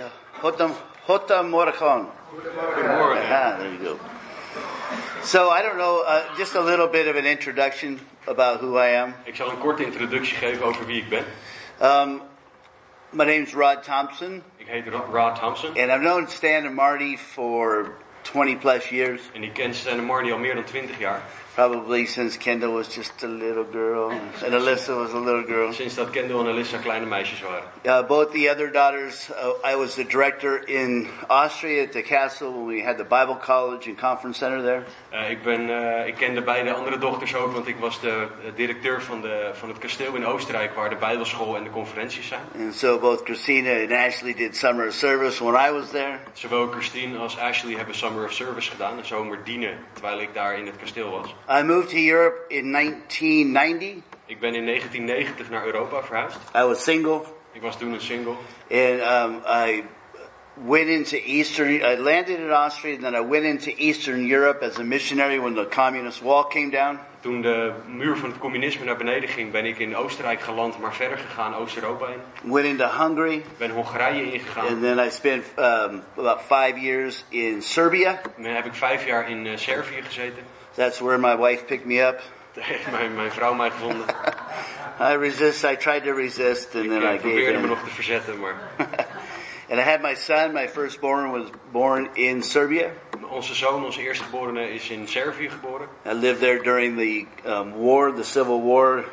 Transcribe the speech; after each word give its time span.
right. 0.00 0.12
Hotam, 0.40 0.74
Hotam 1.06 1.50
Morachon. 1.50 2.06
Ah, 2.34 3.56
there 3.58 3.72
you 3.72 3.78
go. 3.78 4.00
So 5.22 5.50
I 5.50 5.62
don't 5.62 5.78
know, 5.78 6.02
uh, 6.06 6.36
just 6.36 6.54
a 6.54 6.60
little 6.60 6.88
bit 6.88 7.08
of 7.08 7.16
an 7.16 7.26
introduction 7.26 8.00
about 8.26 8.60
who 8.60 8.76
I 8.76 8.88
am. 8.88 9.14
Ik 9.24 9.36
zal 9.36 9.50
een 9.50 9.58
korte 9.58 9.84
introductie 9.84 10.36
geven 10.36 10.66
over 10.66 10.86
wie 10.86 11.02
ik 11.02 11.08
ben. 11.08 11.24
Um, 11.82 12.22
my 13.10 13.24
name's 13.24 13.54
Rod 13.54 13.82
Thompson, 13.82 14.42
Ik 14.56 14.66
heet 14.66 14.84
Rod 15.12 15.36
Thompson 15.36 15.68
and 15.68 15.90
I've 15.90 16.00
known 16.00 16.28
Stan 16.28 16.66
and 16.66 16.74
Marty 16.74 17.16
for 17.16 17.92
20 18.22 18.56
plus 18.56 18.88
years, 18.88 19.20
en 19.32 19.42
ik 19.42 19.52
ken 19.52 19.74
Stan 19.74 19.98
en 19.98 20.04
Marnie 20.04 20.32
al 20.32 20.38
meer 20.38 20.54
dan 20.54 20.64
20 20.64 20.98
jaar. 20.98 21.22
Probably 21.54 22.06
since 22.06 22.36
Kendall 22.36 22.72
was 22.72 22.88
just 22.88 23.22
a 23.22 23.28
little 23.28 23.64
girl 23.64 24.10
and 24.44 24.54
Alyssa 24.54 24.96
was 24.96 25.12
a 25.12 25.18
little 25.18 25.42
girl. 25.42 25.72
Sinds 25.72 25.94
dat 25.94 26.10
Kendall 26.10 26.40
en 26.40 26.46
Alyssa 26.46 26.78
kleine 26.78 27.06
meisjes 27.06 27.42
waren. 27.42 27.64
Uh, 27.84 28.02
both 28.02 28.32
the 28.32 28.48
other 28.48 28.70
daughters, 28.70 29.30
uh, 29.30 29.52
I 29.64 29.76
was 29.76 29.94
the 29.94 30.04
director 30.04 30.56
in 30.56 31.08
Austria 31.28 31.84
at 31.84 31.92
the 31.92 32.02
castle 32.02 32.52
when 32.52 32.66
we 32.66 32.80
had 32.80 32.96
the 32.96 33.04
Bible 33.04 33.36
College 33.36 33.88
and 33.88 33.98
Conference 33.98 34.38
Center 34.38 34.62
there. 34.62 34.84
Eh, 35.10 35.30
ik, 35.30 35.42
ben, 35.42 35.68
eh, 35.68 36.06
ik 36.06 36.14
ken 36.14 36.34
de 36.34 36.42
beide 36.42 36.72
andere 36.72 36.98
dochters 36.98 37.34
ook, 37.34 37.52
want 37.52 37.66
ik 37.66 37.76
was 37.76 38.00
de 38.00 38.26
directeur 38.54 39.02
van, 39.02 39.20
de, 39.20 39.50
van 39.52 39.68
het 39.68 39.78
kasteel 39.78 40.14
in 40.14 40.26
Oostenrijk, 40.26 40.74
waar 40.74 40.90
de 40.90 40.96
Bijbelschool 40.96 41.56
en 41.56 41.64
de 41.64 41.70
conferenties 41.70 42.28
zijn. 42.28 42.40
And 42.58 42.74
so 42.74 42.98
both 42.98 43.20
Christina 43.24 43.80
and 43.80 43.92
Ashley 43.92 44.34
did 44.34 44.56
summer 44.56 44.86
of 44.86 44.94
service 44.94 45.44
when 45.44 45.68
I 45.68 45.70
was 45.72 45.90
there. 45.90 46.18
Zowel 46.32 46.68
Christine 46.68 47.18
als 47.18 47.38
Ashley 47.38 47.74
hebben 47.74 47.94
Summer 47.94 48.24
of 48.24 48.32
Service 48.32 48.70
gedaan, 48.70 48.98
een 48.98 49.04
zomer 49.04 49.38
dienen, 49.44 49.78
terwijl 49.92 50.20
ik 50.20 50.34
daar 50.34 50.58
in 50.58 50.66
het 50.66 50.76
kasteel 50.76 51.10
was. 51.10 51.34
I 51.60 51.62
moved 51.62 51.88
to 51.90 51.96
Europe 51.96 52.36
in 52.48 52.72
1990. 52.72 54.02
Ik 54.26 54.40
ben 54.40 54.54
in 54.54 54.66
1990 54.66 55.50
naar 55.50 55.66
Europa 55.66 56.02
verhuisd. 56.02 56.38
I 56.56 56.62
was 56.62 56.82
single, 56.82 57.20
Ik 57.52 57.60
was 57.62 57.78
toen 57.78 57.92
een 57.92 58.00
single. 58.00 58.34
and 58.70 59.00
um, 59.00 59.42
I 59.46 59.84
went 60.54 60.88
into 60.88 61.16
Eastern. 61.16 61.68
I 61.68 61.96
landed 61.96 62.38
in 62.38 62.50
Austria, 62.50 62.94
and 62.94 63.02
then 63.02 63.14
I 63.14 63.28
went 63.28 63.44
into 63.44 63.70
Eastern 63.76 64.30
Europe 64.30 64.64
as 64.66 64.78
a 64.78 64.82
missionary 64.82 65.38
when 65.40 65.54
the 65.54 65.66
communist 65.66 66.22
wall 66.22 66.44
came 66.44 66.70
down. 66.70 66.98
Toen 67.20 67.42
de 67.42 67.72
muur 67.86 68.16
van 68.16 68.28
het 68.30 68.38
communisme 68.38 68.84
naar 68.84 68.96
beneden 68.96 69.28
ging, 69.28 69.50
ben 69.50 69.64
ik 69.64 69.78
in 69.78 69.96
Oostenrijk 69.96 70.40
geland, 70.40 70.78
maar 70.78 70.94
verder 70.94 71.18
gegaan 71.18 71.54
Oost-Europa 71.54 72.06
in. 72.06 72.50
Went 72.52 72.66
into 72.66 72.86
Hungary, 72.86 73.42
Ben 73.58 73.70
Hongarije 73.70 74.32
ingegaan. 74.32 74.66
and 74.66 74.80
then 74.82 74.98
I 75.06 75.10
spent 75.10 75.44
um, 75.58 76.02
about 76.16 76.40
five 76.40 76.78
years 76.80 77.24
in 77.28 77.62
Serbia. 77.62 78.20
Dan 78.36 78.44
heb 78.54 78.64
ik 78.64 78.74
vijf 78.74 79.06
jaar 79.06 79.30
in 79.30 79.46
eh, 79.46 79.56
Servië 79.56 80.02
gezeten. 80.02 80.42
That's 80.74 81.00
where 81.00 81.18
my 81.18 81.34
wife 81.36 81.66
picked 81.66 81.86
me 81.86 82.00
up. 82.08 82.20
Mijn, 82.90 83.14
mijn 83.14 83.30
vrouw 83.30 83.54
mij 83.54 83.70
gevonden. 83.70 84.06
I 85.10 85.14
resist. 85.14 85.64
I 85.64 85.76
tried 85.76 86.04
to 86.04 86.12
resist, 86.14 86.74
and 86.74 86.84
Ik 86.84 86.90
then 86.90 87.02
eh, 87.02 87.08
I 87.08 87.18
gave 87.18 87.20
probeerde 87.20 87.58
me 87.58 87.62
in. 87.62 87.68
nog 87.68 87.82
te 87.84 87.90
verzetten, 87.90 88.40
maar 88.40 88.54
And 89.70 89.80
I 89.80 89.82
had 89.84 90.02
my 90.02 90.14
son. 90.14 90.52
My 90.52 90.68
firstborn 90.68 91.30
was 91.30 91.50
born 91.70 92.08
in 92.14 92.42
Serbia. 92.42 92.90
onze 93.30 93.54
zoon, 93.54 93.84
onze 93.84 94.00
eerstgeborene, 94.00 94.72
is 94.74 94.90
in 94.90 95.08
Servië 95.08 95.50
geboren. 95.50 95.88
I 96.06 96.12
lived 96.12 96.40
there 96.40 96.62
during 96.62 96.96
the 96.98 97.26
um, 97.50 97.72
war, 97.72 98.12
the 98.14 98.24
Civil 98.24 98.60
War, 98.60 99.04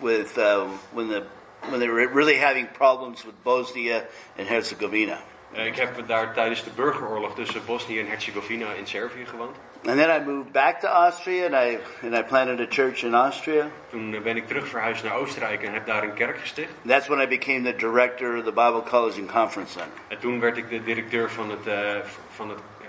with 0.00 0.36
uh, 0.38 0.64
when 0.92 1.08
the 1.08 1.22
when 1.68 1.78
they 1.78 1.88
were 1.88 2.08
really 2.14 2.36
having 2.36 2.68
problems 2.72 3.24
with 3.24 3.34
Bosnia 3.42 4.04
and 4.38 4.48
Herzegovina. 4.48 5.18
Eh, 5.54 5.66
ik 5.66 5.76
heb 5.76 6.06
daar 6.06 6.34
tijdens 6.34 6.64
de 6.64 6.70
burgeroorlog 6.76 7.34
tussen 7.34 7.64
Bosnië 7.66 8.00
en 8.00 8.08
Herzegovina 8.08 8.66
in 8.72 8.86
Servië 8.86 9.26
gewoond. 9.26 9.56
And 9.86 9.98
then 9.98 10.08
I 10.08 10.24
moved 10.24 10.52
back 10.52 10.80
to 10.80 10.88
Austria, 10.88 11.44
and 11.44 11.54
I 11.54 11.78
and 12.02 12.14
I 12.14 12.22
planted 12.22 12.60
a 12.60 12.66
church 12.68 13.02
in 13.02 13.14
Austria. 13.14 13.66
Toen 13.90 14.14
eh, 14.14 14.20
ben 14.20 14.36
ik 14.36 14.46
terug 14.46 14.68
verhuisd 14.68 15.04
naar 15.04 15.14
Oostenrijk 15.14 15.62
en 15.62 15.72
heb 15.72 15.86
daar 15.86 16.02
een 16.02 16.14
kerk 16.14 16.38
gesticht. 16.38 16.72
That's 16.86 17.06
when 17.06 17.20
I 17.20 17.28
became 17.28 17.62
the 17.62 17.76
director 17.76 18.36
of 18.36 18.44
the 18.44 18.52
Bible 18.52 18.82
College 18.82 19.20
and 19.20 19.32
Conference 19.32 19.72
Center. 19.72 19.98
En 20.08 20.18
toen 20.18 20.40
werd 20.40 20.56
ik 20.56 20.68
de 20.68 20.82
directeur 20.82 21.30
van, 21.30 21.50
het, 21.50 21.66
eh, 21.66 21.74
van, 22.30 22.48
het, 22.48 22.58
eh, 22.80 22.86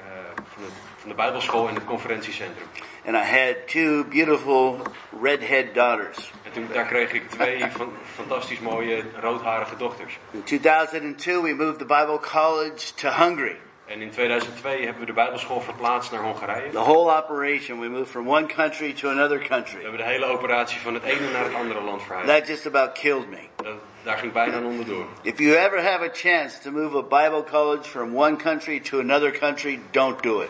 van, 0.53 0.63
het, 0.63 0.73
van 1.05 1.15
de 1.15 1.21
Bijbelschool 1.21 1.67
en 1.67 1.75
het 1.75 1.85
conferentiecentrum. 1.85 2.67
And 3.05 3.15
I 3.15 3.19
had 3.19 3.67
two 3.67 4.03
beautiful 4.03 4.77
redhead 5.21 5.73
daughters. 5.73 6.31
En 6.43 6.51
toen, 6.51 6.67
daar 6.73 6.85
kreeg 6.85 7.11
ik 7.13 7.29
twee 7.29 7.65
van, 7.77 7.93
fantastisch 8.15 8.59
mooie 8.59 9.03
roodharige 9.21 9.75
dochters. 9.77 10.17
In 10.31 10.43
2002, 10.43 11.41
we 11.41 11.53
moved 11.53 11.77
the 11.77 11.85
Bible 11.85 12.19
College 12.19 12.93
to 12.95 13.09
Hungary. 13.09 13.57
En 13.85 14.01
in 14.01 14.09
2002 14.09 14.83
hebben 14.83 14.99
we 14.99 15.05
de 15.05 15.13
Bijbelschool 15.13 15.61
verplaatst 15.61 16.11
naar 16.11 16.21
Hongarije. 16.21 16.69
The 16.69 16.77
whole 16.79 17.17
operation, 17.17 17.79
we 17.79 17.87
moved 17.89 18.09
from 18.09 18.29
one 18.29 18.45
country 18.45 18.93
to 18.93 19.09
another 19.09 19.39
We 19.39 19.47
country. 19.47 19.81
hebben 19.81 19.99
de 19.99 20.05
hele 20.05 20.25
operatie 20.25 20.79
van 20.79 20.93
het 20.93 21.03
ene 21.03 21.31
naar 21.31 21.43
het 21.43 21.53
andere 21.53 21.81
land 21.81 22.03
verhuisd. 22.03 22.27
That 22.27 22.47
just 22.47 22.65
about 22.65 22.91
killed 22.91 23.29
me. 23.29 23.39
Dat, 23.55 23.73
daar 24.05 24.17
ging 24.17 24.31
bijna 24.31 24.61
onderdoor. 24.61 25.05
If 25.21 25.39
you 25.39 25.55
ever 25.55 25.83
have 25.83 26.03
a 26.03 26.09
chance 26.13 26.59
to 26.59 26.71
move 26.71 26.95
a 26.95 27.01
Bible 27.01 27.43
college 27.43 27.89
from 27.89 28.15
one 28.15 28.35
country 28.37 28.79
to 28.79 28.99
another 28.99 29.31
country, 29.31 29.79
don't 29.91 30.23
do 30.23 30.41
it. 30.41 30.49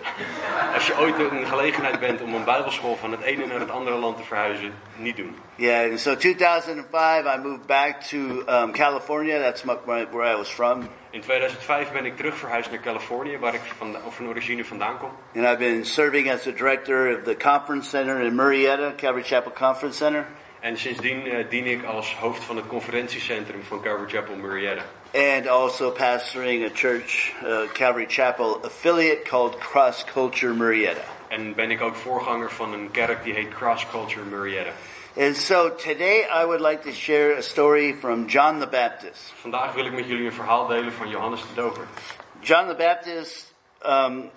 Als 0.73 0.87
je 0.87 0.97
ooit 0.99 1.31
in 1.31 1.39
de 1.39 1.45
gelegenheid 1.45 1.99
bent 1.99 2.21
om 2.21 2.33
een 2.33 2.43
Bijbelschool 2.43 2.95
van 2.95 3.11
het 3.11 3.21
ene 3.21 3.45
naar 3.45 3.59
het 3.59 3.71
andere 3.71 3.95
land 3.95 4.17
te 4.17 4.23
verhuizen, 4.23 4.73
niet 4.95 5.15
doen. 5.15 5.35
Yeah, 5.55 5.89
and 5.89 5.99
so 5.99 6.15
2005, 6.15 7.25
I 7.25 7.37
moved 7.37 7.65
back 7.65 8.01
to 8.01 8.17
um, 8.17 8.71
California. 8.71 9.39
That's 9.39 9.63
my, 9.63 9.77
where 9.85 10.33
I 10.33 10.35
was 10.35 10.49
from. 10.49 10.89
In 11.09 11.21
2005 11.21 11.91
ben 11.91 12.05
ik 12.05 12.17
terug 12.17 12.37
verhuisd 12.37 12.71
naar 12.71 12.79
Californië, 12.79 13.37
waar 13.37 13.53
ik 13.53 13.61
van, 13.77 13.95
van 14.09 14.27
origine 14.27 14.65
vandaan 14.65 14.97
kom. 14.97 15.09
And 15.35 15.45
I've 15.45 15.57
been 15.57 15.85
serving 15.85 16.31
as 16.31 16.41
the 16.41 16.53
director 16.53 17.17
of 17.17 17.23
the 17.23 17.35
conference 17.35 17.89
center 17.89 18.21
in 18.21 18.35
Murrieta, 18.35 18.93
Calvary 18.97 19.23
Chapel 19.23 19.51
Conference 19.51 19.97
Center. 19.97 20.25
En 20.65 20.77
sindsdien 20.77 21.27
eh, 21.27 21.49
dien 21.49 21.65
ik 21.65 21.83
als 21.83 22.15
hoofd 22.15 22.43
van 22.43 22.55
het 22.55 22.67
conferentiecentrum 22.67 23.63
van 23.63 23.81
Calvary 23.81 24.09
Chapel 24.09 24.35
Murrieta. 24.35 24.81
And 25.13 25.47
also 25.47 25.91
pastoring 25.91 26.65
a 26.65 26.69
church, 26.73 27.33
uh, 27.43 27.71
Calvary 27.73 28.05
Chapel 28.07 28.59
affiliate 28.63 29.21
called 29.29 29.57
Cross 29.57 30.03
Culture 30.03 30.53
Murrieta. 30.53 31.01
En 31.27 31.53
ben 31.53 31.71
ik 31.71 31.81
ook 31.81 31.95
voorganger 31.95 32.51
van 32.51 32.73
een 32.73 32.91
kerk 32.91 33.23
die 33.23 33.33
heet 33.33 33.49
Cross 33.49 33.85
Culture 33.91 34.25
Murrieta. 34.25 34.71
And 35.17 35.35
so 35.35 35.75
today 35.75 36.27
I 36.41 36.45
would 36.45 36.61
like 36.61 36.81
to 36.81 36.91
share 36.91 37.37
a 37.37 37.41
story 37.41 37.95
from 37.99 38.25
John 38.25 38.59
the 38.59 38.67
Baptist. 38.67 39.33
Vandaag 39.35 39.73
wil 39.73 39.85
ik 39.85 39.93
met 39.93 40.07
jullie 40.07 40.25
een 40.25 40.33
verhaal 40.33 40.67
delen 40.67 40.93
van 40.93 41.09
Johannes 41.09 41.41
de 41.41 41.61
Doper. 41.61 41.85
John 42.39 42.67
the 42.67 42.75
Baptist 42.75 43.53
um, 43.85 44.31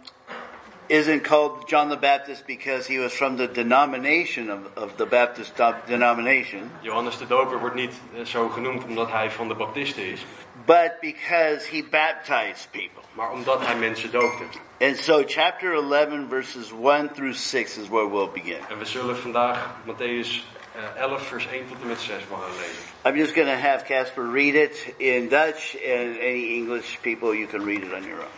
isn't 0.88 1.24
called 1.24 1.68
John 1.68 1.88
the 1.88 1.96
Baptist 1.96 2.46
because 2.46 2.86
he 2.86 2.98
was 2.98 3.12
from 3.12 3.36
the 3.36 3.46
denomination 3.46 4.50
of, 4.50 4.76
of 4.76 4.96
the 4.96 5.06
Baptist 5.06 5.56
denomination, 5.86 6.70
Johannes 6.82 7.18
de 7.18 7.26
Doper 7.26 7.58
wordt 7.58 7.74
niet 7.74 7.94
eh, 8.16 8.24
zo 8.24 8.48
genoemd 8.48 8.84
omdat 8.84 9.10
hij 9.10 9.30
van 9.30 9.48
de 9.48 9.54
Baptisten 9.54 10.04
is, 10.04 10.24
but 10.66 10.92
because 11.00 11.66
he 11.70 11.82
baptized 11.90 12.68
people. 12.70 13.02
maar 13.12 13.30
omdat 13.30 13.66
hij 13.66 13.76
mensen 13.76 14.10
doopte. 14.10 14.44
And 14.80 14.96
so, 14.96 15.22
chapter 15.26 15.72
11, 15.72 16.28
verses 16.28 16.72
1 16.72 17.12
through 17.12 17.34
6 17.34 17.78
is 17.78 17.88
where 17.88 18.10
we'll 18.10 18.30
begin. 18.32 18.58
En 18.68 18.78
we 18.78 18.84
zullen 18.84 19.16
vandaag 19.16 19.74
Matthäus 19.86 20.44
eh, 20.74 21.02
11, 21.02 21.26
vers 21.26 21.46
1 21.46 21.68
tot 21.68 21.76
en 21.82 21.86
met 21.86 22.00
6 22.00 22.14
gaan 22.30 22.50
lezen. 22.58 22.88
I'm 23.04 23.16
just 23.16 23.34
going 23.34 23.48
to 23.48 23.68
have 23.68 23.84
Casper 23.84 24.30
read 24.30 24.54
it 24.54 24.94
in 24.96 25.28
Dutch, 25.28 25.74
and 25.74 26.16
any 26.18 26.54
English 26.54 26.98
people, 27.00 27.34
you 27.34 27.46
can 27.46 27.64
read 27.64 27.82
it 27.82 27.92
on 27.92 28.04
your 28.04 28.20
own. 28.20 28.37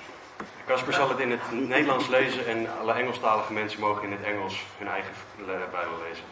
Casper 0.71 0.93
zal 0.93 1.09
het 1.09 1.19
in 1.19 1.31
het 1.31 1.69
Nederlands 1.69 2.09
lezen 2.09 2.47
en 2.47 2.79
alle 2.81 2.93
Engelstalige 2.93 3.53
mensen 3.53 3.81
mogen 3.81 4.03
in 4.03 4.11
het 4.11 4.23
Engels 4.23 4.65
hun 4.79 4.89
eigen 4.89 5.13
eh, 5.39 5.45
Bijbel 5.47 5.99
lezen. 6.09 6.25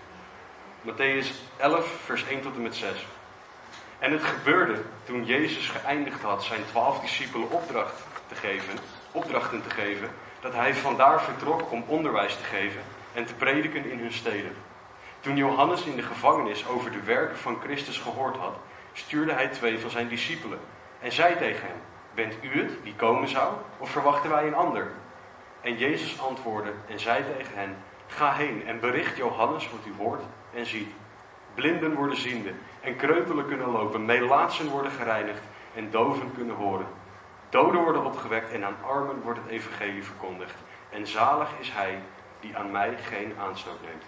Matthäus 0.83 1.35
11, 1.57 2.01
vers 2.05 2.27
1 2.27 2.41
tot 2.41 2.55
en 2.55 2.63
met 2.63 2.77
6. 2.77 3.07
En 3.99 4.13
het 4.13 4.23
gebeurde 4.23 4.83
toen 5.05 5.25
Jezus 5.25 5.69
geëindigd 5.69 6.23
had 6.23 6.45
zijn 6.45 6.61
twaalf 6.71 7.01
discipelen 7.01 7.51
opdracht 7.51 8.03
te 8.29 8.35
geven, 8.35 8.79
opdrachten 9.13 9.63
te 9.63 9.71
geven, 9.71 10.11
dat 10.41 10.55
hij 10.55 10.75
vandaar 10.75 11.23
vertrok 11.23 11.73
om 11.73 11.85
onderwijs 11.87 12.37
te 12.37 12.45
geven 12.45 12.81
en 13.15 13.25
te 13.25 13.35
prediken 13.35 13.91
in 13.91 13.99
hun 13.99 14.13
steden. 14.13 14.57
Toen 15.21 15.37
Johannes 15.37 15.83
in 15.83 15.97
de 15.97 16.03
gevangenis 16.03 16.69
over 16.69 16.91
de 16.91 17.03
werken 17.03 17.39
van 17.39 17.61
Christus 17.63 17.99
gehoord 17.99 18.37
had, 18.37 18.57
stuurde 18.93 19.33
hij 19.33 19.49
twee 19.49 19.79
van 19.79 19.91
zijn 19.91 20.09
discipelen 20.09 20.61
en 21.01 21.13
zei 21.13 21.37
tegen 21.37 21.67
hem: 21.67 21.81
Bent 22.19 22.35
u 22.43 22.63
het 22.63 22.73
die 22.83 22.95
komen 22.95 23.29
zou, 23.29 23.55
of 23.79 23.91
verwachten 23.91 24.31
wij 24.31 24.47
een 24.47 24.55
ander? 24.55 24.91
En 25.61 25.77
Jezus 25.77 26.21
antwoordde 26.21 26.73
en 26.89 27.01
zei 27.01 27.25
tegen 27.25 27.59
hen: 27.59 27.77
Ga 28.07 28.33
heen 28.33 28.67
en 28.67 28.81
bericht 28.81 29.17
Johannes 29.17 29.71
wat 29.71 29.81
u 29.87 29.93
hoort 30.03 30.23
en 30.55 30.67
ziet. 30.67 30.91
Blinden 31.55 31.95
worden 31.95 32.17
ziende 32.17 32.53
en 32.81 32.97
kreupelen 32.97 33.47
kunnen 33.47 33.71
lopen, 33.71 34.05
melaatsen 34.05 34.69
worden 34.69 34.93
gereinigd 34.93 35.43
en 35.75 35.91
doven 35.91 36.33
kunnen 36.35 36.57
horen. 36.57 36.87
Doden 37.49 37.83
worden 37.83 38.05
opgewekt 38.05 38.53
en 38.53 38.65
aan 38.65 38.77
armen 38.89 39.21
wordt 39.23 39.41
het 39.43 39.51
evangelie 39.51 40.05
verkondigd. 40.05 40.55
En 40.91 41.07
zalig 41.07 41.49
is 41.59 41.73
hij 41.73 41.99
die 42.41 42.57
aan 42.57 42.71
mij 42.71 42.97
geen 43.03 43.35
aanstoot 43.41 43.81
neemt. 43.83 44.05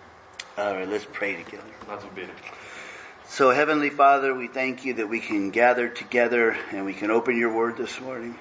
All 0.54 0.76
right, 0.76 0.88
let's 0.88 1.06
pray 1.06 1.34
together. 1.34 1.74
Laten 1.88 2.08
we 2.08 2.14
bidden. 2.14 2.34
So, 3.30 3.50
Heavenly 3.52 3.90
Father, 3.90 4.34
we 4.34 4.48
thank 4.48 4.84
you 4.84 4.94
that 4.94 5.08
we 5.08 5.20
can 5.20 5.50
gather 5.50 5.88
together 5.88 6.56
and 6.72 6.84
we 6.84 6.92
can 6.92 7.12
open 7.12 7.38
your 7.38 7.54
word 7.54 7.76
this 7.76 8.00
morning. 8.00 8.34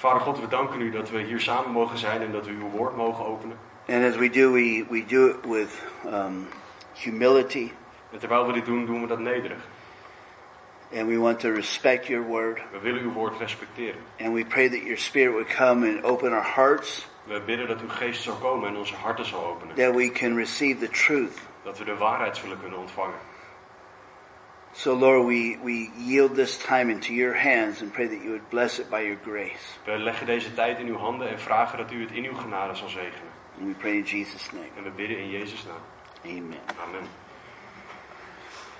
Vader 0.00 0.20
God, 0.20 0.40
we 0.40 0.46
danken 0.46 0.80
u 0.80 0.90
dat 0.90 1.10
we 1.10 1.20
hier 1.22 1.40
samen 1.40 1.70
mogen 1.70 1.98
zijn 1.98 2.22
en 2.22 2.32
dat 2.32 2.46
we 2.46 2.52
uw 2.52 2.70
woord 2.70 2.96
mogen 2.96 3.24
openen. 3.24 3.58
And 3.88 4.04
as 4.04 4.16
we 4.16 4.30
do, 4.30 4.52
we, 4.52 4.86
we 4.88 5.04
do 5.04 5.26
it 5.28 5.46
with 5.46 5.82
um, 6.06 6.48
humility, 6.94 7.72
En 8.12 8.18
terwijl 8.18 8.46
we 8.46 8.52
dit 8.52 8.64
doen, 8.64 8.86
doen 8.86 9.00
we 9.00 9.06
dat 9.06 9.18
nederig. 9.18 9.58
And 10.94 11.06
we 11.06 11.18
want 11.18 11.40
to 11.40 11.50
respect 11.50 12.06
your 12.06 12.26
word. 12.26 12.60
We 12.72 12.78
willen 12.78 13.02
uw 13.02 13.12
woord 13.12 13.38
respecteren. 13.38 14.00
And 14.18 14.32
we 14.32 14.44
pray 14.44 14.68
that 14.68 14.82
your 14.82 14.98
spirit 14.98 15.32
would 15.32 15.48
come 15.56 15.88
and 15.88 16.04
open 16.04 16.32
our 16.32 16.54
hearts, 16.54 17.06
We 17.24 17.40
bidden 17.40 17.66
dat 17.68 17.80
uw 17.80 17.88
geest 17.88 18.22
zal 18.22 18.34
komen 18.34 18.68
en 18.68 18.76
onze 18.76 18.94
harten 18.94 19.24
zal 19.24 19.44
openen. 19.44 19.76
that 19.76 19.94
we 19.94 20.10
can 20.10 20.36
receive 20.36 20.78
the 20.78 20.88
truth. 20.88 21.38
Dat 21.64 21.78
we 21.78 21.84
de 21.84 21.96
waarheid 21.96 22.36
zullen 22.36 22.60
kunnen 22.60 22.78
ontvangen. 22.78 23.28
So, 24.82 24.94
Lord, 24.94 25.26
we, 25.26 25.58
we 25.58 25.90
yield 25.98 26.34
this 26.34 26.56
time 26.56 26.88
into 26.88 27.12
your 27.12 27.34
hands 27.34 27.82
and 27.82 27.92
pray 27.92 28.06
that 28.06 28.22
you 28.24 28.30
would 28.30 28.48
bless 28.48 28.78
it 28.78 28.90
by 28.90 29.02
your 29.02 29.16
grace. 29.16 29.78
We 29.84 29.98
leggen 29.98 30.26
deze 30.26 30.54
tijd 30.54 30.78
in 30.78 30.86
uw 30.86 30.96
handen 30.96 31.28
en 31.28 31.38
vragen 31.38 31.78
dat 31.78 31.92
u 31.92 32.00
het 32.00 32.10
in 32.12 32.24
uw 32.24 32.34
genade 32.34 32.74
zal 32.74 32.88
zegenen. 32.88 33.28
And 33.58 33.68
we 33.68 33.74
pray 33.74 33.92
in 33.92 34.04
Jesus' 34.04 34.52
name. 34.52 34.68
En 34.76 34.82
we 34.82 34.90
bidden 34.90 35.18
in 35.18 35.30
Jezus' 35.30 35.64
naam. 35.64 35.82
Amen. 36.24 36.58
Amen. 36.88 37.08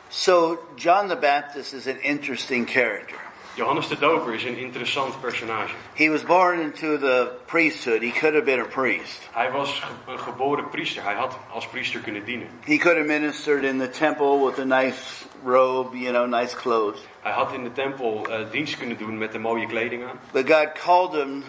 So, 0.08 0.58
John 0.76 1.08
the 1.08 1.16
Baptist 1.16 1.72
is 1.72 1.86
an 1.86 2.00
interesting 2.02 2.68
character. 2.68 3.18
Johannes 3.54 3.88
de 3.88 3.98
Doper 3.98 4.34
is 4.34 4.44
een 4.44 4.56
interessant 4.56 5.20
personage. 5.20 5.74
He 5.94 6.08
was 6.10 6.22
born 6.24 6.60
into 6.60 6.98
the 6.98 7.30
priesthood. 7.46 8.00
He 8.02 8.10
could 8.10 8.34
have 8.34 8.44
been 8.44 8.60
a 8.60 8.64
priest. 8.64 9.28
Hij 9.32 9.50
was 9.50 9.80
ge- 9.80 10.12
een 10.12 10.18
geboren 10.18 10.68
priester. 10.68 11.02
Hij 11.04 11.14
had 11.14 11.38
als 11.52 11.66
priester 11.66 12.00
kunnen 12.00 12.24
dienen. 12.24 12.48
He 12.64 12.76
could 12.76 12.96
have 12.96 13.08
ministered 13.20 13.64
in 13.64 13.78
the 13.78 13.90
temple 13.90 14.44
with 14.46 14.58
a 14.58 14.64
nice 14.64 15.24
robe, 15.44 15.98
you 15.98 16.12
know, 16.12 16.40
nice 16.40 16.56
clothes. 16.56 17.00
Hij 17.20 17.32
had 17.32 17.52
in 17.52 17.62
de 17.64 17.72
tempel 17.72 18.26
eh, 18.30 18.50
dienst 18.50 18.78
kunnen 18.78 18.96
doen 18.98 19.18
met 19.18 19.32
de 19.32 19.38
mooie 19.38 19.66
kleding 19.66 20.04
aan. 20.04 20.20
But 20.32 20.50
God 20.52 20.72
called 20.84 21.12
him 21.12 21.44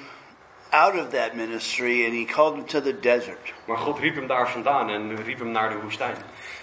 out 0.70 0.96
of 0.96 1.10
that 1.10 1.34
ministry 1.36 2.06
and 2.06 2.14
he 2.14 2.26
called 2.34 2.54
him 2.56 2.66
to 2.66 2.82
the 2.82 3.00
desert. 3.00 3.54
Maar 3.66 3.78
God 3.78 4.00
riep 4.00 4.16
hem 4.16 4.28
daar 4.28 4.50
vandaan 4.52 4.90
en 4.90 5.24
riep 5.24 5.40
hem 5.40 5.52
naar 5.52 5.70
de 5.70 5.76
woestijn. 5.84 6.16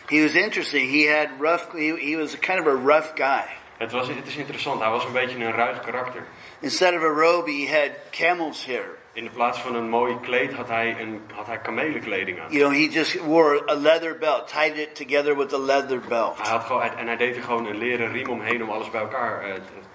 He 0.07 0.23
was 0.23 0.35
interesting. 0.35 0.91
He 0.91 1.17
had 1.19 1.29
rough, 1.41 1.73
he, 1.73 2.11
he 2.11 2.17
was 2.17 2.39
kind 2.39 2.61
of 2.61 2.67
a 2.67 2.77
rough 2.87 3.09
guy. 3.15 3.45
Het, 3.79 3.93
was, 3.93 4.09
het 4.09 4.27
is 4.27 4.37
interessant. 4.37 4.81
Hij 4.81 4.91
was 4.91 5.05
een 5.05 5.13
beetje 5.13 5.45
een 5.45 5.53
ruig 5.53 5.81
karakter. 5.81 6.27
Instead 6.61 6.95
of 6.95 7.03
a 7.03 7.21
robe, 7.21 7.51
he 7.51 7.79
had 7.81 7.91
camel's 8.11 8.67
hair. 8.67 8.97
In 9.13 9.25
de 9.25 9.31
plaats 9.31 9.59
van 9.59 9.75
een 9.75 9.89
mooi 9.89 10.21
kleed 10.21 10.53
had 10.53 10.69
hij, 10.69 10.97
een, 11.01 11.21
had 11.35 11.47
hij 11.47 11.59
kamelenkleding 11.59 12.41
aan. 12.41 12.53
You 12.53 12.65
know, 12.65 12.73
he 12.73 12.89
just 12.93 13.21
wore 13.21 13.71
a 13.71 13.75
leather 13.75 14.19
belt, 14.19 14.49
tied 14.49 14.77
it 14.77 14.95
together 14.95 15.37
with 15.37 15.53
a 15.53 15.59
leather 15.59 16.01
belt. 16.09 16.39
Hij 16.43 16.51
had 16.51 16.65
gewoon, 16.65 16.83
en 16.97 17.07
hij 17.07 17.17
deed 17.17 17.37
er 17.37 17.43
gewoon 17.43 17.67
een 17.67 17.79
leren 17.79 18.13
riem 18.13 18.29
omheen 18.29 18.63
om 18.63 18.71
alles 18.71 18.91
bij 18.91 19.01
elkaar 19.01 19.43
eh, 19.43 19.55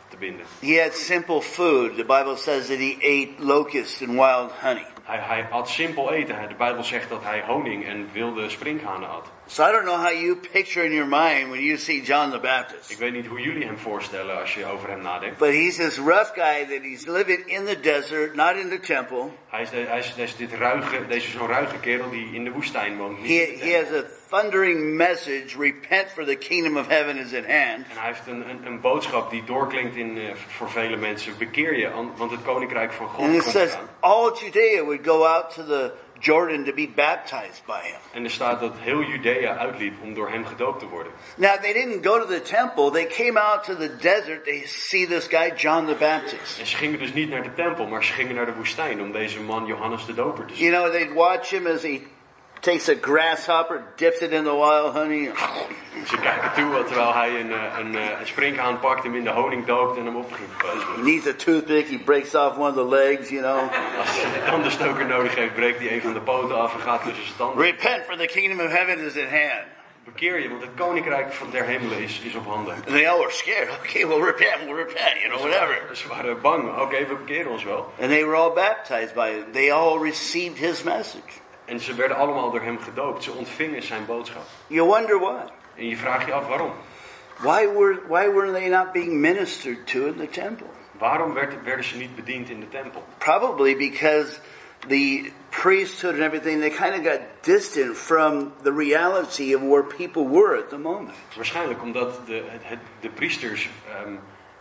te, 0.09 0.17
binden. 0.17 0.45
He 0.59 0.81
had 0.81 0.95
simple 0.95 1.41
food. 1.41 1.95
The 1.95 2.05
Bible 2.05 2.35
says 2.35 2.67
that 2.67 2.77
he 2.77 2.95
ate 2.99 3.45
locusts 3.45 4.01
and 4.01 4.11
wild 4.11 4.51
honey. 4.51 4.85
Hij, 5.03 5.19
hij 5.19 5.47
had 5.49 5.69
simpel 5.69 6.11
eten. 6.11 6.47
De 6.47 6.55
Bijbel 6.55 6.83
zegt 6.83 7.09
dat 7.09 7.23
hij 7.23 7.43
honing 7.47 7.85
en 7.85 8.09
wilde 8.11 8.49
sprinkhanen 8.49 9.09
had. 9.09 9.31
So 9.45 9.63
I 9.63 9.71
don't 9.71 9.85
know 9.85 9.97
how 9.97 10.09
you 10.09 10.35
picture 10.35 10.85
in 10.85 10.93
your 10.93 11.05
mind 11.05 11.51
when 11.51 11.61
you 11.61 11.77
see 11.77 12.01
John 12.01 12.31
the 12.31 12.39
Baptist. 12.39 12.89
Ik 12.91 12.97
weet 12.97 13.13
niet 13.13 13.25
hoe 13.27 13.39
jullie 13.41 13.65
hem 13.65 13.77
voorstellen 13.77 14.39
als 14.39 14.53
je 14.53 14.65
over 14.65 14.89
hem 14.89 15.01
nadenkt. 15.01 15.37
But 15.37 15.49
he's 15.49 15.75
this 15.75 15.97
rough 15.97 16.31
guy 16.33 16.65
that 16.65 16.81
he's 16.81 17.05
living 17.05 17.43
in 17.47 17.65
the 17.65 17.79
desert, 17.79 18.35
not 18.35 18.55
in 18.55 18.69
the 18.69 18.79
temple. 18.79 19.29
Hij 19.49 19.61
is, 19.61 19.69
de, 19.69 19.75
hij 19.87 19.99
is, 19.99 20.13
hij 20.15 20.23
is 20.23 20.35
dit 20.35 20.53
ruige, 20.53 21.07
deze 21.07 21.29
zo'n 21.31 21.47
ruige 21.47 21.79
kerel 21.79 22.09
die 22.09 22.29
in 22.33 22.43
de 22.43 22.51
woestijn 22.51 22.97
woont. 22.97 23.17
He, 23.19 23.57
he 23.59 23.75
has 23.83 24.03
a 24.03 24.03
thundering 24.29 24.95
message, 24.95 25.57
repent 25.57 26.07
for 26.13 26.25
the 26.25 26.35
kingdom 26.35 26.77
of 26.77 26.87
heaven 26.87 27.17
is 27.17 27.33
at 27.33 27.45
hand. 27.45 27.85
En 27.89 27.97
hij 27.97 28.07
heeft 28.07 28.27
een, 28.27 28.49
een, 28.49 28.65
een 28.65 28.81
boodschap 28.81 29.29
die 29.31 29.43
doorklinkt 29.43 29.95
in, 29.95 30.17
eh, 30.17 30.23
voor 30.47 30.69
vele 30.69 30.97
mensen. 30.97 31.33
Bekeer 31.37 31.77
je, 31.77 31.89
an- 31.89 32.13
want 32.17 32.31
het 32.31 32.41
koninkrijk 32.41 32.93
van 32.93 33.07
God 33.07 33.25
And 33.25 33.33
it 33.35 33.43
says 33.43 33.77
all 33.99 34.31
Judea 34.39 34.83
would 34.83 35.05
go 35.07 35.23
out 35.25 35.53
to 35.53 35.63
the 35.65 35.91
Jordan 36.23 36.63
to 36.63 36.73
be 36.73 36.87
baptized 36.95 37.65
by 37.65 37.81
him. 37.83 37.99
En 38.13 38.23
er 38.23 38.31
staat 38.31 38.59
dat 38.59 38.73
heel 38.77 39.01
Judea 39.01 39.57
uitliep 39.57 39.93
om 40.01 40.13
door 40.13 40.29
hem 40.29 40.45
gedoopt 40.45 40.79
te 40.79 40.87
worden. 40.87 41.11
Now 41.35 41.61
they 41.61 41.73
didn't 41.73 42.05
go 42.05 42.19
to 42.19 42.25
the 42.25 42.41
temple, 42.41 42.91
they 42.91 43.05
came 43.05 43.39
out 43.39 43.63
to 43.63 43.75
the 43.75 43.95
desert 43.97 44.45
to 44.45 44.51
see 44.65 45.07
this 45.07 45.27
guy, 45.27 45.53
John 45.55 45.85
the 45.85 45.95
Baptist. 45.95 46.59
En 46.59 46.65
ze 46.65 46.75
gingen 46.75 46.99
dus 46.99 47.13
niet 47.13 47.29
naar 47.29 47.43
de 47.43 47.53
tempel, 47.53 47.87
maar 47.87 48.03
ze 48.03 48.13
gingen 48.13 48.35
naar 48.35 48.45
de 48.45 48.53
woestijn 48.53 49.01
om 49.01 49.11
deze 49.11 49.41
man 49.41 49.65
Johannes 49.65 50.05
de 50.05 50.13
Doper 50.13 50.45
te 50.45 50.55
zien. 50.55 50.71
You 50.71 50.83
know, 50.83 50.93
they'd 50.93 51.13
watch 51.13 51.49
him 51.49 51.67
as 51.67 51.81
he 51.81 52.01
takes 52.63 52.87
a 52.89 52.95
grasshopper, 52.95 53.83
dips 53.97 54.21
it 54.21 54.31
in 54.31 54.43
the 54.45 54.53
wild 54.55 54.93
honey. 54.93 55.31
Ze 56.07 56.17
kijken 56.17 56.51
toe 56.53 56.83
terwijl 56.83 57.13
hij 57.13 57.39
een, 57.39 57.51
eh, 57.51 57.77
een, 57.79 57.95
eh, 57.95 58.19
een 58.19 58.27
sprinkhaan 58.27 58.79
pakt, 58.79 59.03
hem 59.03 59.15
in 59.15 59.23
de 59.23 59.29
honing 59.29 59.65
doopt 59.65 59.97
en 59.97 60.05
hem 60.05 60.15
op 60.15 60.33
ging 60.33 60.47
He 60.57 60.67
peuzelen. 60.67 61.03
needs 61.05 61.27
a 61.27 61.33
toothpick, 61.33 61.87
he 61.87 61.97
breaks 61.97 62.35
off 62.35 62.57
one 62.57 62.69
of 62.69 62.75
the 62.75 62.85
legs, 62.95 63.29
you 63.29 63.41
know. 63.41 63.59
Als 63.99 64.09
hij 64.21 64.41
een 64.41 64.49
tandenstoker 64.49 65.05
nodig 65.05 65.35
heeft, 65.35 65.53
breekt 65.53 65.79
hij 65.79 65.91
een 65.91 66.01
van 66.01 66.13
de 66.13 66.19
poten 66.19 66.59
af 66.59 66.73
en 66.73 66.79
gaat 66.79 67.03
tussen 67.03 67.23
zijn 67.23 67.37
tanden. 67.37 67.63
Repent 67.63 68.03
for 68.05 68.17
the 68.17 68.25
kingdom 68.25 68.65
of 68.65 68.71
heaven 68.71 68.99
is 68.99 69.17
at 69.17 69.29
hand. 69.29 69.65
Bekeer 70.05 70.39
je, 70.39 70.49
want 70.49 70.61
het 70.61 70.71
koninkrijk 70.75 71.33
van 71.33 71.49
der 71.49 71.63
hemelen 71.63 71.97
is, 71.97 72.21
is 72.23 72.35
op 72.35 72.45
handen. 72.45 72.73
And 72.73 72.85
they 72.85 73.09
all 73.09 73.17
were 73.19 73.31
scared. 73.31 73.69
Okay, 73.79 74.07
we'll 74.07 74.21
repent, 74.25 74.65
we'll 74.65 74.75
repent, 74.85 75.21
you 75.21 75.29
know, 75.29 75.39
whatever. 75.41 75.95
Ze 75.95 76.07
waren 76.07 76.41
bang. 76.41 76.79
Oké, 76.79 77.05
we 77.05 77.15
bekeren 77.25 77.51
ons 77.51 77.63
wel. 77.63 77.93
And 78.01 78.09
they 78.09 78.25
were 78.25 78.35
all 78.35 78.53
baptized 78.53 79.13
by 79.13 79.29
him. 79.29 79.51
They 79.51 79.71
all 79.71 79.99
received 79.99 80.57
his 80.57 80.83
message. 80.83 81.41
En 81.65 81.79
ze 81.79 81.93
werden 81.95 82.17
allemaal 82.17 82.51
door 82.51 82.61
hem 82.61 82.79
gedoopt. 82.79 83.23
Ze 83.23 83.31
ontvingen 83.31 83.83
zijn 83.83 84.05
boodschap. 84.05 84.43
You 84.67 84.87
wonder 84.87 85.19
why? 85.19 85.41
En 85.75 85.87
je 85.87 85.97
vraagt 85.97 86.25
je 86.25 86.33
af 86.33 86.47
waarom. 86.47 86.71
Why 87.37 87.67
were 87.67 87.99
why 88.07 88.29
were 88.31 88.51
they 88.51 88.67
not 88.67 88.91
being 88.91 89.11
ministered 89.13 89.87
to 89.87 90.05
in 90.05 90.15
the 90.17 90.29
temple? 90.29 90.67
Waarom 90.91 91.33
werd, 91.33 91.63
werden 91.63 91.85
ze 91.85 91.97
niet 91.97 92.15
bediend 92.15 92.49
in 92.49 92.59
de 92.59 92.69
tempel? 92.69 93.03
Probably 93.17 93.75
because 93.77 94.37
the 94.87 95.31
priesthood 95.49 96.13
and 96.13 96.21
everything 96.23 96.59
they 96.59 96.69
kind 96.69 96.93
of 97.05 97.11
got 97.11 97.19
distant 97.41 97.97
from 97.97 98.53
the 98.63 98.73
reality 98.73 99.53
of 99.55 99.61
where 99.61 99.83
people 99.83 100.29
were 100.29 100.57
at 100.57 100.69
the 100.69 100.77
moment. 100.77 101.15
Waarschijnlijk 101.35 101.81
omdat 101.81 102.19
de, 102.27 102.43
het, 102.47 102.61
het- 102.63 102.79
de 102.99 103.09
priesters 103.09 103.69
ehm, 103.87 104.13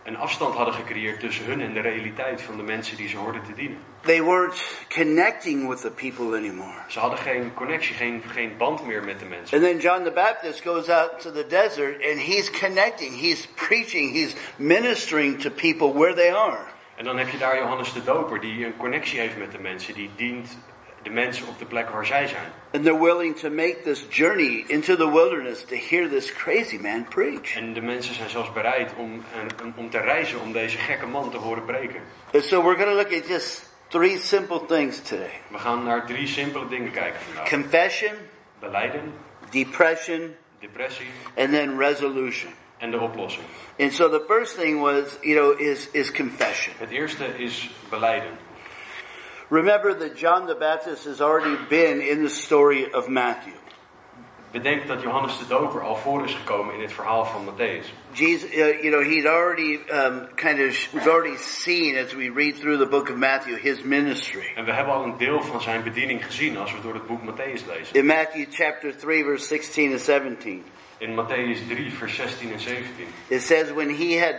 een 0.03 0.17
afstand 0.17 0.55
hadden 0.55 0.73
gecreëerd 0.73 1.19
tussen 1.19 1.45
hun 1.45 1.61
en 1.61 1.73
de 1.73 1.79
realiteit 1.79 2.41
van 2.41 2.57
de 2.57 2.63
mensen 2.63 2.97
die 2.97 3.07
ze 3.07 3.17
hoorden 3.17 3.43
te 3.43 3.53
dienen. 3.53 3.77
They 4.01 4.23
weren't 4.23 4.85
connecting 4.95 5.69
with 5.69 5.81
the 5.81 5.91
people 5.91 6.37
anymore. 6.37 6.77
Ze 6.87 6.99
hadden 6.99 7.19
geen 7.19 7.53
connectie, 7.53 7.95
geen, 7.95 8.23
geen 8.27 8.57
band 8.57 8.85
meer 8.85 9.03
met 9.03 9.19
de 9.19 9.25
mensen. 9.25 9.57
And 9.57 9.67
then 9.67 9.79
John 9.79 10.03
the 10.03 10.11
Baptist 10.11 10.61
goes 10.61 10.89
out 10.89 11.19
to 11.19 11.31
the 11.31 11.45
desert 11.47 12.03
and 12.11 12.19
he's 12.19 12.49
connecting, 12.59 13.19
he's 13.19 13.47
preaching, 13.47 14.13
he's 14.13 14.35
ministering 14.55 15.41
to 15.41 15.49
people 15.49 15.93
where 15.93 16.13
they 16.13 16.33
are. 16.33 16.71
En 16.95 17.05
dan 17.05 17.17
heb 17.17 17.29
je 17.29 17.37
daar 17.37 17.57
Johannes 17.57 17.93
de 17.93 18.03
Doper 18.03 18.39
die 18.39 18.65
een 18.65 18.77
connectie 18.77 19.19
heeft 19.19 19.37
met 19.37 19.51
de 19.51 19.59
mensen. 19.59 19.93
Die 19.93 20.09
dient 20.15 20.57
de 21.03 21.09
mensen 21.09 21.47
op 21.47 21.59
de 21.59 21.65
plek 21.65 21.89
waar 21.89 22.05
zij 22.05 22.27
zijn. 22.27 22.51
And 22.73 22.83
they're 22.83 23.01
willing 23.03 23.37
to 23.39 23.49
make 23.49 23.77
this 23.83 24.05
journey 24.09 24.63
into 24.67 24.95
the 24.95 25.11
wilderness 25.11 25.63
to 25.65 25.75
hear 25.89 26.09
this 26.09 26.33
crazy 26.33 26.77
man 26.81 27.05
preach. 27.09 27.55
En 27.55 27.73
de 27.73 27.81
mensen 27.81 28.15
zijn 28.15 28.29
zelfs 28.29 28.53
bereid 28.53 28.91
om, 28.97 29.23
en- 29.61 29.73
om 29.75 29.89
te 29.89 29.97
reizen 29.99 30.39
om 30.41 30.51
deze 30.51 30.77
gekke 30.77 31.05
man 31.05 31.29
te 31.31 31.37
horen 31.37 31.65
preken. 31.65 32.01
And 32.33 32.43
so 32.43 32.61
we're 32.63 32.75
going 32.75 32.89
to 32.89 32.95
look 32.95 33.13
at 33.21 33.27
just 33.27 33.69
three 33.87 34.17
simple 34.17 34.65
things 34.65 35.01
today 35.01 35.31
We 35.51 35.57
gaan 35.57 35.83
naar 35.83 36.05
drie 36.05 36.27
simpele 36.27 36.67
dingen 36.67 36.91
kijken 36.91 37.21
vandaag. 37.21 37.49
confession, 37.49 38.11
Beleiden, 38.59 39.13
depression, 39.49 40.35
depressie 40.59 41.07
and 41.37 41.51
then 41.51 41.77
resolution. 41.77 42.51
en 42.77 42.91
de 42.91 42.99
oplossing. 42.99 43.45
And 43.79 43.93
so 43.93 44.09
the 44.09 44.23
first 44.27 44.55
thing 44.55 44.81
was, 44.81 45.17
you 45.21 45.35
know, 45.35 45.59
is, 45.59 45.89
is 45.91 46.11
confession. 46.11 46.73
Het 46.77 46.89
eerste 46.89 47.25
is 47.37 47.69
beleiden. 47.89 48.29
Remember 49.53 49.93
that 49.93 50.17
John 50.17 50.47
the 50.47 50.55
Baptist 50.55 51.05
has 51.05 51.21
already 51.21 51.55
been 51.69 52.01
in 52.01 52.23
the 52.23 52.29
story 52.29 52.91
of 52.91 53.07
Matthew. 53.07 53.53
Bedenk 54.51 54.87
dat 54.87 55.01
Johannes 55.01 55.37
de 55.37 55.47
Doper 55.47 55.81
al 55.81 55.95
voor 55.95 56.23
is 56.23 56.33
gekomen 56.33 56.75
in 56.75 56.81
het 56.81 56.93
verhaal 56.93 57.25
van 57.25 57.45
Matthäus. 57.45 57.85
Jesus, 58.11 58.49
uh, 58.49 58.81
you 58.81 58.89
know, 58.89 59.03
he'd 59.03 59.27
already 59.27 59.79
um, 59.91 60.27
kind 60.35 60.59
of, 60.59 60.91
we've 60.93 61.07
already 61.07 61.37
seen 61.37 61.97
as 61.97 62.15
we 62.15 62.29
read 62.29 62.55
through 62.55 62.79
the 62.79 62.89
book 62.89 63.09
of 63.09 63.15
Matthew 63.15 63.59
his 63.59 63.83
ministry. 63.83 64.53
En 64.55 64.65
we 64.65 64.71
hebben 64.71 64.93
al 64.93 65.03
een 65.03 65.17
deel 65.17 65.41
van 65.41 65.61
zijn 65.61 65.83
bediening 65.83 66.25
gezien 66.25 66.57
als 66.57 66.73
we 66.73 66.81
door 66.81 66.93
het 66.93 67.07
boek 67.07 67.21
Matthäus 67.21 67.67
lezen. 67.67 67.95
In 67.95 68.05
Matthew 68.05 68.45
chapter 68.49 68.97
3 68.97 69.23
verse 69.23 69.45
16 69.45 69.91
and 69.91 70.01
17, 70.01 70.63
In 70.97 71.15
Matthäus 71.15 71.67
3, 71.67 71.91
vers 71.91 72.15
16 72.15 72.51
en 72.51 72.59
17. 72.59 73.07
it 73.27 73.41
says, 73.41 73.71
when 73.73 73.89
he 73.89 74.19
had 74.19 74.35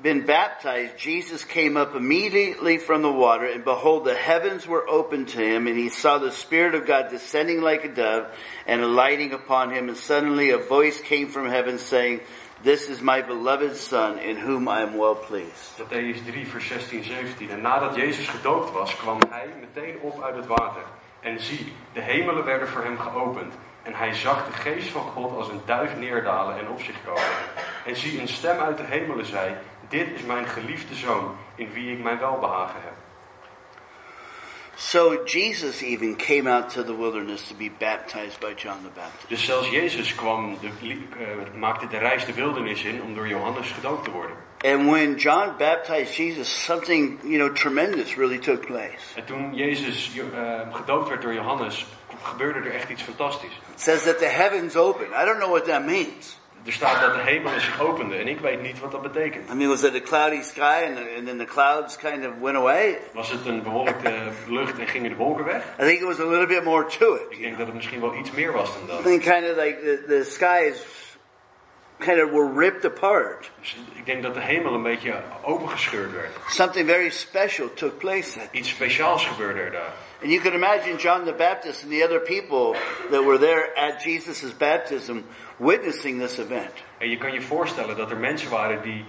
been 0.00 0.24
baptized, 0.24 0.96
Jesus 0.96 1.44
came 1.44 1.76
up 1.76 1.94
immediately 1.94 2.78
from 2.78 3.02
the 3.02 3.12
water 3.12 3.46
and 3.46 3.64
behold, 3.64 4.04
the 4.04 4.14
heavens 4.14 4.66
were 4.66 4.88
opened 4.88 5.28
to 5.28 5.38
him 5.38 5.66
and 5.66 5.76
he 5.76 5.88
saw 5.88 6.18
the 6.18 6.30
Spirit 6.30 6.74
of 6.74 6.86
God 6.86 7.10
descending 7.10 7.60
like 7.60 7.84
a 7.84 7.88
dove 7.88 8.26
and 8.66 8.80
alighting 8.80 9.32
upon 9.32 9.70
him 9.70 9.88
and 9.88 9.96
suddenly 9.96 10.50
a 10.50 10.58
voice 10.58 11.00
came 11.00 11.28
from 11.28 11.48
heaven 11.48 11.78
saying, 11.78 12.20
this 12.62 12.88
is 12.88 13.00
my 13.00 13.22
beloved 13.22 13.76
son 13.76 14.18
in 14.18 14.36
whom 14.36 14.68
I 14.68 14.82
am 14.82 14.96
well 14.96 15.14
pleased. 15.14 15.78
Matthäus 15.78 16.24
3, 16.24 16.44
vers 16.44 16.66
16, 16.66 17.04
17. 17.04 17.50
En 17.50 17.60
nadat 17.60 17.94
Jezus 17.94 18.28
gedoopt 18.28 18.72
was, 18.72 18.96
kwam 18.96 19.18
hij 19.30 19.46
meteen 19.60 20.00
op 20.00 20.22
uit 20.22 20.36
het 20.36 20.46
water. 20.46 20.82
En 21.20 21.40
zie, 21.40 21.72
de 21.92 22.00
hemelen 22.00 22.44
werden 22.44 22.68
voor 22.68 22.82
hem 22.82 22.98
geopend. 22.98 23.54
En 23.82 23.94
hij 23.94 24.14
zag 24.14 24.46
de 24.46 24.52
geest 24.52 24.88
van 24.88 25.02
God 25.02 25.36
als 25.36 25.48
een 25.48 25.60
duif 25.64 25.96
neerdalen 25.96 26.58
en 26.58 26.68
op 26.68 26.80
zich 26.80 26.96
komen. 27.04 27.22
En 27.88 27.96
zie, 27.96 28.20
een 28.20 28.28
stem 28.28 28.58
uit 28.58 28.76
de 28.76 28.82
hemelen 28.82 29.26
zei, 29.26 29.54
dit 29.88 30.08
is 30.14 30.22
mijn 30.22 30.46
geliefde 30.46 30.94
zoon, 30.94 31.36
in 31.54 31.72
wie 31.72 31.92
ik 31.92 32.02
mijn 32.02 32.18
welbehagen 32.18 32.80
heb. 32.82 32.92
So 34.74 35.22
Jesus 35.24 35.82
even 35.82 36.16
came 36.16 36.50
out 36.50 36.70
to 36.70 36.84
the 36.84 36.98
wilderness 36.98 37.48
to 37.48 37.54
be 37.54 37.70
baptized 37.78 38.40
by 38.40 38.52
John 38.56 38.78
the 38.82 38.90
Baptist. 38.94 39.28
Dus 39.28 39.44
zelfs 39.44 39.70
Jezus 39.70 40.14
kwam 40.14 40.58
de, 40.60 40.68
eh, 40.88 41.54
maakte 41.54 41.86
de 41.86 41.98
reis 41.98 42.24
de 42.24 42.32
wildernis 42.32 42.84
in 42.84 43.02
om 43.02 43.14
door 43.14 43.28
Johannes 43.28 43.70
gedoopt 43.70 44.04
te 44.04 44.10
worden. 44.10 44.36
And 44.58 44.90
when 44.90 45.14
John 45.14 45.54
baptized 45.58 46.16
Jesus, 46.16 46.64
something, 46.64 47.18
you 47.22 47.38
know, 47.38 47.54
tremendous 47.54 48.16
really 48.16 48.38
took 48.38 48.66
place. 48.66 49.14
En 49.14 49.24
toen 49.24 49.54
Jezus 49.54 50.10
eh, 50.34 50.74
gedoopt 50.74 51.08
werd 51.08 51.22
door 51.22 51.34
Johannes, 51.34 51.86
gebeurde 52.22 52.58
er 52.58 52.74
echt 52.74 52.88
iets 52.88 53.02
fantastisch. 53.02 53.60
It 53.74 53.80
says 53.80 54.02
that 54.02 54.18
the 54.18 54.28
heavens 54.28 54.76
opened. 54.76 55.12
I 55.12 55.24
don't 55.24 55.38
know 55.38 55.50
what 55.50 55.64
that 55.64 55.84
means. 55.84 56.36
Er 56.64 56.72
staat 56.72 57.00
dat 57.00 57.14
de 57.14 57.20
hemelen 57.20 57.60
zich 57.60 57.80
openden 57.80 58.18
en 58.18 58.28
ik 58.28 58.40
weet 58.40 58.62
niet 58.62 58.80
wat 58.80 58.90
dat 58.90 59.02
betekent. 59.02 59.50
I 59.50 59.54
mean, 59.54 59.68
was 59.68 59.82
it 59.82 59.94
a 59.94 60.00
cloudy 60.00 60.42
sky 60.42 60.84
and, 60.86 60.98
and 61.16 61.26
then 61.26 61.38
the 61.38 61.44
clouds 61.44 61.96
kind 61.96 62.26
of 62.26 62.32
went 62.40 62.56
away? 62.56 62.98
Was 63.12 63.30
het 63.30 63.46
een 63.46 63.62
bewolkte 63.62 64.12
lucht 64.46 64.78
en 64.78 64.86
gingen 64.86 65.10
de 65.10 65.16
wolken 65.16 65.44
weg? 65.44 65.62
I 65.80 65.84
think 65.84 66.00
it 66.00 66.06
was 66.06 66.20
a 66.20 66.26
little 66.26 66.46
bit 66.46 66.64
more 66.64 66.86
to 66.98 67.14
it. 67.14 67.22
Ik 67.28 67.40
denk 67.40 67.58
dat 67.58 67.66
het 67.66 67.74
misschien 67.74 68.00
wel 68.00 68.14
iets 68.14 68.30
meer 68.30 68.52
was 68.52 68.72
dan 68.72 68.82
I 68.84 68.86
dat. 68.86 69.02
think 69.02 69.22
kind 69.22 69.50
of 69.50 69.56
like 69.56 69.78
the, 69.82 70.04
the 70.08 70.24
skies 70.24 71.06
kind 71.98 72.22
of 72.22 72.30
were 72.30 72.52
ripped 72.56 72.84
apart. 72.84 73.50
Dus 73.60 73.76
ik 73.94 74.06
denk 74.06 74.22
dat 74.22 74.34
de 74.34 74.40
hemel 74.40 74.74
een 74.74 74.82
beetje 74.82 75.22
opengescheurd 75.42 76.12
werd. 76.12 76.30
Something 76.48 76.88
very 76.88 77.10
special 77.10 77.74
took 77.74 77.98
place. 77.98 78.38
Iets 78.50 78.68
speciaals 78.68 79.26
gebeurde 79.26 79.60
er 79.60 79.70
daar. 79.70 79.92
And 80.22 80.30
you 80.30 80.42
can 80.42 80.52
imagine 80.52 80.96
John 80.96 81.24
the 81.24 81.32
Baptist 81.32 81.82
and 81.82 81.92
the 81.92 82.04
other 82.04 82.20
people 82.20 82.78
that 83.10 83.24
were 83.24 83.38
there 83.38 83.70
at 83.76 84.02
Jesus' 84.02 84.56
baptism 84.56 85.18
witnessing 85.58 86.20
this 86.20 86.38
event. 86.38 86.72
En 86.98 87.10
je 87.10 87.18
kan 87.18 87.32
je 87.32 87.42
voorstellen 87.42 87.96
dat 87.96 88.10
er 88.10 88.16
mensen 88.16 88.50
waren 88.50 88.82
die, 88.82 89.04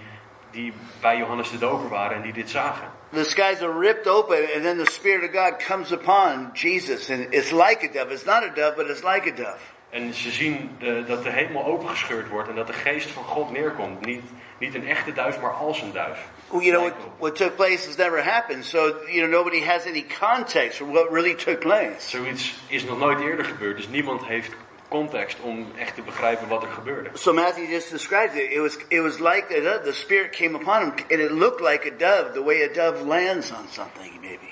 die 0.50 0.72
bij 1.00 1.16
Johannes 1.16 1.50
de 1.50 1.58
Doper 1.58 1.88
waren 1.88 2.16
en 2.16 2.22
die 2.22 2.32
dit 2.32 2.50
zagen. 2.50 2.90
The 3.12 3.24
skies 3.24 3.60
are 3.62 3.78
ripped 3.78 4.06
open 4.06 4.38
and 4.54 4.62
then 4.62 4.84
the 4.84 4.90
Spirit 4.90 5.28
of 5.28 5.44
God 5.44 5.56
comes 5.66 5.92
upon 5.92 6.50
Jesus 6.52 7.10
and 7.10 7.26
it's 7.30 7.50
like 7.50 7.88
a 7.88 7.92
dove. 7.92 8.12
It's 8.12 8.24
not 8.24 8.42
a 8.42 8.52
dove, 8.54 8.74
but 8.76 8.88
it's 8.88 9.02
like 9.02 9.30
a 9.30 9.34
dove. 9.34 9.58
En 9.90 10.14
ze 10.14 10.30
zien 10.30 10.70
de, 10.78 11.04
dat 11.06 11.22
de 11.22 11.30
hemel 11.30 11.64
opengescheurd 11.64 12.28
wordt 12.28 12.48
en 12.48 12.54
dat 12.54 12.66
de 12.66 12.72
geest 12.72 13.10
van 13.10 13.24
God 13.24 13.50
neerkomt. 13.50 14.04
Niet, 14.06 14.22
niet 14.58 14.74
een 14.74 14.86
echte 14.86 15.12
duif, 15.12 15.40
maar 15.40 15.52
als 15.52 15.82
een 15.82 15.92
duif. 15.92 16.18
Well, 16.50 16.60
you 16.60 16.72
know, 16.72 16.82
what, 16.82 17.12
what 17.18 17.36
took 17.36 17.56
place 17.56 17.86
has 17.86 17.96
never 17.96 18.24
happened, 18.24 18.64
so, 18.64 18.78
you 19.06 19.20
know, 19.20 19.30
nobody 19.30 19.64
has 19.64 19.86
any 19.86 20.06
context 20.20 20.76
for 20.76 20.86
what 20.92 21.10
really 21.10 21.34
took 21.34 21.58
place. 21.60 22.08
Zoiets 22.08 22.54
is 22.66 22.84
nog 22.84 22.98
nooit 22.98 23.20
eerder 23.20 23.44
gebeurd, 23.44 23.76
dus 23.76 23.88
niemand 23.88 24.26
heeft 24.26 24.52
context 24.90 25.40
om 25.40 25.66
echt 25.78 25.94
te 25.94 26.02
begrijpen 26.02 26.48
wat 26.48 26.62
er 26.62 26.68
gebeurde. 26.68 27.10
So 27.12 27.32
Matthew 27.32 27.70
just 27.70 27.90
described 27.90 28.34
it. 28.34 28.50
It 28.50 28.60
was, 28.60 28.76
it 28.88 29.00
was 29.00 29.18
like 29.18 29.46
a 29.58 29.60
dove. 29.60 29.80
The 29.84 29.92
Spirit 29.92 30.30
came 30.36 30.54
upon 30.54 30.80
him 30.80 30.92
and 31.10 31.20
it 31.20 31.30
looked 31.30 31.60
like 31.70 31.92
a 31.92 31.96
dove, 31.98 32.32
the 32.32 32.42
way 32.44 32.62
a 32.62 32.72
dove 32.72 33.06
lands 33.06 33.50
on 33.50 33.64
something, 33.70 34.20
maybe. 34.20 34.48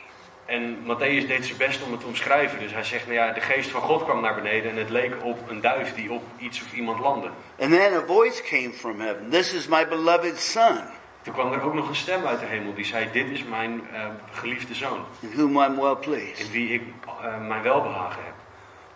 En 0.46 0.78
Matthäus 0.86 1.26
deed 1.26 1.46
zijn 1.46 1.58
best 1.58 1.82
om 1.82 1.90
het 1.90 2.00
te 2.00 2.06
omschrijven. 2.06 2.58
Dus 2.58 2.72
hij 2.72 2.84
zegt, 2.84 3.06
nou 3.06 3.18
ja, 3.18 3.32
de 3.32 3.40
geest 3.40 3.70
van 3.70 3.80
God 3.80 4.04
kwam 4.04 4.20
naar 4.20 4.34
beneden 4.34 4.70
en 4.70 4.76
het 4.76 4.90
leek 4.90 5.14
op 5.22 5.50
een 5.50 5.60
duif 5.60 5.94
die 5.94 6.12
op 6.12 6.22
iets 6.38 6.62
of 6.62 6.72
iemand 6.72 7.00
landde. 7.00 7.30
And 7.58 7.70
then 7.70 7.92
a 7.92 8.02
voice 8.06 8.42
came 8.42 8.72
from 8.72 9.00
heaven. 9.00 9.30
This 9.30 9.52
is 9.52 9.66
my 9.66 9.88
beloved 9.88 10.40
son, 10.40 10.78
Toen 11.22 11.32
kwam 11.32 11.52
er 11.52 11.62
ook 11.62 11.74
nog 11.74 11.88
een 11.88 11.94
stem 11.94 12.26
uit 12.26 12.40
de 12.40 12.46
hemel 12.46 12.74
die 12.74 12.84
zei, 12.84 13.08
dit 13.12 13.30
is 13.30 13.44
mijn 13.44 13.80
eh, 13.92 14.06
geliefde 14.30 14.74
zoon. 14.74 15.04
in 15.20 15.30
whom 15.34 15.60
I'm 15.62 15.80
well 15.80 15.94
pleased. 15.94 16.38
In 16.38 16.50
wie 16.50 16.68
ik 16.68 16.82
eh, 17.22 17.46
mijn 17.48 17.62
welbehagen 17.62 18.22
heb. 18.24 18.34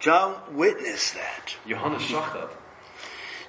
John 0.02 0.34
witnessed 0.50 1.14
that. 1.14 1.54
Johannes 1.64 2.08
zag 2.08 2.32
dat. 2.32 2.50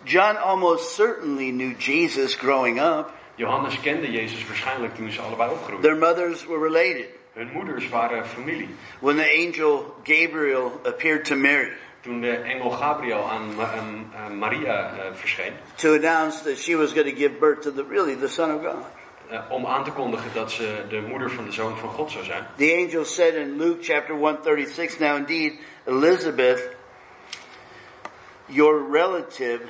John 0.06 0.38
almost 0.38 0.96
certainly 0.96 1.52
knew 1.52 1.74
Jesus 1.74 2.36
growing 2.36 2.78
up. 2.78 3.10
Johannes 3.38 3.80
kende 3.80 4.12
Jezus 4.12 4.48
waarschijnlijk 4.48 4.96
toen 4.96 5.12
ze 5.12 5.22
allebei 5.22 5.52
opgroeiden. 5.52 5.82
Their 5.82 5.96
mothers 5.96 6.46
were 6.46 6.60
related. 6.60 7.08
Hun 7.34 7.52
moeders 7.52 7.90
waren 7.90 8.26
familie. 8.26 8.70
When 9.00 9.16
the 9.16 9.46
angel 9.46 9.96
Gabriel 10.04 10.80
appeared 10.84 11.26
to 11.26 11.36
Mary 11.36 11.72
Toen 12.02 12.22
de 12.22 12.36
engel 12.36 12.70
Gabriel 12.70 13.30
aan 13.30 13.62
aan, 13.62 14.12
aan 14.16 14.38
Maria 14.38 14.94
eh, 14.98 15.14
verscheen, 15.14 15.54
to 15.76 15.94
announce 15.94 16.44
that 16.44 16.58
she 16.58 16.76
was 16.76 16.94
going 16.94 17.10
to 17.10 17.16
give 17.16 17.40
birth 17.40 17.62
to 17.62 17.72
the 17.72 17.84
really 17.84 18.16
the 18.16 18.28
Son 18.28 18.52
of 18.52 18.62
God. 18.62 18.86
Eh, 19.34 19.40
om 19.50 19.66
aan 19.66 19.84
te 19.84 19.92
kondigen 19.92 20.34
dat 20.34 20.52
ze 20.52 20.86
de 20.90 21.02
moeder 21.02 21.32
van 21.32 21.46
de 21.46 21.52
zoon 21.52 21.78
van 21.78 21.90
God 21.90 22.12
zou 22.12 22.24
zijn. 22.24 22.46
The 22.56 22.84
angel 22.86 23.06
said 23.06 23.34
in 23.34 23.58
Luke 23.58 23.84
chapter 23.84 24.16
136, 24.16 25.00
Now 25.00 25.18
indeed, 25.18 25.54
Elizabeth, 25.86 26.76
your 28.46 28.92
relative, 28.92 29.62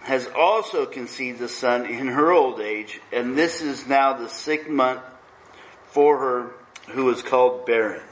has 0.00 0.32
also 0.32 0.86
conceived 0.86 1.40
a 1.40 1.48
son 1.48 1.86
in 1.86 2.08
her 2.08 2.30
old 2.32 2.60
age, 2.60 3.00
and 3.12 3.36
this 3.36 3.62
is 3.62 3.86
now 3.86 4.26
the 4.26 4.28
sixth 4.28 4.68
month 4.68 5.00
for 5.90 6.18
her 6.18 6.50
who 6.94 7.10
is 7.10 7.22
called 7.22 7.64
barren. 7.64 8.02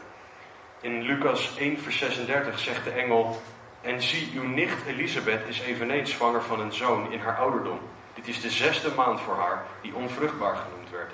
In 0.81 1.03
Lucas 1.03 1.57
1 1.59 1.79
vers 1.79 1.99
36 1.99 2.59
zegt 2.59 2.85
de 2.85 2.91
engel, 2.91 3.41
en 3.83 4.03
zie, 4.03 4.31
uw 4.35 4.49
nicht 4.49 4.87
Elisabeth 4.87 5.49
is 5.49 5.61
eveneens 5.61 6.11
zwanger 6.11 6.43
van 6.43 6.61
een 6.61 6.73
zoon 6.73 7.13
in 7.13 7.19
haar 7.19 7.37
ouderdom. 7.37 7.79
Dit 8.15 8.29
is 8.29 8.41
de 8.41 8.51
zesde 8.51 8.91
maand 8.97 9.21
voor 9.21 9.35
haar, 9.35 9.67
die 9.81 9.95
onvruchtbaar 9.95 10.57
genoemd 10.57 10.91
werd. 10.91 11.13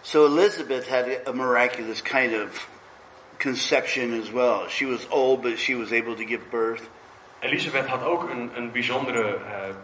So 0.00 0.26
Elizabeth 0.26 0.88
had 0.88 1.06
a 1.26 1.32
miraculous 1.32 2.02
kind 2.02 2.32
of 2.32 2.68
conception 3.38 4.20
as 4.20 4.30
well. 4.30 4.68
She 4.68 4.86
was 4.86 5.08
old, 5.08 5.42
but 5.42 5.58
she 5.58 5.76
was 5.76 5.92
able 5.92 6.14
to 6.14 6.24
give 6.24 6.40
birth. 6.50 6.82
Elisabeth 7.40 7.86
had 7.86 8.02
ook 8.02 8.30
een, 8.30 8.50
een, 8.54 8.72
bijzondere, 8.72 9.34
eh, 9.34 9.74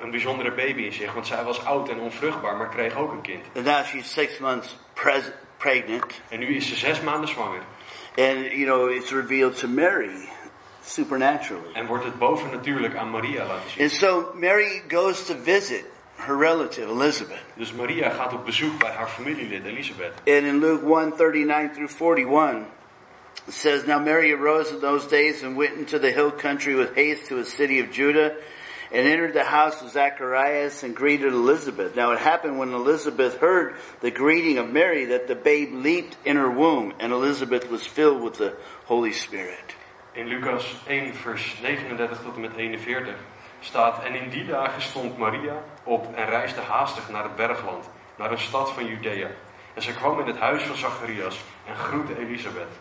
een 0.00 0.10
bijzondere 0.10 0.52
baby 0.52 0.82
in 0.82 0.92
zich, 0.92 1.12
want 1.12 1.26
zij 1.26 1.44
was 1.44 1.64
oud 1.64 1.88
en 1.88 1.98
onvruchtbaar, 1.98 2.56
maar 2.56 2.68
kreeg 2.68 2.96
ook 2.96 3.12
een 3.12 3.20
kind. 3.20 3.44
And 3.54 3.64
now 3.64 3.84
she's 3.84 4.12
six 4.12 4.38
months 4.38 4.76
pregnant. 5.56 6.20
En 6.28 6.38
nu 6.38 6.56
is 6.56 6.68
ze 6.68 6.74
zes 6.74 7.00
maanden 7.00 7.28
zwanger. 7.28 7.62
And, 8.16 8.52
you 8.52 8.64
know, 8.64 8.90
it's 8.90 9.10
revealed 9.10 9.58
to 9.58 9.68
Mary 9.68 10.28
supernaturally. 10.84 11.72
En 11.72 11.86
wordt 11.86 12.04
het 12.04 12.18
bovennatuurlijk 12.18 12.96
aan 12.96 13.10
Maria 13.10 13.46
laten 13.46 13.70
zien. 13.70 13.82
And 13.82 13.92
so 13.92 14.32
Mary 14.34 14.82
goes 14.88 15.24
to 15.26 15.34
visit 15.42 15.84
her 16.16 16.36
relative, 16.36 16.88
Elizabeth. 16.88 17.42
Dus 17.54 17.72
Maria 17.72 18.10
gaat 18.10 18.32
op 18.32 18.44
bezoek 18.44 18.78
bij 18.78 18.90
haar 18.90 19.08
familielid 19.08 19.64
Elisabeth. 19.64 20.12
And 20.16 20.26
in 20.26 20.58
Luke 20.58 21.00
1 21.00 21.16
39 21.16 21.72
through 21.72 21.90
41, 21.90 22.66
it 23.46 23.54
says, 23.54 23.86
Now 23.86 24.04
Mary 24.04 24.32
arose 24.32 24.70
in 24.70 24.80
those 24.80 25.06
days 25.08 25.42
and 25.42 25.56
went 25.56 25.74
into 25.74 25.98
the 25.98 26.10
hill 26.10 26.30
country 26.30 26.74
with 26.74 26.94
haste 26.94 27.26
to 27.28 27.38
a 27.38 27.44
city 27.44 27.80
of 27.80 27.90
Judah 27.90 28.34
and 28.92 29.06
entered 29.06 29.34
the 29.34 29.44
house 29.44 29.80
of 29.82 29.90
Zacharias 29.90 30.82
and 30.82 30.96
greeted 30.96 31.32
Elizabeth. 31.32 31.94
Now 31.94 32.12
it 32.12 32.18
happened 32.18 32.58
when 32.58 32.72
Elizabeth 32.72 33.38
heard 33.38 33.76
the 34.00 34.10
greeting 34.10 34.58
of 34.58 34.68
Mary 34.68 35.06
that 35.06 35.28
the 35.28 35.36
babe 35.36 35.72
leaped 35.72 36.16
in 36.24 36.36
her 36.36 36.50
womb 36.50 36.94
and 36.98 37.12
Elizabeth 37.12 37.70
was 37.70 37.86
filled 37.86 38.22
with 38.22 38.34
the 38.34 38.56
Holy 38.86 39.12
Spirit. 39.12 39.74
In 40.12 40.26
Lucas 40.26 40.76
1 40.86 41.14
vers 41.14 41.56
39 41.62 42.22
tot 42.22 42.34
en 42.34 42.40
met 42.40 42.56
41 42.56 43.14
staat, 43.60 44.04
en 44.04 44.14
in 44.14 44.28
die 44.28 44.46
dagen 44.46 44.82
stond 44.82 45.18
Maria 45.18 45.54
op 45.84 46.14
en 46.14 46.26
reisde 46.26 46.60
haastig 46.60 47.08
naar 47.10 47.22
het 47.22 47.36
bergland, 47.36 47.90
naar 48.16 48.30
een 48.30 48.38
stad 48.38 48.72
van 48.72 48.86
Judea. 48.86 49.28
En 49.74 49.82
ze 49.82 49.94
kwam 49.94 50.20
in 50.20 50.26
het 50.26 50.38
huis 50.38 50.62
van 50.62 50.76
Zacharias 50.76 51.40
en 51.66 51.76
groette 51.76 52.18
Elisabeth. 52.18 52.72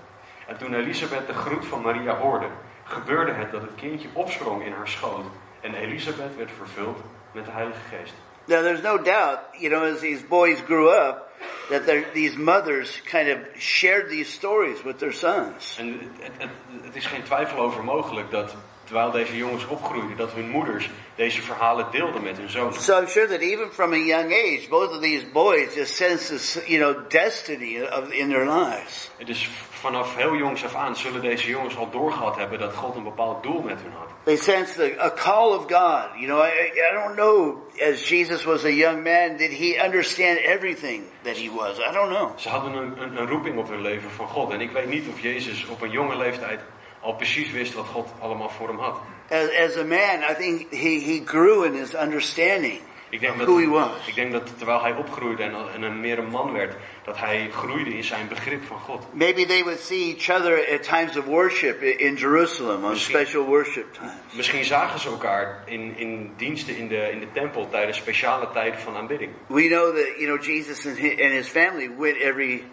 En 0.48 0.58
toen 0.58 0.74
Elisabeth 0.74 1.28
de 1.28 1.34
groet 1.34 1.66
van 1.66 1.82
Maria 1.82 2.16
hoorde, 2.16 2.48
gebeurde 2.84 3.32
het 3.32 3.52
dat 3.52 3.62
het 3.62 3.76
kindje 3.76 4.08
opsprong 4.14 4.66
in 4.66 4.72
haar 4.72 4.88
schoot. 4.88 5.26
En 5.62 5.74
Elisabeth 5.74 6.36
werd 6.38 6.52
vervuld 6.58 6.98
met 7.32 7.46
de 7.46 7.52
Heilige 7.52 7.82
Geest. 7.90 8.14
Now 8.46 8.62
there's 8.62 8.82
no 8.82 8.98
doubt, 8.98 9.40
you 9.58 9.70
know, 9.70 9.94
as 9.94 10.00
these 10.00 10.26
boys 10.26 10.62
grew 10.62 10.90
up, 10.90 11.29
that 11.70 12.14
these 12.14 12.38
mothers 12.38 13.02
kind 13.06 13.30
of 13.30 13.38
shared 13.58 14.10
these 14.10 14.32
stories 14.32 14.84
with 14.84 14.98
their 14.98 15.14
sons. 15.14 15.76
En 15.78 16.00
het, 16.20 16.32
het, 16.38 16.50
het 16.84 16.96
is 16.96 17.06
geen 17.06 17.24
twijfel 17.24 17.60
over 17.60 17.84
mogelijk 17.84 18.32
dat 18.32 18.56
terwijl 18.90 19.12
deze 19.12 19.38
jongens 19.38 19.68
opgroeiden, 19.68 20.18
dat 20.18 20.32
hun 20.34 20.50
moeders 20.50 20.90
deze 21.16 21.42
verhalen 21.42 21.88
deelden 21.92 22.24
met 22.24 22.38
hun 22.38 22.50
zoons. 22.50 22.84
So 22.84 23.00
I'm 23.00 23.08
sure 23.08 23.28
that 23.28 23.40
even 23.40 23.72
from 23.72 23.94
a 23.94 23.98
young 23.98 24.34
age, 24.34 24.68
both 24.70 24.92
of 24.92 25.02
these 25.02 25.26
boys 25.34 25.76
just 25.76 25.96
sense 25.96 26.28
this, 26.28 26.60
you 26.66 26.80
know, 26.80 27.10
destiny 27.10 27.82
of, 27.82 28.12
in 28.12 28.30
their 28.30 28.52
lives. 28.52 29.10
En 29.18 29.26
Dus 29.26 29.50
vanaf 29.80 30.16
heel 30.16 30.36
jongs 30.36 30.66
af 30.66 30.76
aan 30.76 30.96
zullen 30.96 31.22
deze 31.22 31.48
jongens 31.48 31.78
al 31.78 31.90
doorgehad 31.90 32.36
hebben 32.36 32.60
dat 32.60 32.74
God 32.74 32.96
een 32.96 33.04
bepaald 33.04 33.44
doel 33.44 33.62
met 33.62 33.78
hun 33.82 33.92
had. 33.92 34.08
They 34.24 34.36
sense 34.36 34.74
the, 34.74 35.02
a 35.02 35.12
call 35.12 35.54
of 35.54 35.66
God. 35.68 36.06
You 36.16 36.26
know, 36.26 36.44
I, 36.46 36.72
I 36.74 36.94
don't 36.94 37.16
know, 37.16 37.58
as 37.92 38.10
Jesus 38.10 38.44
was 38.44 38.64
a 38.64 38.72
young 38.72 39.04
man, 39.04 39.38
did 39.38 39.52
he 39.52 39.84
understand 39.86 40.40
everything 40.40 41.04
that 41.22 41.38
he 41.38 41.50
was? 41.56 41.80
I 41.80 41.94
don't 41.94 42.10
know. 42.10 42.30
Ze 42.36 42.50
hadden 42.50 42.74
een, 42.74 43.02
een, 43.02 43.18
een 43.18 43.28
roeping 43.28 43.58
op 43.58 43.70
hun 43.70 43.82
leven 43.82 44.10
van 44.12 44.28
God. 44.28 44.52
En 44.52 44.62
ik 44.62 44.72
weet 44.72 44.90
niet 44.90 45.08
of 45.08 45.20
Jezus 45.22 45.68
op 45.68 45.82
een 45.82 45.92
jonge 45.92 46.18
leeftijd 46.18 46.60
al 47.00 47.14
precies 47.14 47.52
wist 47.52 47.74
wat 47.74 47.86
God 47.86 48.10
allemaal 48.20 48.50
voor 48.50 48.68
hem 48.68 48.80
had. 48.80 48.98
As, 49.30 49.50
as 49.68 49.78
a 49.78 49.84
man, 49.84 50.24
I 50.32 50.34
think 50.38 50.72
he, 50.72 51.00
he 51.00 51.22
grew 51.26 51.66
in 51.66 51.74
his 51.74 51.96
understanding 51.96 52.82
Ik 53.10 53.20
denk 53.20 53.38
dat, 53.38 53.90
ik 54.06 54.16
denk 54.16 54.32
dat 54.32 54.58
terwijl 54.58 54.82
hij 54.82 54.94
opgroeide 54.96 55.44
en, 55.44 55.54
en 55.76 55.82
een, 55.82 56.00
meer 56.00 56.18
een 56.20 56.30
man 56.30 56.54
werd, 56.54 56.76
dat 57.04 57.18
hij 57.18 57.50
groeide 57.52 57.94
in 57.94 58.04
zijn 58.04 58.28
begrip 58.28 58.64
van 58.64 58.80
God. 58.80 59.06
Maybe 59.14 59.46
they 59.46 59.64
would 59.64 59.80
see 59.80 60.16
each 60.16 60.40
other 60.40 60.68
at 60.74 60.84
times 60.84 61.18
of 61.18 61.26
worship 61.26 61.82
in 61.82 62.16
Jerusalem 62.16 62.84
on 62.84 62.90
Misschien- 62.90 63.16
special 63.18 63.46
worship 63.46 63.94
times. 63.94 64.12
Misschien 64.32 64.64
zagen 64.66 65.00
ze 65.00 65.08
elkaar 65.10 65.64
in, 65.66 65.98
in 65.98 66.34
diensten 66.38 66.78
in 66.78 66.88
de, 66.88 67.12
in 67.12 67.20
de 67.20 67.32
tempel 67.34 67.68
tijdens 67.70 67.98
speciale 67.98 68.50
tijden 68.54 68.80
van 68.80 68.96
aanbidding. 68.96 69.32
We 69.48 69.68
know 69.68 69.96
that, 69.96 70.08
you 70.18 70.26
know, 70.26 70.44
Jesus 70.44 70.86
and 70.88 70.98
his, 70.98 71.12
and 71.12 71.32
his 71.32 71.48
family 71.48 71.92
went 71.98 72.18
every, 72.18 72.64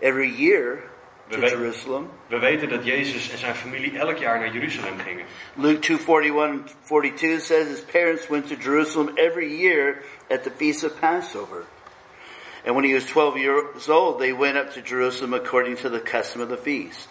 every 0.00 0.34
year 0.36 0.82
to 1.28 1.40
weet- 1.40 1.50
Jerusalem. 1.50 2.10
we 2.26 2.38
weten 2.38 2.68
dat 2.68 2.84
Jezus 2.84 3.30
en 3.30 3.38
zijn 3.38 3.54
familie 3.54 3.98
elk 3.98 4.16
jaar 4.16 4.38
naar 4.38 4.52
Jeruzalem 4.52 4.98
gingen. 4.98 5.24
Luke 5.54 5.78
2:41 5.78 6.74
42 6.84 7.40
says 7.44 7.68
his 7.68 7.80
parents 7.80 8.28
went 8.28 8.46
to 8.48 8.54
Jerusalem 8.54 9.10
every 9.16 9.56
year 9.60 10.02
at 10.30 10.42
the 10.42 10.50
feast 10.56 10.84
of 10.84 10.98
Passover. 11.00 11.64
And 12.66 12.74
when 12.74 12.84
he 12.84 12.92
was 12.94 13.04
12 13.04 13.36
years 13.36 13.88
old, 13.88 14.18
they 14.18 14.34
went 14.36 14.56
up 14.56 14.70
to 14.70 14.80
Jerusalem 14.80 15.32
according 15.34 15.76
to 15.78 15.90
the 15.90 16.00
custom 16.02 16.40
of 16.42 16.48
the 16.48 16.56
feast. 16.56 17.08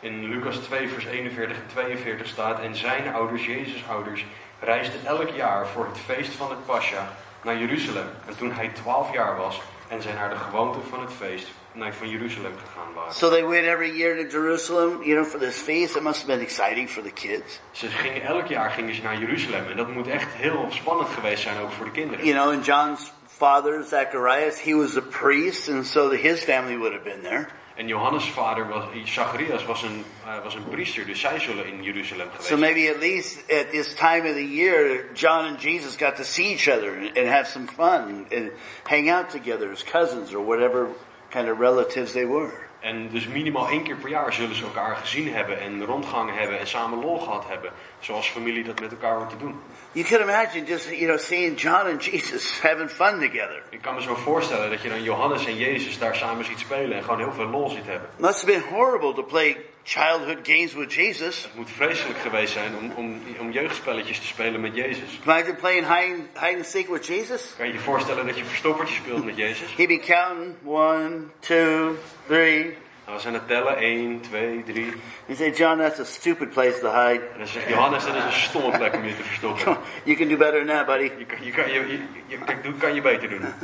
In 0.00 0.28
Lucas 0.30 0.58
2, 0.58 0.88
vers 0.88 1.04
41 1.04 1.56
en 1.56 1.66
42 1.72 2.26
staat: 2.26 2.60
En 2.60 2.76
zijn 2.76 3.14
ouders, 3.14 3.46
Jezus' 3.46 3.84
ouders, 3.88 4.24
reisden 4.60 5.00
elk 5.06 5.28
jaar 5.28 5.66
voor 5.68 5.86
het 5.86 5.98
feest 5.98 6.32
van 6.32 6.50
het 6.50 6.66
Pascha 6.66 7.12
naar 7.42 7.58
Jeruzalem. 7.58 8.06
En 8.26 8.36
toen 8.36 8.52
hij 8.52 8.68
12 8.68 9.12
jaar 9.12 9.36
was 9.36 9.60
en 9.88 10.02
zij 10.02 10.12
naar 10.12 10.30
de 10.30 10.36
gewoonte 10.36 10.78
van 10.90 11.00
het 11.00 11.12
feest 11.12 11.48
naar 11.72 11.94
van 11.94 12.08
Jeruzalem 12.08 12.52
gegaan 12.66 12.94
waren. 12.94 13.12
So 13.12 13.30
they 13.30 13.46
went 13.46 13.66
every 13.66 13.96
year 13.96 14.16
to 14.16 14.38
Jerusalem, 14.38 15.02
you 15.02 15.14
know, 15.14 15.24
for 15.24 15.38
this 15.38 15.56
feast. 15.56 15.96
It 15.96 16.02
must 16.02 16.22
have 16.22 16.26
been 16.26 16.40
exciting 16.40 16.88
for 16.90 17.02
the 17.02 17.12
kids. 17.12 17.60
Ze 17.70 17.86
gingen 17.86 18.22
elk 18.22 18.46
jaar 18.46 18.70
gingen 18.70 18.94
ze 18.94 19.02
naar 19.02 19.18
Jeruzalem 19.18 19.70
en 19.70 19.76
dat 19.76 19.88
moet 19.92 20.06
echt 20.06 20.32
heel 20.32 20.66
spannend 20.70 21.08
geweest 21.08 21.42
zijn 21.42 21.60
ook 21.60 21.70
voor 21.70 21.84
de 21.84 21.90
kinderen. 21.90 22.24
You 22.24 22.38
know, 22.38 22.52
and 22.52 22.66
John's 22.66 23.12
father, 23.26 23.84
Zacharias, 23.84 24.60
he 24.60 24.74
was 24.74 24.96
a 24.96 25.00
priest, 25.00 25.68
and 25.68 25.86
so 25.86 26.10
his 26.10 26.42
family 26.44 26.76
would 26.76 26.92
have 26.92 27.04
been 27.04 27.22
there. 27.22 27.46
En 27.78 27.86
Johannes' 27.86 28.28
vader, 28.28 28.66
was, 28.68 28.84
Zacharias, 29.04 29.64
was 29.64 29.82
een, 29.82 30.04
eh, 30.26 30.42
was 30.42 30.54
een 30.54 30.68
priester, 30.68 31.06
dus 31.06 31.20
zij 31.20 31.38
zullen 31.38 31.66
in 31.66 31.82
Jeruzalem 31.82 32.28
geweest 32.30 32.48
So 32.48 32.56
maybe 32.56 32.90
at 32.90 33.00
least 33.00 33.38
at 33.50 33.70
this 33.70 33.94
time 33.94 34.28
of 34.28 34.34
the 34.34 34.54
year, 34.54 35.04
John 35.14 35.44
and 35.44 35.62
Jesus 35.62 35.96
got 35.96 36.16
to 36.16 36.24
see 36.24 36.52
each 36.52 36.68
other 36.68 36.96
and, 36.96 37.16
and 37.16 37.28
have 37.28 37.46
some 37.46 37.66
fun 37.66 38.26
and 38.36 38.50
hang 38.82 39.10
out 39.10 39.30
together 39.30 39.70
as 39.70 39.84
cousins 39.84 40.34
or 40.34 40.44
whatever 40.44 40.88
kind 41.28 41.48
of 41.50 41.58
relatives 41.58 42.12
they 42.12 42.26
were. 42.26 42.50
En 42.80 43.08
dus 43.10 43.26
minimaal 43.26 43.68
één 43.68 43.82
keer 43.82 43.96
per 43.96 44.08
jaar 44.08 44.32
zullen 44.32 44.54
ze 44.56 44.64
elkaar 44.64 44.96
gezien 44.96 45.34
hebben 45.34 45.60
en 45.60 45.84
rondgangen 45.84 46.34
hebben 46.34 46.58
en 46.58 46.66
samen 46.66 47.00
lol 47.00 47.18
gehad 47.18 47.48
hebben. 47.48 47.72
Zoals 48.00 48.28
familie 48.28 48.64
dat 48.64 48.80
met 48.80 48.90
elkaar 48.90 49.16
hoort 49.16 49.30
te 49.30 49.36
doen. 49.36 49.60
You 49.92 50.04
could 50.04 50.22
imagine 50.22 50.66
just, 50.66 50.90
you 50.90 51.06
know, 51.06 51.18
seeing 51.18 51.56
John 51.56 51.86
and 51.86 52.04
Jesus 52.04 52.58
having 52.62 52.90
fun 52.90 53.20
together. 53.20 53.62
Ik 53.70 53.82
kan 53.82 53.94
me 53.94 54.02
zo 54.02 54.14
voorstellen 54.14 54.70
dat 54.70 54.82
je 54.82 54.88
dan 54.88 55.02
Johannes 55.02 55.46
en 55.46 55.56
Jezus 55.56 55.98
daar 55.98 56.16
samen 56.16 56.44
ziet 56.44 56.58
spelen 56.58 56.96
en 56.96 57.02
gewoon 57.02 57.18
heel 57.18 57.32
veel 57.32 57.46
lol 57.46 57.68
ziet 57.68 57.86
hebben. 57.86 58.08
Must 58.16 58.40
have 58.40 58.46
been 58.46 58.62
horrible 58.62 59.14
to 59.14 59.22
play 59.22 59.56
childhood 59.88 60.38
games 60.42 60.74
with 60.74 60.92
Jesus. 60.92 61.42
Het 61.42 61.54
moet 61.54 61.70
vreselijk 61.70 62.18
geweest 62.18 62.52
zijn 62.52 62.76
om, 62.76 62.92
om, 62.96 63.22
om 63.38 63.50
jeugdspelletjes 63.50 64.18
te 64.18 64.26
spelen 64.26 64.60
met 64.60 64.74
Jezus. 64.74 65.18
Imagine 65.22 65.54
playing 65.54 65.86
hide, 65.86 66.22
hide 66.40 66.56
and 66.56 66.66
seek 66.66 66.88
with 66.88 67.06
Jesus. 67.06 67.54
Kan 67.56 67.66
je 67.66 67.72
je 67.72 67.78
voorstellen 67.78 68.26
dat 68.26 68.38
je 68.38 68.44
verstoppertje 68.44 68.94
speelt 68.94 69.24
met 69.24 69.36
Jezus? 69.36 69.74
He'd 69.76 69.88
be 69.88 69.98
counting 69.98 70.54
one, 70.64 71.20
two, 71.40 71.96
three. 72.26 72.76
Nou, 73.08 73.20
we 73.20 73.26
zijn 73.26 73.34
het 73.34 73.48
tellen, 73.48 73.76
1, 73.76 74.20
2, 74.20 74.62
3. 74.62 74.84
You 75.26 75.36
say, 75.38 75.50
John, 75.50 75.78
that's 75.78 75.98
a 76.00 76.04
stupid 76.04 76.50
place 76.50 76.78
to 76.80 76.90
hide. 76.90 77.22
En 77.32 77.38
dan 77.38 77.46
zegt 77.46 77.68
Johannes, 77.68 78.04
dat 78.04 78.14
is 78.14 78.24
een 78.24 78.32
stomme 78.32 78.76
plek 78.78 78.94
om 78.94 79.04
je 79.04 79.16
te 79.16 79.22
verstoppen. 79.22 79.76
You 80.04 80.16
can 80.16 80.28
do 80.28 80.36
better 80.36 80.66
than 80.66 80.76
that, 80.76 80.86
buddy. 80.86 81.10
Je 81.18 81.26
kan 81.26 81.44
je, 81.44 81.50
kan, 81.52 81.68
je, 81.72 81.72
je, 81.88 81.98
je, 82.26 82.38
je 82.62 82.74
kan 82.78 82.94
je 82.94 83.00
beter 83.00 83.28
doen. 83.28 83.40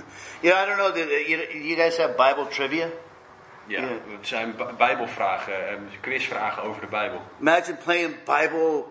You 0.40 0.54
know, 0.54 0.62
I 0.62 0.66
don't 0.66 0.76
know. 0.78 0.96
You, 1.28 1.64
you 1.66 1.76
guys 1.76 1.96
have 1.98 2.10
Bible 2.16 2.46
trivia? 2.48 2.86
Ja, 3.66 3.80
Ja. 3.80 3.86
het 4.16 4.26
zijn 4.26 4.54
Bi- 4.56 4.64
bijbelvragen, 4.76 5.54
quizvragen 6.00 6.62
over 6.62 6.80
de 6.80 6.86
Bijbel. 6.86 7.22
Imagine 7.40 7.76
playing 7.84 8.14
Bible 8.24 8.84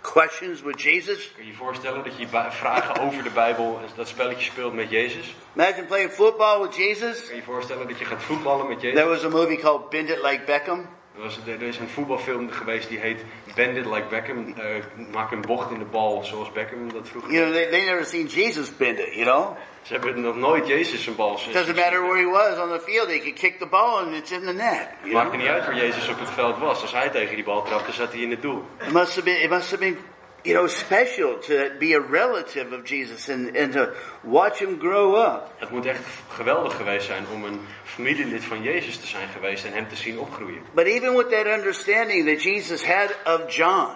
questions 0.00 0.62
with 0.62 0.80
Jesus. 0.82 1.32
Kun 1.34 1.44
je 1.44 1.50
je 1.50 1.56
voorstellen 1.56 2.04
dat 2.04 2.18
je 2.18 2.26
vragen 2.50 3.00
over 3.00 3.22
de 3.22 3.30
Bijbel 3.30 3.80
dat 3.96 4.08
spelletje 4.08 4.44
speelt 4.44 4.74
met 4.74 4.90
Jezus? 4.90 5.34
Imagine 5.54 5.84
playing 5.84 6.10
football 6.10 6.60
with 6.60 6.76
Jesus. 6.76 7.20
Kun 7.20 7.30
je 7.30 7.36
je 7.36 7.42
voorstellen 7.42 7.88
dat 7.88 7.98
je 7.98 8.04
gaat 8.04 8.22
voetballen 8.22 8.68
met 8.68 8.80
Jezus? 8.80 8.98
There 8.98 9.10
was 9.10 9.24
a 9.24 9.28
movie 9.28 9.58
called 9.58 9.90
Bend 9.90 10.08
It 10.08 10.22
Like 10.22 10.42
Beckham. 10.46 10.78
Er, 11.14 11.22
was, 11.24 11.38
er 11.46 11.62
is 11.62 11.78
een 11.78 11.88
voetbalfilm 11.88 12.50
geweest 12.50 12.88
die 12.88 12.98
heet 12.98 13.24
Bend 13.54 13.76
It 13.76 13.86
Like 13.86 14.06
Beckham. 14.10 14.54
Eh, 14.56 14.64
maak 15.12 15.30
een 15.30 15.40
bocht 15.40 15.70
in 15.70 15.78
de 15.78 15.84
bal 15.84 16.24
zoals 16.24 16.52
Beckham 16.52 16.92
dat 16.92 17.08
vroeger 17.08 17.32
You 17.32 17.44
know, 17.44 17.54
they, 17.54 17.70
they 17.70 17.84
never 17.84 18.04
seen 18.04 18.26
Jesus 18.26 18.76
bend 18.76 18.98
it, 18.98 19.14
you 19.14 19.24
know? 19.24 19.56
Ze 19.88 19.94
hebben 19.94 20.20
nog 20.20 20.36
nooit 20.36 20.66
Jezus 20.66 21.06
een 21.06 21.16
bal 21.16 21.40
It 21.46 21.52
doesn't 21.52 21.76
matter 21.76 22.02
where 22.02 22.18
he 22.18 22.30
was 22.30 22.58
on 22.58 22.68
the 22.68 22.80
field. 22.80 23.08
He 23.08 23.18
could 23.18 23.38
kick 23.38 23.58
the 23.58 23.66
ball 23.66 24.04
and 24.04 24.14
it's 24.14 24.30
in 24.30 24.40
the 24.40 24.52
net. 24.52 24.88
Het 25.00 25.12
maakte 25.12 25.36
niet 25.36 25.46
uit 25.46 25.64
waar 25.64 25.76
Jezus 25.76 26.08
op 26.08 26.18
het 26.18 26.30
veld 26.30 26.58
was. 26.58 26.82
Als 26.82 26.92
hij 26.92 27.08
tegen 27.08 27.34
die 27.34 27.44
bal 27.44 27.62
trapte, 27.62 27.92
zat 27.92 28.12
hij 28.12 28.20
in 28.20 28.30
het 28.30 28.42
doel. 28.42 28.64
It 28.86 28.92
must 28.92 29.14
have 29.14 29.22
been, 29.22 29.42
it 29.42 29.50
must 29.50 29.70
have 29.70 29.78
been, 29.78 29.98
you 30.42 30.56
know, 30.56 30.68
special 30.68 31.38
to 31.38 31.54
be 31.78 31.94
a 31.94 32.10
relative 32.10 32.74
of 32.74 32.88
Jesus 32.88 33.28
and, 33.28 33.56
and 33.56 33.72
to 33.72 33.88
watch 34.20 34.58
him 34.58 34.78
grow 34.80 35.16
up. 35.16 35.50
Het 35.56 35.70
moet 35.70 35.86
echt 35.86 36.02
geweldig 36.28 36.76
geweest 36.76 37.06
zijn 37.06 37.24
om 37.34 37.44
een 37.44 37.60
familielid 37.84 38.44
van 38.44 38.62
Jezus 38.62 38.96
te 38.96 39.06
zijn 39.06 39.28
geweest 39.28 39.64
en 39.64 39.72
hem 39.72 39.88
te 39.88 39.96
zien 39.96 40.18
opgroeien. 40.18 40.62
But 40.74 40.86
even 40.86 41.16
with 41.16 41.30
that 41.30 41.46
understanding 41.46 42.26
that 42.28 42.42
Jesus 42.42 42.84
had 42.84 43.16
of 43.24 43.54
John, 43.54 43.88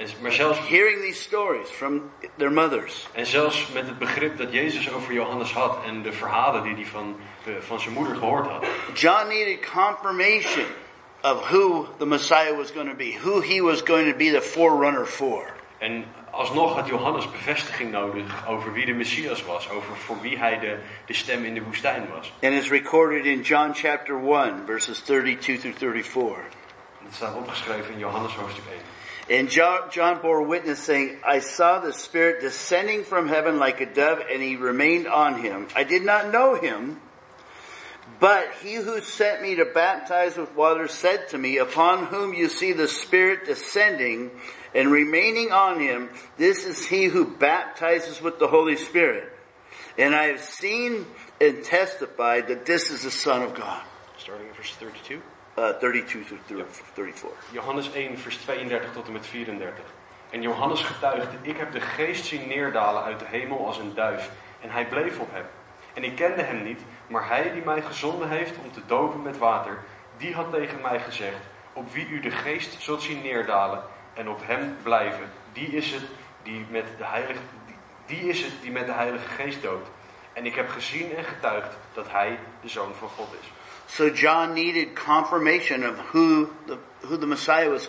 En, 0.00 0.06
maar 0.20 0.32
zelfs, 0.32 0.58
hearing 0.68 1.00
these 1.00 1.20
stories 1.20 1.68
from 1.68 2.10
their 2.36 2.52
mothers, 2.52 3.08
en 3.12 3.26
zelfs 3.26 3.68
met 3.72 3.86
het 3.86 3.98
begrip 3.98 4.36
dat 4.36 4.52
Jezus 4.52 4.92
over 4.92 5.12
Johannes 5.12 5.52
had 5.52 5.78
en 5.86 6.02
de 6.02 6.12
verhalen 6.12 6.62
die 6.62 6.74
hij 6.74 6.86
van, 6.86 7.16
de- 7.44 7.62
van 7.62 7.80
zijn 7.80 7.94
moeder 7.94 8.16
gehoord 8.16 8.46
had. 8.46 8.64
John 8.94 9.28
needed 9.28 9.70
confirmation 9.74 10.66
of 11.22 11.48
who 11.50 11.86
the 11.98 12.06
Messiah 12.06 12.56
was 12.56 12.70
going 12.70 12.88
to 12.90 12.96
be, 12.96 13.18
who 13.22 13.40
he 13.40 13.62
was 13.62 13.82
going 13.84 14.10
to 14.10 14.16
be 14.16 14.30
the 14.30 14.42
forerunner 14.42 15.06
for. 15.06 15.52
En 15.78 16.04
alsnog 16.30 16.74
had 16.74 16.86
Johannes 16.86 17.30
bevestiging 17.30 17.90
nodig 17.90 18.48
over 18.48 18.72
wie 18.72 18.86
de 18.86 18.92
Messias 18.92 19.44
was, 19.44 19.70
over 19.70 19.96
voor 19.96 20.20
wie 20.20 20.38
hij 20.38 20.58
de, 20.58 20.78
de 21.06 21.14
stem 21.14 21.44
in 21.44 21.54
de 21.54 21.62
woestijn 21.62 22.08
was. 22.14 22.32
And 22.42 22.52
it's 22.52 22.68
recorded 22.68 23.24
in 23.24 23.40
John 23.40 23.70
chapter 23.74 24.16
1, 24.16 24.62
verses 24.66 25.00
32 25.00 25.74
through 25.74 25.94
34. 25.94 26.44
Dat 27.04 27.14
staat 27.14 27.34
opgeschreven 27.34 27.92
in 27.92 27.98
Johannes 27.98 28.34
hoofdstuk 28.34 28.64
1. 28.70 28.78
And 29.30 29.48
John, 29.48 29.90
John 29.92 30.20
bore 30.20 30.42
witness 30.42 30.80
saying, 30.80 31.20
I 31.24 31.38
saw 31.38 31.78
the 31.78 31.92
Spirit 31.92 32.40
descending 32.40 33.04
from 33.04 33.28
heaven 33.28 33.60
like 33.60 33.80
a 33.80 33.86
dove, 33.86 34.22
and 34.28 34.42
he 34.42 34.56
remained 34.56 35.06
on 35.06 35.40
him. 35.40 35.68
I 35.76 35.84
did 35.84 36.04
not 36.04 36.32
know 36.32 36.56
him, 36.56 37.00
but 38.18 38.48
he 38.60 38.74
who 38.74 39.00
sent 39.00 39.40
me 39.40 39.54
to 39.54 39.64
baptize 39.64 40.36
with 40.36 40.56
water 40.56 40.88
said 40.88 41.28
to 41.28 41.38
me, 41.38 41.58
Upon 41.58 42.06
whom 42.06 42.34
you 42.34 42.48
see 42.48 42.72
the 42.72 42.88
Spirit 42.88 43.46
descending 43.46 44.32
and 44.74 44.90
remaining 44.90 45.52
on 45.52 45.78
him, 45.78 46.10
this 46.36 46.64
is 46.64 46.84
he 46.84 47.04
who 47.04 47.36
baptizes 47.36 48.20
with 48.20 48.40
the 48.40 48.48
Holy 48.48 48.76
Spirit. 48.76 49.32
And 49.96 50.12
I 50.12 50.24
have 50.24 50.40
seen 50.40 51.06
and 51.40 51.62
testified 51.62 52.48
that 52.48 52.66
this 52.66 52.90
is 52.90 53.04
the 53.04 53.12
Son 53.12 53.42
of 53.42 53.54
God. 53.54 53.82
Starting 54.18 54.48
in 54.48 54.54
verse 54.54 54.74
32. 54.74 55.22
Uh, 55.60 55.78
32 55.78 56.38
through 56.46 56.64
34. 56.94 57.28
Johannes 57.52 57.92
1, 57.92 58.18
vers 58.18 58.36
32 58.36 58.92
tot 58.92 59.06
en 59.06 59.12
met 59.12 59.26
34. 59.26 59.84
En 60.30 60.42
Johannes 60.42 60.82
getuigde, 60.82 61.36
ik 61.42 61.56
heb 61.56 61.72
de 61.72 61.80
geest 61.80 62.24
zien 62.24 62.48
neerdalen 62.48 63.02
uit 63.02 63.18
de 63.18 63.24
hemel 63.28 63.66
als 63.66 63.78
een 63.78 63.94
duif. 63.94 64.30
En 64.60 64.70
hij 64.70 64.86
bleef 64.86 65.18
op 65.18 65.28
hem. 65.32 65.44
En 65.94 66.04
ik 66.04 66.16
kende 66.16 66.42
hem 66.42 66.62
niet, 66.62 66.80
maar 67.06 67.28
hij 67.28 67.52
die 67.52 67.62
mij 67.62 67.82
gezonden 67.82 68.28
heeft 68.28 68.56
om 68.64 68.72
te 68.72 68.80
dopen 68.86 69.22
met 69.22 69.38
water, 69.38 69.78
die 70.16 70.34
had 70.34 70.52
tegen 70.52 70.80
mij 70.80 71.00
gezegd, 71.00 71.40
op 71.72 71.92
wie 71.92 72.08
u 72.08 72.20
de 72.20 72.30
geest 72.30 72.82
zult 72.82 73.02
zien 73.02 73.22
neerdalen 73.22 73.82
en 74.14 74.28
op 74.28 74.40
hem 74.42 74.76
blijven, 74.82 75.30
die 75.52 75.68
is 75.68 75.92
het 75.92 76.04
die 76.42 76.66
met 76.70 76.86
de 76.98 77.04
heilige, 77.04 77.40
die, 77.66 77.76
die 78.06 78.28
is 78.28 78.42
het 78.42 78.52
die 78.62 78.70
met 78.70 78.86
de 78.86 78.92
heilige 78.92 79.28
geest 79.28 79.62
doopt. 79.62 79.88
En 80.32 80.46
ik 80.46 80.54
heb 80.54 80.68
gezien 80.68 81.16
en 81.16 81.24
getuigd 81.24 81.76
dat 81.92 82.10
hij 82.10 82.38
de 82.60 82.68
zoon 82.68 82.94
van 82.94 83.08
God 83.08 83.28
is. 83.40 83.59
So 83.96 84.08
John 84.10 84.54
needed 84.54 84.94
confirmation 84.94 85.84
of 85.84 85.98
who 86.12 86.48
the, 86.66 86.78
who 87.08 87.16
the 87.18 87.26
Messiah 87.26 87.68
was, 87.70 87.88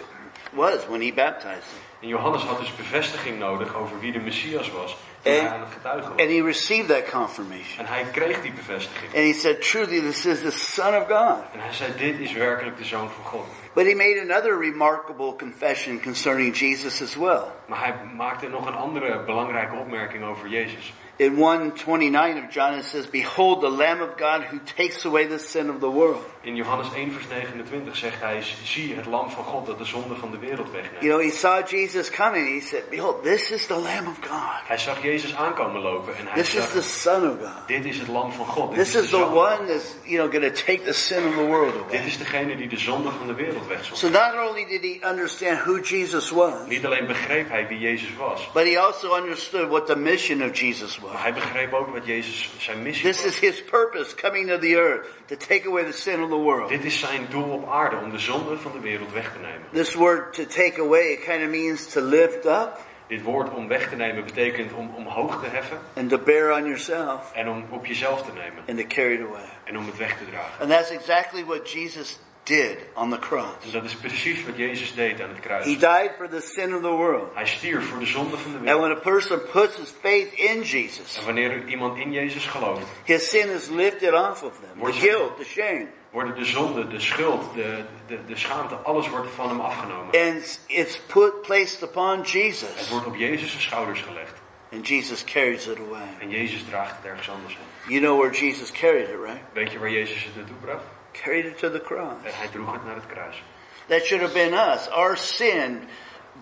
was 0.53 0.83
when 0.87 1.01
he 1.01 1.11
baptized 1.11 1.63
him. 1.63 1.79
En 2.01 2.07
Johannes 2.07 2.41
had 2.41 2.59
dus 2.59 2.75
bevestiging 2.75 3.37
nodig 3.39 3.75
over 3.75 3.99
wie 3.99 4.11
de 4.11 4.19
Messias 4.19 4.71
was 4.71 4.95
hij 5.21 5.39
En- 5.39 5.51
aan 5.51 5.59
het 5.59 5.69
getuigen 5.73 6.09
was. 6.09 6.21
And 6.21 6.29
he 6.31 6.41
received 6.41 6.87
that 6.87 7.09
confirmation. 7.09 7.85
En 7.85 7.85
hij 7.85 8.05
kreeg 8.11 8.41
die 8.41 8.51
bevestiging. 8.51 9.13
And 9.15 9.23
he 9.25 9.33
said, 9.33 9.61
truly 9.61 9.99
this 10.01 10.25
is 10.25 10.41
the 10.41 10.51
Son 10.51 10.95
of 10.95 11.07
God. 11.07 11.37
En 11.53 11.59
hij 11.59 11.73
zei, 11.73 11.91
dit 11.97 12.19
is 12.19 12.33
werkelijk 12.33 12.77
de 12.77 12.85
Zoon 12.85 13.09
van 13.09 13.23
God. 13.23 13.45
But 13.73 13.85
he 13.85 13.93
made 13.95 14.19
another 14.21 14.57
remarkable 14.59 15.35
confession 15.35 16.01
concerning 16.01 16.57
Jesus 16.57 17.01
as 17.01 17.15
well. 17.15 17.43
Maar 17.65 17.79
hij 17.79 17.93
maakte 18.15 18.47
nog 18.47 18.67
een 18.67 18.75
andere 18.75 19.23
belangrijke 19.25 19.75
opmerking 19.75 20.23
over 20.23 20.47
Jezus. 20.47 20.93
In 21.21 21.37
129 21.37 22.37
of 22.39 22.49
John 22.49 22.79
it 22.79 22.83
says, 22.85 23.05
Behold 23.05 23.61
the 23.61 23.69
Lamb 23.69 24.01
of 24.01 24.17
God 24.17 24.41
who 24.41 24.57
takes 24.57 25.05
away 25.05 25.27
the 25.27 25.37
sin 25.37 25.69
of 25.69 25.79
the 25.79 25.89
world. 25.91 26.23
In 26.43 26.55
Johannes 26.55 26.87
1 26.95 27.11
vers 27.11 27.27
29 27.27 27.95
zegt 27.95 28.21
hij, 28.21 28.43
zie 28.63 28.95
het 28.95 29.05
lam 29.05 29.29
van 29.29 29.43
God 29.43 29.65
dat 29.65 29.77
de 29.77 29.85
zonde 29.85 30.15
van 30.15 30.31
de 30.31 30.37
wereld 30.37 30.71
wegneemt." 30.71 31.03
You 31.03 31.13
know, 31.13 31.21
he 31.21 31.37
saw 31.37 31.67
Jesus 31.67 32.09
coming. 32.09 32.47
He 32.47 32.67
said, 32.67 32.89
Behold, 32.89 33.23
this 33.23 33.51
is 33.51 33.65
the 33.67 33.75
Lamb 33.75 34.07
of 34.07 34.17
God. 34.21 34.67
Hij 34.67 34.77
zag 34.77 35.03
Jezus 35.03 35.35
aankomen 35.35 35.81
lopen 35.81 36.17
en 36.17 36.25
hij 36.27 36.41
This 36.41 36.55
is 36.55 36.69
the 36.71 36.81
Son 36.81 37.29
of 37.29 37.37
God. 37.39 37.67
dit 37.67 37.85
is 37.85 37.97
het 37.99 38.07
lam 38.07 38.31
van 38.31 38.45
God. 38.45 38.75
Dit 38.75 38.83
This 38.85 38.95
is, 38.95 39.01
is 39.03 39.09
the 39.09 39.25
one 39.25 39.65
that's, 39.67 39.95
you 40.05 40.17
know, 40.17 40.31
going 40.31 40.55
to 40.55 40.63
take 40.65 40.83
the 40.83 40.93
sin 40.93 41.27
of 41.27 41.35
the 41.35 41.45
world 41.45 41.73
Dit 41.73 41.83
away. 41.99 42.07
is 42.07 42.17
degene 42.17 42.55
die 42.55 42.67
de 42.67 42.77
zonde 42.77 43.09
van 43.17 43.27
de 43.27 43.33
wereld 43.33 43.67
wegzond. 43.67 43.97
So 43.97 44.09
not 44.09 44.33
only 44.49 44.65
did 44.65 44.81
he 44.81 45.09
understand 45.09 45.57
who 45.59 45.79
Jesus 45.79 46.29
was, 46.31 46.67
Niet 46.67 46.85
alleen 46.85 47.05
begreep 47.07 47.49
hij 47.49 47.67
wie 47.67 47.79
Jezus 47.79 48.15
was, 48.17 48.49
but 48.53 48.63
he 48.63 48.79
also 48.79 49.15
understood 49.15 49.67
what 49.69 49.85
the 49.85 49.95
mission 49.95 50.41
of 50.43 50.59
Jesus 50.59 50.99
was. 50.99 51.09
Maar 51.11 51.21
hij 51.21 51.33
begreep 51.33 51.73
ook 51.73 51.87
wat 51.87 52.05
Jezus 52.05 52.49
zijn 52.57 52.81
missie 52.81 53.11
This 53.11 53.23
was. 53.23 53.33
is 53.33 53.39
his 53.39 53.63
purpose 53.63 54.15
coming 54.15 54.49
to 54.49 54.57
the 54.57 54.75
earth 54.75 55.07
to 55.25 55.35
take 55.35 55.67
away 55.67 55.83
the 55.83 55.97
sin 55.97 56.23
of 56.23 56.29
the 56.29 56.35
world. 56.35 56.69
Dit 56.69 56.83
is 56.83 56.99
zijn 56.99 57.27
doel 57.29 57.49
op 57.49 57.69
aarde, 57.69 57.95
om 57.95 58.11
de 58.11 58.19
zonde 58.19 58.57
van 58.57 58.71
de 58.71 58.79
wereld 58.79 59.11
weg 59.13 59.31
te 59.31 59.39
nemen. 59.39 59.67
This 59.73 59.93
word 59.93 60.33
to 60.33 60.45
take 60.45 60.81
away 60.81 61.15
kind 61.25 61.43
of 61.43 61.49
means 61.49 61.87
to 61.87 62.01
lift 62.01 62.45
up 62.45 62.69
Dit 63.07 63.21
woord 63.21 63.49
om 63.49 63.67
weg 63.67 63.89
te 63.89 63.95
nemen 63.95 64.23
betekent 64.25 64.73
om 64.73 64.91
omhoog 64.95 65.41
te 65.43 65.49
heffen 65.49 65.79
and 65.95 66.09
to 66.09 66.17
bear 66.17 66.53
on 66.53 66.63
yourself 66.63 67.31
en 67.33 67.49
om 67.49 67.65
op 67.69 67.85
jezelf 67.85 68.21
te 68.21 68.31
nemen 68.33 68.63
and 68.67 68.77
to 68.77 68.85
carry 68.95 69.13
it 69.13 69.21
away. 69.21 69.49
en 69.63 69.77
om 69.77 69.85
het 69.85 69.97
weg 69.97 70.17
te 70.17 70.23
dragen. 70.29 70.59
And 70.61 70.69
that's 70.69 70.89
exactly 70.89 71.45
what 71.45 71.71
Jesus 71.71 72.19
did 72.51 72.77
on 72.93 73.09
the 73.11 73.19
cross. 73.19 73.53
Dus 73.63 73.71
dat 73.71 73.83
is 73.83 73.95
precies 73.95 74.45
wat 74.45 74.57
Jezus 74.57 74.93
deed 74.93 75.21
aan 75.21 75.29
het 75.29 75.39
kruis. 75.39 75.65
He 75.65 75.77
died 75.77 76.11
for 76.17 76.29
the 76.29 76.41
sin 76.41 76.75
of 76.75 76.81
the 76.81 76.89
world. 76.89 77.29
Hij 77.33 77.45
stierf 77.45 77.85
voor 77.89 77.99
de 77.99 78.05
zonde 78.05 78.37
van 78.37 78.51
de 78.51 78.57
And 78.57 78.65
wereld. 78.65 78.81
when 78.81 78.91
a 78.91 78.99
person 78.99 79.41
puts 79.51 79.75
his 79.77 79.93
faith 80.01 80.33
in 80.33 80.61
Jesus, 80.61 81.17
En 81.17 81.25
wanneer 81.25 81.67
iemand 81.67 81.97
in 81.97 82.11
Jezus 82.11 82.45
gelooft, 82.45 82.85
his 83.03 83.29
sin 83.29 83.49
is 83.49 83.69
lifted 83.69 84.13
off 84.13 84.43
of 84.43 84.53
them. 84.59 84.91
The 84.91 84.99
guilt, 84.99 85.37
the 85.37 85.45
shame. 85.45 85.87
worden 86.11 86.35
de 86.35 86.45
zonde, 86.45 86.87
de 86.87 86.99
schuld, 86.99 87.53
de, 87.55 87.83
de, 88.07 88.19
de 88.27 88.37
schaamte, 88.37 88.75
alles 88.75 89.09
wordt 89.09 89.27
van 89.35 89.47
hem 89.49 89.59
afgenomen. 89.59 90.05
And 90.13 90.59
it's 90.67 90.97
put, 90.99 91.41
placed 91.41 91.81
upon 91.83 92.17
Het 92.17 92.31
Jesus. 92.31 92.89
wordt 92.89 93.05
op 93.05 93.15
Jezus' 93.15 93.63
schouders 93.63 94.01
gelegd. 94.01 94.33
And 94.73 94.87
Jesus 94.87 95.23
carries 95.23 95.67
it 95.67 95.77
away. 95.79 96.07
En 96.19 96.29
Jezus 96.29 96.63
draagt 96.69 96.95
het 96.95 97.05
ergens 97.05 97.29
anders 97.29 97.53
heen. 97.57 97.93
You 97.93 98.01
know 98.01 98.19
where 98.19 98.45
Jesus 98.45 98.71
carried 98.71 99.09
it, 99.09 99.15
right? 99.25 99.41
Weet 99.53 99.71
je 99.71 99.79
waar 99.79 99.89
Jezus 99.91 100.23
het 100.23 100.35
naartoe 100.35 100.55
bracht? 100.55 100.83
Carried 101.11 101.45
it 101.45 101.57
to 101.57 101.71
the 101.71 101.81
cross. 101.81 102.13
En 102.23 102.31
hij 102.33 102.47
droeg 102.47 102.71
het 102.73 102.85
naar 102.85 102.95
het 102.95 103.05
kruis. 103.07 103.43
That 103.87 104.05
should 104.05 104.21
have 104.23 104.33
been 104.33 104.53
us. 104.53 104.89
Our 104.89 105.17
sin 105.17 105.87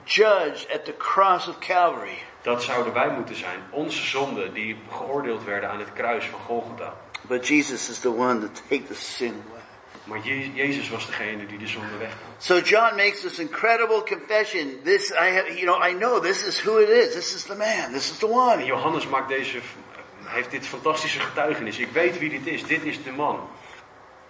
judged 0.05 0.67
at 0.73 0.85
the 0.85 0.93
cross 0.97 1.47
of 1.47 1.59
Calvary. 1.59 2.17
Dat 2.41 2.63
zouden 2.63 2.93
wij 2.93 3.09
moeten 3.09 3.35
zijn. 3.35 3.59
Onze 3.69 4.05
zonden 4.05 4.53
die 4.53 4.77
geoordeeld 4.91 5.43
werden 5.43 5.69
aan 5.69 5.79
het 5.79 5.93
kruis 5.93 6.25
van 6.25 6.39
Golgotha. 6.39 6.93
But 7.21 7.47
Jesus 7.47 7.89
is 7.89 7.99
the 7.99 8.09
one 8.15 8.39
to 8.39 8.47
take 8.69 8.83
the 8.83 8.95
sin 8.95 9.43
away. 9.47 9.57
Maar 10.03 10.19
Je- 10.27 10.53
Jezus 10.53 10.89
was 10.89 11.05
degene 11.05 11.45
die 11.45 11.57
de 11.57 11.67
zonde 11.67 11.97
wegnam. 11.97 12.17
So 12.37 12.59
John 12.59 12.95
makes 12.95 13.21
this 13.21 13.39
incredible 13.39 14.03
confession. 14.03 14.79
This, 14.83 15.11
I 15.11 15.15
have, 15.35 15.53
you 15.53 15.65
know, 15.65 15.83
I 15.89 15.93
know 15.93 16.21
this 16.21 16.45
is 16.45 16.61
who 16.63 16.77
it 16.77 16.89
is. 16.89 17.13
This 17.13 17.33
is 17.35 17.43
the 17.43 17.55
man. 17.55 17.91
This 17.91 18.11
is 18.11 18.17
the 18.17 18.27
one. 18.27 18.65
Johannes 18.65 19.07
maakt 19.07 19.27
deze, 19.29 19.59
heeft 20.25 20.51
dit 20.51 20.67
fantastische 20.67 21.19
getuigenis. 21.19 21.77
Ik 21.77 21.91
weet 21.91 22.19
wie 22.19 22.29
dit 22.29 22.47
is. 22.47 22.63
Dit 22.65 22.83
is 22.83 23.03
de 23.03 23.11
man. 23.11 23.49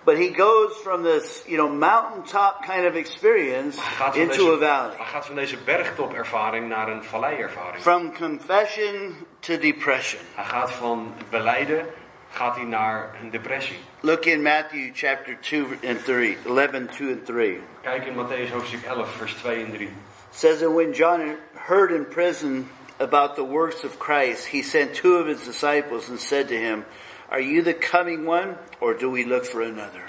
But 0.10 0.18
he 0.18 0.30
goes 0.30 0.76
from 0.78 1.04
this, 1.04 1.44
you 1.48 1.58
know, 1.58 1.70
mountaintop 1.70 2.64
kind 2.64 2.84
of 2.88 2.96
experience 2.96 3.78
Hij 3.80 3.96
gaat 3.96 4.14
van 4.14 4.22
into 4.22 4.54
a 4.54 4.58
deze, 4.58 4.66
valley. 4.66 4.96
hij 4.98 5.06
gaat 5.06 5.26
van 5.26 5.36
deze 5.36 5.58
bergtopervaring 5.66 6.68
naar 6.68 6.88
een 6.88 7.04
valleiervaring. 7.04 7.82
From 7.82 8.16
confession 8.18 9.16
to 9.40 9.58
depression. 9.58 10.22
Hij 10.36 10.44
gaat 10.46 10.72
van 10.72 11.14
beleiden 11.30 11.86
gaat 12.32 12.56
hij 12.56 12.66
naar 12.66 13.16
een 13.22 13.30
depressie. 13.30 13.78
Look 14.00 14.26
in 14.26 14.42
Matthew 14.42 14.90
chapter 14.94 15.38
2 15.42 15.66
and 15.88 16.06
3, 16.06 16.38
11, 16.46 16.70
2 16.92 17.12
and 17.12 17.26
3. 17.26 17.62
Kijk 17.82 18.06
in 18.06 18.14
Matthäus 18.16 18.52
hoofdstuk 18.52 18.84
11, 18.84 19.12
vers 19.18 19.34
2 19.34 19.64
en 19.66 19.72
3. 19.72 19.88
It 19.88 19.92
says 20.32 20.60
that 20.60 20.74
when 20.74 20.92
John 20.92 21.36
heard 21.54 21.92
in 21.92 22.06
prison 22.08 22.70
about 22.98 23.36
the 23.36 23.46
works 23.46 23.84
of 23.84 23.98
Christ, 24.00 24.46
he 24.48 24.62
sent 24.62 24.94
two 24.94 25.20
of 25.20 25.28
his 25.28 25.44
disciples 25.44 26.10
and 26.10 26.20
said 26.20 26.48
to 26.48 26.56
him, 26.56 26.86
Are 27.30 27.42
you 27.42 27.64
the 27.64 27.74
coming 27.74 28.28
one, 28.28 28.56
or 28.80 28.98
do 28.98 29.12
we 29.12 29.26
look 29.26 29.46
for 29.46 29.62
another? 29.62 30.04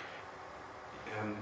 Ehm, 1.18 1.32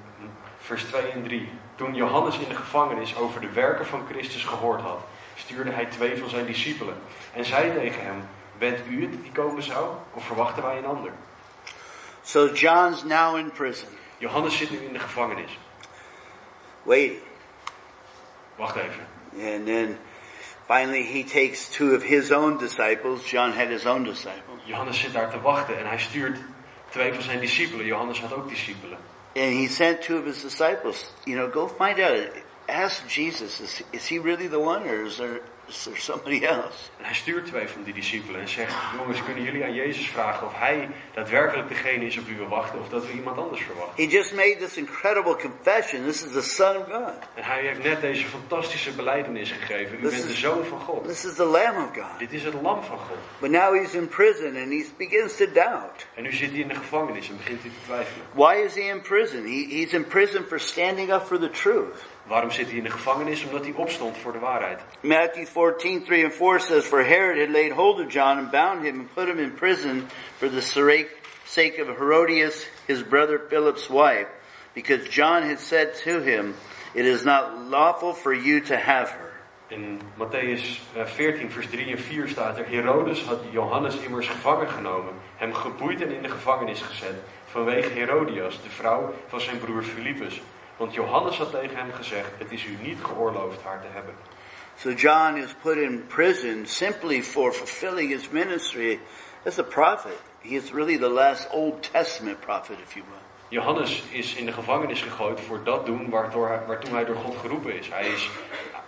Vers 0.58 0.84
2 0.84 1.00
en 1.00 1.22
3. 1.22 1.48
Toen 1.76 1.94
Johannes 1.94 2.38
in 2.38 2.48
de 2.48 2.54
gevangenis 2.54 3.16
over 3.16 3.40
de 3.40 3.50
werken 3.52 3.86
van 3.86 4.06
Christus 4.10 4.44
gehoord 4.44 4.80
had, 4.80 5.00
stuurde 5.36 5.70
hij 5.70 5.86
twee 5.86 6.16
van 6.18 6.28
zijn 6.28 6.46
discipelen 6.46 6.96
en 7.34 7.44
zei 7.44 7.72
tegen 7.74 8.02
hem: 8.02 8.28
Bent 8.58 8.78
u 8.90 9.02
het 9.02 9.22
die 9.22 9.32
komen 9.32 9.62
zou, 9.62 9.94
of 10.14 10.24
verwachten 10.24 10.62
wij 10.62 10.78
een 10.78 10.84
ander? 10.86 11.12
So 12.22 12.46
John's 12.52 13.04
now 13.04 13.36
in 13.36 13.50
prison, 13.52 13.88
Johannes 14.18 14.56
zit 14.56 14.70
nu 14.70 14.76
in 14.76 14.92
de 14.92 14.98
gevangenis. 14.98 15.58
waiting. 16.82 17.20
Wacht 18.56 18.76
even. 18.76 19.06
And 19.40 19.66
then 19.66 19.98
finally 20.66 21.02
he 21.04 21.22
takes 21.22 21.68
two 21.68 21.94
of 21.94 22.02
his 22.02 22.30
own 22.32 22.58
disciples. 22.58 23.24
John 23.30 23.52
had 23.52 23.68
his 23.68 23.86
own 23.86 24.04
disciples. 24.04 24.57
Johannes 24.68 25.00
zit 25.00 25.12
daar 25.12 25.30
te 25.30 25.40
wachten 25.40 25.78
en 25.78 25.86
hij 25.86 25.98
stuurt 25.98 26.38
twee 26.90 27.12
van 27.12 27.22
zijn 27.22 27.40
discipelen. 27.40 27.86
Johannes 27.86 28.20
had 28.20 28.32
ook 28.32 28.48
discipelen. 28.48 28.98
And 29.34 29.52
he 29.52 29.68
sent 29.68 30.02
two 30.02 30.18
of 30.18 30.24
his 30.24 30.40
disciples, 30.40 31.12
you 31.24 31.36
know, 31.36 31.52
go 31.52 31.68
find 31.68 32.00
out. 32.00 32.28
Ask 32.66 33.08
Jesus, 33.08 33.60
is, 33.60 33.82
is 33.90 34.08
he 34.08 34.20
really 34.20 34.48
the 34.48 34.58
one 34.58 34.86
or 34.88 35.06
is 35.06 35.16
there, 35.16 35.40
is 35.68 35.84
there 35.84 35.96
somebody 35.96 36.44
else? 36.44 36.90
En 36.98 37.04
hij 37.04 37.14
stuurt 37.14 37.46
twee 37.46 37.68
van 37.68 37.82
die 37.82 37.94
discipelen 37.94 38.40
en 38.40 38.48
zegt: 38.48 38.74
Jongens, 38.96 39.24
kunnen 39.24 39.42
jullie 39.42 39.64
aan 39.64 39.74
Jezus 39.74 40.08
vragen 40.08 40.46
of 40.46 40.52
hij 40.54 40.88
daadwerkelijk 41.14 41.68
degene 41.68 42.04
is 42.04 42.18
op 42.18 42.26
wie 42.26 42.36
we 42.36 42.46
wachten 42.46 42.80
of 42.80 42.88
dat 42.88 43.06
we 43.06 43.12
iemand 43.12 43.38
anders 43.38 43.62
verwachten? 43.62 44.04
He 44.04 44.10
just 44.10 44.34
made 44.34 44.56
this 44.56 44.76
incredible 44.76 45.36
confession. 45.36 46.04
This 46.04 46.24
is 46.24 46.32
the 46.32 46.42
Son 46.42 46.76
of 46.76 46.84
God. 46.84 47.14
En 47.34 47.44
hij 47.44 47.60
heeft 47.60 47.82
net 47.82 48.00
deze 48.00 48.26
fantastische 48.26 48.92
beleidenis 48.92 49.52
gegeven. 49.52 49.98
U 49.98 50.02
This 50.02 50.10
bent 50.10 50.28
de 50.28 50.34
zoon 50.34 50.64
van 50.64 50.80
God. 50.80 51.04
This 51.04 51.24
is 51.24 51.34
the 51.34 51.44
Lamb 51.44 51.76
of 51.76 51.90
God. 51.94 52.18
Dit 52.18 52.32
is 52.32 52.44
het 52.44 52.54
lam 52.54 52.82
van 52.82 52.98
God. 52.98 53.18
But 53.38 53.50
now 53.50 53.74
he's 53.80 53.94
in 53.94 54.08
prison 54.08 54.56
and 54.56 54.70
he 54.72 54.86
begins 54.96 55.36
to 55.36 55.46
doubt. 55.52 56.06
En 56.14 56.22
nu 56.22 56.32
zit 56.32 56.50
hij 56.50 56.60
in 56.60 56.68
de 56.68 56.74
gevangenis 56.74 57.28
en 57.28 57.36
begint 57.36 57.60
hij 57.62 57.70
te 57.70 57.84
twijfelen. 57.84 58.26
Why 58.32 58.54
is 58.64 58.74
he 58.74 58.80
in 58.80 59.00
prison? 59.00 59.44
He, 59.44 59.66
he's 59.68 59.92
in 59.92 60.06
prison 60.06 60.44
for 60.48 60.60
standing 60.60 61.12
up 61.12 61.22
for 61.26 61.38
the 61.38 61.50
truth. 61.50 62.06
Waarom 62.28 62.50
zit 62.50 62.66
hij 62.66 62.76
in 62.76 62.82
de 62.82 62.90
gevangenis? 62.90 63.44
Omdat 63.44 63.64
hij 63.64 63.72
opstond 63.76 64.16
voor 64.16 64.32
de 64.32 64.38
waarheid. 64.38 64.80
Matthew 65.00 65.46
14, 65.46 66.04
3 66.04 66.24
and 66.24 66.34
4 66.34 66.60
says, 66.60 66.86
For 66.88 67.04
Herod 67.04 67.36
had 67.36 67.50
laid 67.50 67.72
hold 67.72 68.00
of 68.00 68.08
John 68.08 68.38
and 68.38 68.50
bound 68.50 68.82
him 68.82 69.00
and 69.00 69.14
put 69.14 69.28
him 69.28 69.38
in 69.38 69.50
prison 69.50 70.08
for 70.38 70.48
the 70.48 70.62
sake 70.62 71.78
of 71.78 71.86
Herodias, 71.88 72.64
his 72.86 73.02
brother 73.02 73.38
Philip's 73.38 73.90
wife, 73.90 74.26
because 74.74 75.06
John 75.08 75.42
had 75.42 75.60
said 75.60 75.96
to 76.04 76.20
him, 76.20 76.54
It 76.94 77.04
is 77.04 77.26
not 77.26 77.68
lawful 77.68 78.14
for 78.14 78.32
you 78.32 78.60
to 78.62 78.76
have 78.76 79.10
her. 79.10 79.32
In 79.68 80.00
Matthäus 80.18 80.80
eh, 80.96 81.04
14, 81.04 81.50
vers 81.50 81.66
3 81.66 81.90
en 81.90 81.98
4 81.98 82.28
staat 82.28 82.58
er: 82.58 82.64
Herodes 82.64 83.22
had 83.22 83.38
Johannes 83.50 83.96
immers 83.96 84.28
gevangen 84.28 84.68
genomen, 84.68 85.12
hem 85.36 85.54
geboeid 85.54 86.00
en 86.00 86.10
in 86.10 86.22
de 86.22 86.28
gevangenis 86.28 86.80
gezet, 86.80 87.14
vanwege 87.44 87.88
Herodias, 87.88 88.62
de 88.62 88.70
vrouw 88.70 89.14
van 89.26 89.40
zijn 89.40 89.58
broer 89.58 89.82
Filippus. 89.82 90.40
Want 90.76 90.94
Johannes 90.94 91.36
had 91.36 91.50
tegen 91.50 91.76
hem 91.76 91.92
gezegd: 91.92 92.30
Het 92.38 92.52
is 92.52 92.64
u 92.64 92.76
niet 92.82 92.98
geoorloofd 93.02 93.62
haar 93.62 93.80
te 93.80 93.88
hebben. 93.92 94.14
So 94.78 94.92
John 94.92 95.36
is 95.36 95.52
put 95.62 95.76
in 95.78 96.06
prison 96.06 96.66
simply 96.66 97.22
for 97.22 97.52
fulfilling 97.52 98.10
his 98.10 98.30
ministry 98.30 99.00
as 99.44 99.58
a 99.58 99.62
prophet. 99.64 100.16
He 100.40 100.54
is 100.56 100.72
really 100.72 100.96
the 100.98 101.08
last 101.08 101.48
Old 101.52 101.82
Testament 101.82 102.40
prophet, 102.40 102.78
if 102.82 102.94
you 102.94 103.04
will. 103.04 103.18
Johannes 103.50 104.02
is 104.12 104.34
in 104.34 104.46
de 104.46 104.52
gevangenis 104.52 105.02
gegooid 105.02 105.40
voor 105.40 105.64
dat 105.64 105.86
doen 105.86 106.10
waardoor 106.10 106.48
hij, 106.48 106.60
waartoe 106.66 106.90
hij 106.94 107.04
door 107.04 107.16
God 107.16 107.36
geroepen 107.36 107.78
is. 107.78 107.88
Hij 107.88 108.08
is 108.08 108.30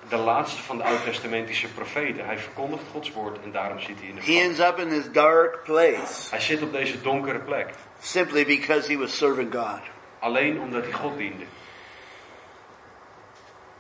de 0.09 0.17
laatste 0.17 0.63
van 0.63 0.77
de 0.77 0.83
oud-testamentische 0.83 1.69
profeten. 1.69 2.25
Hij 2.27 2.39
verkondigt 2.39 2.83
Gods 2.93 3.13
woord 3.13 3.43
en 3.45 3.53
daarom 3.53 3.81
zit 3.81 3.99
hij 3.99 4.09
in 4.09 4.15
de 4.15 4.21
He 4.21 4.27
gevangenis. 4.27 4.59
ends 4.59 4.71
up 4.71 4.79
in 4.79 4.89
this 4.89 5.13
dark 5.13 5.65
place 5.65 6.31
Hij 6.31 6.41
zit 6.41 6.63
op 6.63 6.73
deze 6.73 7.01
donkere 7.01 7.39
plek. 7.39 7.75
simply 8.01 8.45
because 8.45 8.93
he 8.93 8.99
was 8.99 9.17
serving 9.17 9.53
God. 9.55 9.81
Alleen 10.19 10.61
omdat 10.61 10.83
hij 10.83 10.93
God 10.93 11.17
diende. 11.19 11.45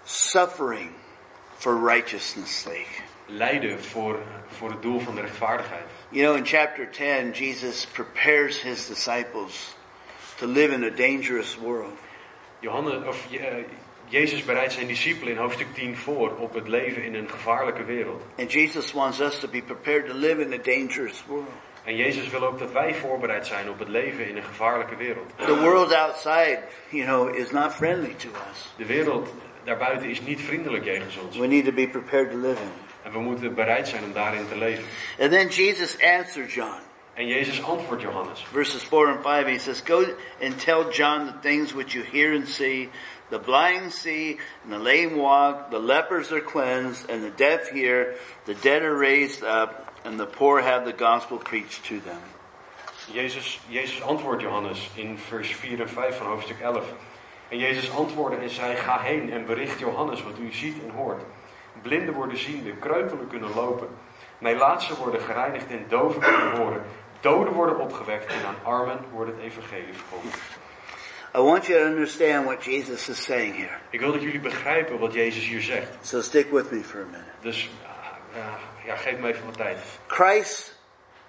Suffering 0.04 0.90
for 1.60 1.76
righteousness' 1.76 2.62
sake. 2.62 3.02
Lijden 3.26 3.84
voor, 3.84 4.18
voor 4.48 4.70
het 4.70 4.82
doel 4.82 5.00
van 5.00 5.14
de 5.14 5.20
rechtvaardigheid. 5.20 5.84
You 6.08 6.24
know, 6.24 6.36
in 6.36 6.46
chapter 6.46 6.90
10, 6.90 7.32
Jesus 7.32 7.86
prepares 7.86 8.62
his 8.62 8.86
disciples 8.86 9.74
to 10.36 10.46
live 10.46 10.72
in 10.72 10.84
a 10.84 10.90
dangerous 10.90 11.56
world. 11.56 11.98
Johannes, 12.60 13.06
of, 13.06 13.32
eh, 13.32 13.64
Jezus 14.08 14.44
bereidt 14.44 14.72
zijn 14.72 14.86
discipelen 14.86 15.32
in 15.32 15.38
hoofdstuk 15.38 15.74
10 15.74 15.96
voor 15.96 16.36
op 16.36 16.54
het 16.54 16.68
leven 16.68 17.02
in 17.02 17.14
een 17.14 17.28
gevaarlijke 17.28 17.84
wereld. 17.84 18.22
And 18.38 18.52
Jesus 18.52 18.92
wants 18.92 19.20
us 19.20 19.40
to 19.40 19.48
be 19.48 19.62
prepared 19.62 20.06
to 20.06 20.14
live 20.14 20.40
in 20.40 20.52
a 20.52 20.62
dangerous 20.62 21.24
world. 21.26 21.48
En 21.84 21.96
Jezus 21.96 22.28
wil 22.28 22.44
ook 22.44 22.58
dat 22.58 22.72
wij 22.72 22.94
voorbereid 22.94 23.46
zijn 23.46 23.70
op 23.70 23.78
het 23.78 23.88
leven 23.88 24.28
in 24.28 24.36
een 24.36 24.42
gevaarlijke 24.42 24.96
wereld. 24.96 25.30
The 25.36 25.60
world 25.60 25.92
outside, 25.92 26.62
you 26.88 27.04
know, 27.04 27.34
is 27.34 27.50
not 27.50 27.74
friendly 27.74 28.14
to 28.14 28.28
us. 28.50 28.72
De 28.76 28.86
wereld 28.86 29.32
daarbuiten 29.64 30.08
is 30.08 30.20
niet 30.20 30.40
vriendelijk 30.40 30.84
jegens 30.84 31.16
ons. 31.16 31.36
We 31.36 31.46
need 31.46 31.64
to 31.64 31.72
be 31.72 31.88
prepared 31.88 32.30
to 32.30 32.36
live 32.36 32.62
in. 32.62 32.72
En 33.02 33.12
we 33.12 33.18
moeten 33.18 33.54
bereid 33.54 33.88
zijn 33.88 34.04
om 34.04 34.12
daarin 34.12 34.48
te 34.48 34.56
leven. 34.56 34.84
And 35.20 35.30
then 35.30 35.48
Jesus 35.48 35.96
answered 36.02 36.52
John. 36.52 36.80
En 37.14 37.26
Jezus 37.26 37.62
antwoordt 37.62 38.02
Johannes. 38.02 38.44
Verses 38.52 38.82
4 38.82 39.08
and 39.08 39.22
5, 39.22 39.46
he 39.46 39.58
says, 39.58 39.80
Go 39.80 40.04
and 40.42 40.58
tell 40.58 40.90
John 40.90 41.26
the 41.26 41.48
things 41.48 41.72
which 41.72 41.92
you 41.92 42.04
hear 42.04 42.34
and 42.34 42.48
see. 42.48 42.88
The 43.30 43.38
blind 43.38 43.92
see, 43.92 44.38
and 44.64 44.72
the 44.72 44.78
lame 44.78 45.16
walk, 45.16 45.70
the 45.70 45.78
lepers 45.78 46.32
are 46.32 46.40
cleansed, 46.40 47.08
and 47.10 47.22
the 47.22 47.30
deaf 47.30 47.68
hear, 47.68 48.16
the 48.44 48.54
dead 48.54 48.82
are 48.82 48.96
raised 48.96 49.44
up, 49.44 49.94
and 50.04 50.18
the 50.18 50.26
poor 50.26 50.60
have 50.60 50.84
the 50.84 50.92
gospel 50.92 51.38
preached 51.38 51.84
to 51.84 52.00
them. 52.00 52.22
Jezus, 53.12 53.58
Jezus 53.68 54.00
antwoordt 54.02 54.42
Johannes 54.42 54.88
in 54.94 55.18
vers 55.18 55.54
4 55.54 55.80
en 55.80 55.88
5 55.88 56.16
van 56.16 56.26
hoofdstuk 56.26 56.60
11. 56.60 56.82
En 57.50 57.58
Jezus 57.58 57.90
antwoordde 57.90 58.36
en 58.36 58.50
zei, 58.50 58.76
ga 58.76 58.98
heen 58.98 59.32
en 59.32 59.46
bericht 59.46 59.78
Johannes 59.78 60.22
wat 60.22 60.38
u 60.38 60.52
ziet 60.52 60.82
en 60.82 60.90
hoort. 60.90 61.22
Blinden 61.82 62.14
worden 62.14 62.38
ziende, 62.38 62.72
kreupelen 62.72 63.26
kunnen 63.26 63.54
lopen. 63.54 63.88
Melaatsen 64.38 64.96
worden 64.96 65.20
gereinigd 65.20 65.70
en 65.70 65.84
doven 65.88 66.20
kunnen 66.20 66.56
horen. 66.56 66.82
Doden 67.20 67.52
worden 67.52 67.78
opgewekt 67.78 68.26
en 68.26 68.46
aan 68.46 68.72
armen 68.74 68.98
wordt 69.12 69.30
het 69.30 69.40
evangelie 69.40 69.94
verkondigd. 69.94 70.40
I 71.34 71.38
want 71.38 71.66
you 71.66 71.78
to 71.78 71.86
understand 71.86 72.46
what 72.46 72.64
Jesus 72.64 73.08
is 73.08 73.24
saying 73.24 73.56
here. 73.56 73.76
Ik 73.90 74.00
wil 74.00 74.12
dat 74.12 74.22
jullie 74.22 74.40
begrijpen 74.40 74.98
wat 74.98 75.12
Jezus 75.12 75.44
hier 75.44 75.60
zegt. 75.62 75.88
So 76.00 76.20
stick 76.20 76.50
with 76.50 76.70
me 76.70 76.82
for 76.82 77.00
a 77.00 77.04
minute. 77.04 77.30
Dus 77.40 77.70
uh, 78.36 78.42
ja, 78.86 78.96
geef 78.96 79.18
me 79.18 79.28
even 79.28 79.44
wat 79.44 79.56
tijd. 79.56 79.78
Christ, 80.06 80.78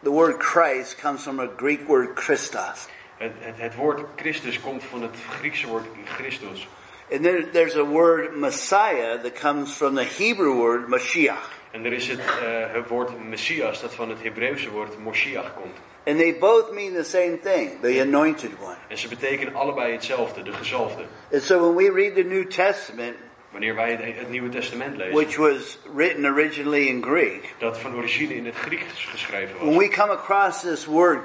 the 0.04 0.12
word 0.12 0.44
Christ 0.44 1.02
comes 1.02 1.22
from 1.22 1.40
a 1.40 1.50
Greek 1.58 1.88
word 1.88 2.20
Christos. 2.20 2.88
Het, 3.22 3.32
het, 3.40 3.56
het 3.58 3.76
woord 3.76 4.02
Christus 4.16 4.60
komt 4.60 4.84
van 4.84 5.02
het 5.02 5.16
Griekse 5.30 5.68
woord 5.68 5.86
Christus. 6.06 6.68
And 7.12 7.24
there, 7.24 7.50
there's 7.52 7.76
a 7.76 7.84
word 7.84 8.38
Messiah 8.38 9.22
that 9.22 9.40
comes 9.40 9.76
from 9.76 9.96
the 9.96 10.04
Hebrew 10.04 10.56
word 10.56 10.88
Mashiach. 10.88 11.60
En 11.72 11.86
er 11.86 11.94
is 11.94 12.08
het, 12.08 12.20
uh, 12.20 12.74
het 12.74 12.88
woord 12.88 13.24
Messias 13.30 13.82
dat 13.82 13.94
van 13.94 14.10
het 14.10 14.22
Hebreeuwse 14.22 14.70
woord 14.70 15.00
Moshiach 15.00 15.54
komt. 15.54 15.78
And 16.06 16.18
they 16.18 16.34
both 16.34 16.74
mean 16.74 16.94
the 16.94 17.04
same 17.04 17.38
thing, 17.38 17.82
the 17.82 18.02
anointed 18.02 18.52
one. 18.60 18.76
En 18.88 18.98
ze 18.98 19.08
betekenen 19.08 19.56
allebei 19.56 19.92
hetzelfde, 19.92 20.44
de 20.44 20.54
gezalfde. 20.54 21.04
And 21.32 21.44
so 21.44 21.60
when 21.60 21.76
we 21.76 22.02
read 22.02 22.16
the 22.16 22.24
New 22.24 22.48
Testament, 22.48 23.16
Wanneer 23.52 23.76
wij 23.76 23.92
het, 23.92 24.18
het 24.18 24.30
Nieuwe 24.30 24.50
Testament 24.50 24.98
lezen, 24.98 25.14
which 25.14 25.36
was 25.36 25.78
written 25.96 26.26
originally 26.26 26.88
in 26.88 27.04
Greek, 27.04 27.54
dat 27.58 27.78
van 27.78 27.96
origine 27.96 28.36
in 28.36 28.46
het 28.46 28.56
Grieks 28.56 29.06
geschreven 29.06 29.56
when 29.56 29.76
was. 29.76 29.78
we 29.78 29.90
come 29.90 30.12
across 30.12 30.62
this 30.62 30.86
word 30.86 31.20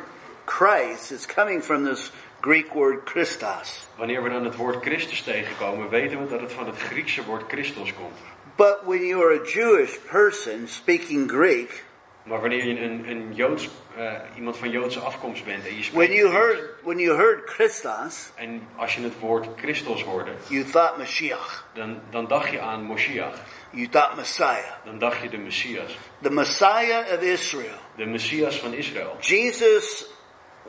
Christ, 0.47 1.11
it's 1.11 1.27
coming 1.27 1.63
from 1.63 1.85
this 1.85 2.11
Greek 2.41 2.75
word 2.75 3.05
Christos. 3.05 3.87
Wanneer 3.97 4.23
we 4.23 4.29
dan 4.29 4.45
het 4.45 4.57
woord 4.57 4.83
Christus 4.83 5.23
tegenkomen, 5.23 5.89
weten 5.89 6.23
we 6.23 6.29
dat 6.29 6.41
het 6.41 6.53
van 6.53 6.67
het 6.67 6.79
Griekse 6.79 7.25
woord 7.25 7.45
Christos 7.49 7.95
komt. 7.95 8.19
But 8.57 8.79
when 8.85 9.07
you 9.07 9.23
are 9.23 9.41
a 9.41 9.45
Jewish 9.45 9.99
person 10.11 10.69
speaking 10.69 11.31
Greek, 11.31 11.85
Maar 12.27 12.41
wanneer 12.41 12.67
je 12.67 12.81
een, 12.81 13.09
een 13.09 13.35
Joods, 13.35 13.69
eh, 13.97 14.13
iemand 14.37 14.57
van 14.57 14.71
Joodse 14.71 15.01
afkomst 15.01 15.45
bent 15.45 15.67
en 15.67 15.71
je 15.71 15.75
when 15.75 15.85
spreekt 15.85 16.13
you 16.13 16.29
Grieks, 16.29 16.45
heard 16.45 16.83
when 16.83 16.99
you 16.99 17.17
heard 17.17 17.51
Christos, 17.51 18.31
en 18.35 18.69
als 18.77 18.95
je 18.95 19.03
het 19.03 19.19
woord 19.19 19.47
Christos 19.57 20.03
hoorde, 20.03 20.31
you 20.49 20.65
thought 20.65 20.97
Mashiach. 20.97 21.67
dan, 21.75 22.01
dan 22.11 22.27
dacht 22.27 22.51
je 22.51 22.61
aan 22.61 22.83
Moshiach. 22.83 23.39
You 23.71 23.89
thought 23.89 24.17
Messiah. 24.17 24.85
Dan 24.85 24.99
dacht 24.99 25.23
je 25.23 25.29
de 25.29 25.39
Messias. 25.39 25.99
The 26.23 26.31
Messiah 26.31 27.13
of 27.13 27.21
Israel. 27.21 27.79
De 27.97 28.07
Messias 28.07 28.59
van 28.59 28.73
Israël. 28.73 29.17
Jesus 29.21 30.07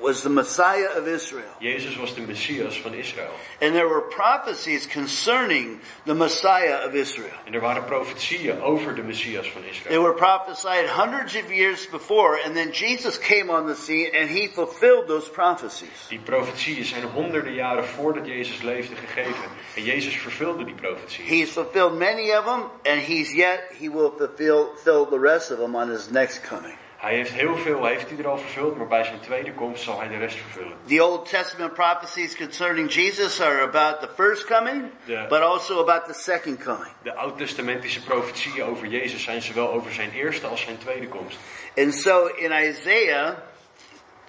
was 0.01 0.21
the 0.21 0.29
Messiah 0.29 0.89
of 0.95 1.07
Israel. 1.07 1.49
Jezus 1.60 1.97
was 1.97 2.13
de 2.13 2.21
Messias 2.21 2.77
van 2.77 2.93
Israël. 2.93 3.31
And 3.62 3.75
there 3.75 3.88
were 3.88 4.01
prophecies 4.01 4.86
concerning 4.86 5.79
the 6.05 6.13
Messiah 6.13 6.86
of 6.86 6.95
Israel. 6.95 7.33
En 7.45 7.53
er 7.53 7.62
waren 7.62 7.86
profetieën 7.86 8.62
over 8.62 8.95
de 8.95 9.03
Messias 9.03 9.49
van 9.49 9.62
They 9.88 9.97
were 9.97 10.13
prophesied 10.13 10.88
hundreds 10.88 11.36
of 11.36 11.51
years 11.51 11.88
before, 11.88 12.38
and 12.45 12.55
then 12.55 12.71
Jesus 12.71 13.17
came 13.17 13.49
on 13.49 13.67
the 13.67 13.75
scene 13.75 14.12
and 14.13 14.29
he 14.29 14.47
fulfilled 14.47 15.07
those 15.07 15.29
prophecies. 15.29 16.07
Die 16.10 16.19
profetieën 16.19 16.86
zijn 16.86 17.03
honderden 17.03 17.53
jaren 17.53 17.86
voordat 17.86 18.25
Jezus 18.25 18.62
leefde 18.62 18.95
gegeven. 18.95 19.49
En 19.75 19.83
Jezus 19.83 20.15
vervulde 20.15 20.65
die 20.65 20.75
profetieën. 20.75 21.27
He's 21.27 21.49
fulfilled 21.49 21.97
many 21.97 22.31
of 22.31 22.45
them, 22.45 22.63
and 22.83 23.01
he's 23.01 23.33
yet, 23.33 23.60
he 23.79 23.89
will 23.89 24.13
fulfill, 24.17 24.75
fill 24.83 25.05
the 25.05 25.19
rest 25.19 25.51
of 25.51 25.57
them 25.57 25.75
on 25.75 25.89
his 25.89 26.10
next 26.10 26.41
coming. 26.41 26.77
Hij 26.97 27.15
heeft 27.15 27.31
heel 27.31 27.57
veel, 27.57 27.86
heeft 27.86 28.10
hij 28.10 28.17
er 28.17 28.27
al 28.27 28.38
vervuld, 28.38 28.77
maar 28.77 28.88
bij 28.88 29.03
zijn 29.03 29.19
tweede 29.19 29.53
komst 29.53 29.83
zal 29.83 29.99
hij 29.99 30.07
de 30.07 30.17
rest 30.17 30.38
vervullen. 30.38 30.77
The 30.88 31.03
Old 31.05 31.29
Testament 31.29 31.73
prophecies 31.73 32.36
concerning 32.36 32.93
Jesus 32.93 33.41
are 33.41 33.62
about 33.62 33.99
the 34.01 34.10
first 34.15 34.45
coming, 34.45 34.83
Yeah. 35.03 35.27
but 35.29 35.39
also 35.41 35.79
about 35.79 36.05
the 36.05 36.13
second 36.13 36.63
coming. 36.63 36.91
De 37.03 37.13
oud-testamentische 37.13 38.03
profetieën 38.03 38.63
over 38.63 38.88
Jezus 38.88 39.23
zijn 39.23 39.41
zowel 39.41 39.71
over 39.71 39.93
zijn 39.93 40.12
eerste 40.12 40.47
als 40.47 40.62
zijn 40.62 40.77
tweede 40.77 41.07
komst. 41.07 41.38
And 41.75 41.93
so 41.93 42.25
in 42.25 42.51
Isaiah, 42.51 43.33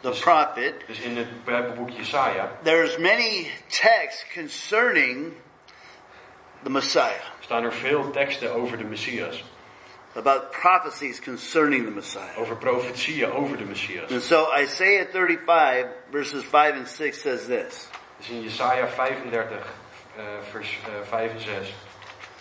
the 0.00 0.10
prophet, 0.20 0.74
Dus 0.86 0.98
in 1.00 1.16
het 1.16 1.44
Bijbelboek 1.44 1.90
Jesaja 1.90 2.50
there's 2.62 2.96
many 2.98 3.50
texts 3.68 4.26
concerning 4.34 5.32
the 6.62 6.70
Messiah, 6.70 7.22
staan 7.40 7.64
er 7.64 7.72
veel 7.72 8.10
teksten 8.10 8.52
over 8.54 8.78
de 8.78 8.84
Messias. 8.84 9.44
About 10.18 10.52
prophecies 10.52 11.20
concerning 11.20 11.84
the 11.84 11.90
Messiah. 11.90 12.34
Over 12.36 12.56
profetieën 12.56 13.30
over 13.30 13.56
de 13.56 13.64
Messias. 13.64 14.10
And 14.10 14.20
so 14.20 14.52
Isaiah 14.52 15.06
35 15.06 15.86
verses 16.10 16.44
5 16.44 16.76
and 16.76 16.88
6 16.88 17.22
says 17.22 17.46
this. 17.46 17.88
Dus 18.18 18.30
in 18.30 18.42
Jesaja 18.42 18.88
35, 18.88 19.64
eh, 20.18 20.40
vers 20.52 20.66
eh, 20.86 21.04
5 21.04 21.30
en 21.30 21.40
6. 21.40 21.72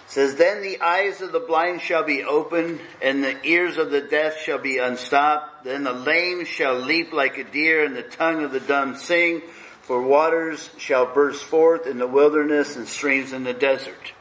Says, 0.07 0.35
Then 0.35 0.61
the 0.61 0.81
eyes 0.81 1.21
of 1.21 1.31
the 1.31 1.39
blind 1.39 1.81
shall 1.81 2.03
be 2.03 2.23
opened, 2.23 2.79
and 3.01 3.23
the 3.23 3.37
ears 3.45 3.77
of 3.77 3.91
the 3.91 4.01
deaf 4.01 4.41
shall 4.41 4.57
be 4.57 4.77
unstopped. 4.77 5.65
Then 5.65 5.83
the 5.83 5.93
lame 5.93 6.45
shall 6.45 6.75
leap 6.79 7.11
like 7.11 7.37
a 7.37 7.43
deer, 7.43 7.83
and 7.83 7.95
the 7.95 8.03
tongue 8.03 8.43
of 8.43 8.51
the 8.51 8.61
dumb 8.61 8.95
sing. 8.95 9.41
For 9.81 10.01
waters 10.01 10.69
shall 10.77 11.13
burst 11.13 11.43
forth 11.43 11.85
in 11.85 11.97
the 11.97 12.07
wilderness 12.07 12.75
and 12.75 12.87
streams 12.87 13.33
in 13.33 13.43
the 13.43 13.53
desert. 13.53 14.13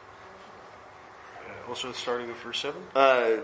Also 1.68 1.92
starting 1.92 2.26
with 2.29 2.37
verse 2.42 2.59
7? 2.61 2.81
Uh, 2.94 3.40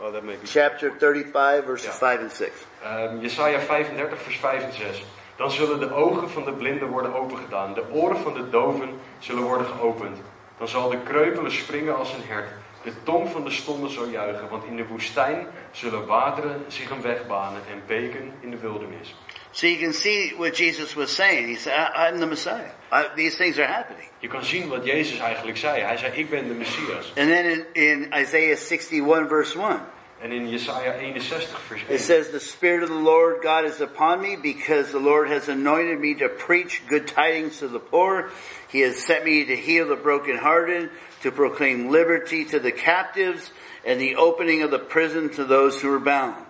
Oh, 0.00 0.10
that 0.12 0.24
may 0.24 0.34
be. 0.34 0.46
chapter 0.46 0.90
35 0.98 1.64
verses 1.64 1.86
Yeah. 1.86 1.98
5 1.98 2.20
and 2.20 2.32
6. 2.32 2.50
Ehm, 2.82 3.18
Jesaja 3.20 3.60
35, 3.60 4.22
vers 4.22 4.36
5 4.38 4.62
en 4.64 4.72
6. 4.72 5.04
Dan 5.36 5.50
zullen 5.50 5.80
de 5.80 5.92
ogen 5.92 6.30
van 6.30 6.44
de 6.44 6.52
blinden 6.52 6.88
worden 6.88 7.14
opengedaan, 7.14 7.74
de 7.74 7.84
oren 7.90 8.18
van 8.18 8.34
de 8.34 8.50
doven 8.50 8.88
zullen 9.18 9.42
worden 9.42 9.66
geopend. 9.66 10.18
Dan 10.58 10.68
zal 10.68 10.88
de 10.90 10.98
kreupele 11.04 11.50
springen 11.50 11.96
als 11.96 12.12
een 12.12 12.22
hert, 12.26 12.48
de 12.82 12.92
tong 13.02 13.28
van 13.30 13.44
de 13.44 13.50
stonden 13.50 13.90
zal 13.90 14.04
juichen, 14.06 14.48
want 14.48 14.64
in 14.64 14.76
de 14.76 14.86
woestijn 14.86 15.46
zullen 15.70 16.06
wateren 16.06 16.64
zich 16.68 16.90
een 16.90 17.02
weg 17.02 17.26
banen 17.26 17.60
en 17.70 17.82
beken 17.86 18.32
in 18.40 18.50
de 18.50 18.58
wildernis. 18.58 19.14
So 19.54 19.68
you 19.68 19.78
can 19.78 19.92
see 19.92 20.32
what 20.36 20.54
Jesus 20.54 20.96
was 20.96 21.14
saying. 21.14 21.46
He 21.46 21.54
said, 21.54 21.78
I, 21.78 22.08
I'm 22.08 22.18
the 22.18 22.26
Messiah. 22.26 22.72
I, 22.90 23.08
these 23.14 23.38
things 23.38 23.56
are 23.58 23.66
happening. 23.66 24.08
Je 24.20 24.28
kan 24.28 24.44
zien 24.44 24.68
wat 24.68 24.84
Jezus 24.84 25.18
eigenlijk 25.18 25.56
zei. 25.56 25.82
Hij 25.82 25.96
zei, 25.96 26.12
ik 26.12 26.30
ben 26.30 26.48
de 26.48 26.54
Messias. 26.54 27.12
And 27.16 27.28
then 27.28 27.46
in, 27.46 27.66
in 27.72 28.12
Isaiah 28.12 28.56
61 28.56 29.28
verse 29.28 29.58
1, 29.58 29.80
En 30.24 30.32
in 30.32 30.48
Jesaja 30.48 30.98
61, 30.98 31.60
vers 31.68 31.82
it 31.88 32.00
says, 32.00 32.30
The 32.30 32.40
Spirit 32.40 32.82
of 32.82 32.88
the 32.88 32.94
Lord 32.94 33.42
God 33.42 33.66
is 33.66 33.80
upon 33.80 34.22
me 34.22 34.36
because 34.36 34.90
the 34.90 34.98
Lord 34.98 35.28
has 35.28 35.48
anointed 35.48 36.00
me 36.00 36.14
to 36.14 36.28
preach 36.30 36.82
good 36.88 37.06
tidings 37.06 37.58
to 37.58 37.68
the 37.68 37.78
poor. 37.78 38.30
He 38.68 38.80
has 38.80 38.96
sent 39.04 39.24
me 39.24 39.44
to 39.44 39.54
heal 39.54 39.86
the 39.86 39.96
brokenhearted, 39.96 40.90
to 41.22 41.30
proclaim 41.30 41.90
liberty 41.90 42.46
to 42.46 42.58
the 42.58 42.72
captives, 42.72 43.52
and 43.84 44.00
the 44.00 44.16
opening 44.16 44.62
of 44.62 44.70
the 44.70 44.78
prison 44.78 45.28
to 45.34 45.44
those 45.44 45.80
who 45.80 45.92
are 45.92 46.00
bound. 46.00 46.43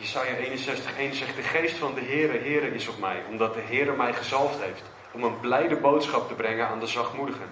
Jesaja 0.00 0.36
61, 0.36 0.96
1 0.98 1.14
zegt, 1.14 1.36
de 1.36 1.42
geest 1.42 1.76
van 1.76 1.94
de 1.94 2.00
Heere, 2.00 2.38
Heere 2.38 2.74
is 2.74 2.88
op 2.88 2.98
mij, 2.98 3.22
omdat 3.28 3.54
de 3.54 3.60
Heere 3.60 3.96
mij 3.96 4.12
gezalfd 4.14 4.60
heeft, 4.62 4.82
om 5.12 5.24
een 5.24 5.40
blijde 5.40 5.76
boodschap 5.76 6.28
te 6.28 6.34
brengen 6.34 6.68
aan 6.68 6.80
de 6.80 6.86
zachtmoedigen. 6.86 7.48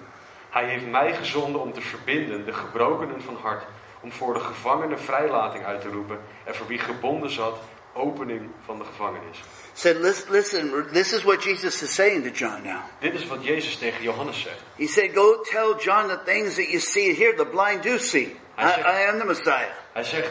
Hij 0.50 0.68
heeft 0.68 0.86
mij 0.86 1.14
gezonden 1.14 1.60
om 1.60 1.72
te 1.72 1.80
verbinden 1.80 2.44
de 2.44 2.52
gebrokenen 2.52 3.22
van 3.22 3.36
hart, 3.42 3.64
om 4.00 4.12
voor 4.12 4.34
de 4.34 4.40
gevangenen 4.40 5.00
vrijlating 5.00 5.64
uit 5.64 5.80
te 5.80 5.88
roepen 5.88 6.20
en 6.44 6.54
voor 6.54 6.66
wie 6.66 6.78
gebonden 6.78 7.30
zat, 7.30 7.58
opening 7.92 8.50
van 8.64 8.78
de 8.78 8.84
gevangenis. 8.84 9.40
Said, 9.72 9.96
listen, 9.96 10.30
listen, 10.30 10.86
this 10.92 11.12
is 11.12 11.22
what 11.22 11.42
Jesus 11.42 11.82
is 11.82 11.94
saying 11.94 12.24
to 12.24 12.30
John 12.30 12.62
now. 12.62 12.80
Dit 12.98 13.14
is 13.14 13.26
wat 13.26 13.44
Jezus 13.44 13.76
tegen 13.76 14.02
Johannes 14.02 14.40
zegt. 14.40 14.60
He 14.76 14.86
said, 14.86 15.10
go 15.14 15.42
tell 15.42 15.74
John 15.78 16.08
the 16.08 16.20
things 16.24 16.54
that 16.54 16.68
you 16.68 16.80
see 16.80 17.14
here, 17.14 17.34
the 17.36 17.46
blind 17.46 17.82
do 17.82 17.98
see. 17.98 18.36
I, 18.58 18.62
I 18.62 19.08
am 19.08 19.18
the 19.18 19.24
Messiah. 19.24 19.70
Hij 19.92 20.04
zegt 20.04 20.30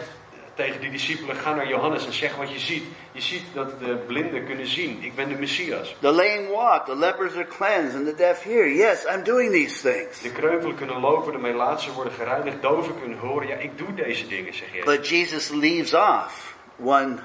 tegen 0.58 0.82
die 0.82 0.90
discipelen, 0.90 1.36
ga 1.36 1.54
naar 1.54 1.68
Johannes 1.68 2.06
en 2.06 2.14
zeg 2.14 2.36
wat 2.36 2.52
je 2.52 2.60
ziet. 2.60 2.84
Je 3.12 3.22
ziet 3.22 3.44
dat 3.54 3.80
de 3.80 3.96
blinden 4.08 4.46
kunnen 4.46 4.68
zien. 4.68 5.04
Ik 5.04 5.16
ben 5.16 5.30
de 5.30 5.36
Messias. 5.36 5.96
The 6.00 6.12
lame 6.12 6.48
walk, 6.48 6.86
the 6.86 6.96
lepers 6.96 7.36
are 7.36 7.48
cleansed, 7.48 7.96
and 7.96 8.06
the 8.06 8.16
deaf 8.16 8.44
hear. 8.44 8.68
Yes, 8.68 9.06
I'm 9.06 9.24
doing 9.24 9.52
these 9.52 9.82
things. 9.82 10.22
De 10.22 10.32
kreupelen 10.32 10.76
kunnen 10.76 11.00
lopen, 11.00 11.32
de 11.32 11.38
melaatsen 11.38 11.94
worden 11.94 12.14
gereinigd, 12.14 12.62
doven 12.62 13.00
kunnen 13.00 13.18
horen. 13.18 13.48
Ja, 13.48 13.56
ik 13.56 13.78
doe 13.78 13.94
deze 13.94 14.28
dingen, 14.28 14.54
zegt 14.54 14.72
Jezus. 14.72 14.96
But 14.96 15.10
Jesus 15.10 15.50
leaves 15.50 15.94
off 15.94 16.56
one 16.80 17.20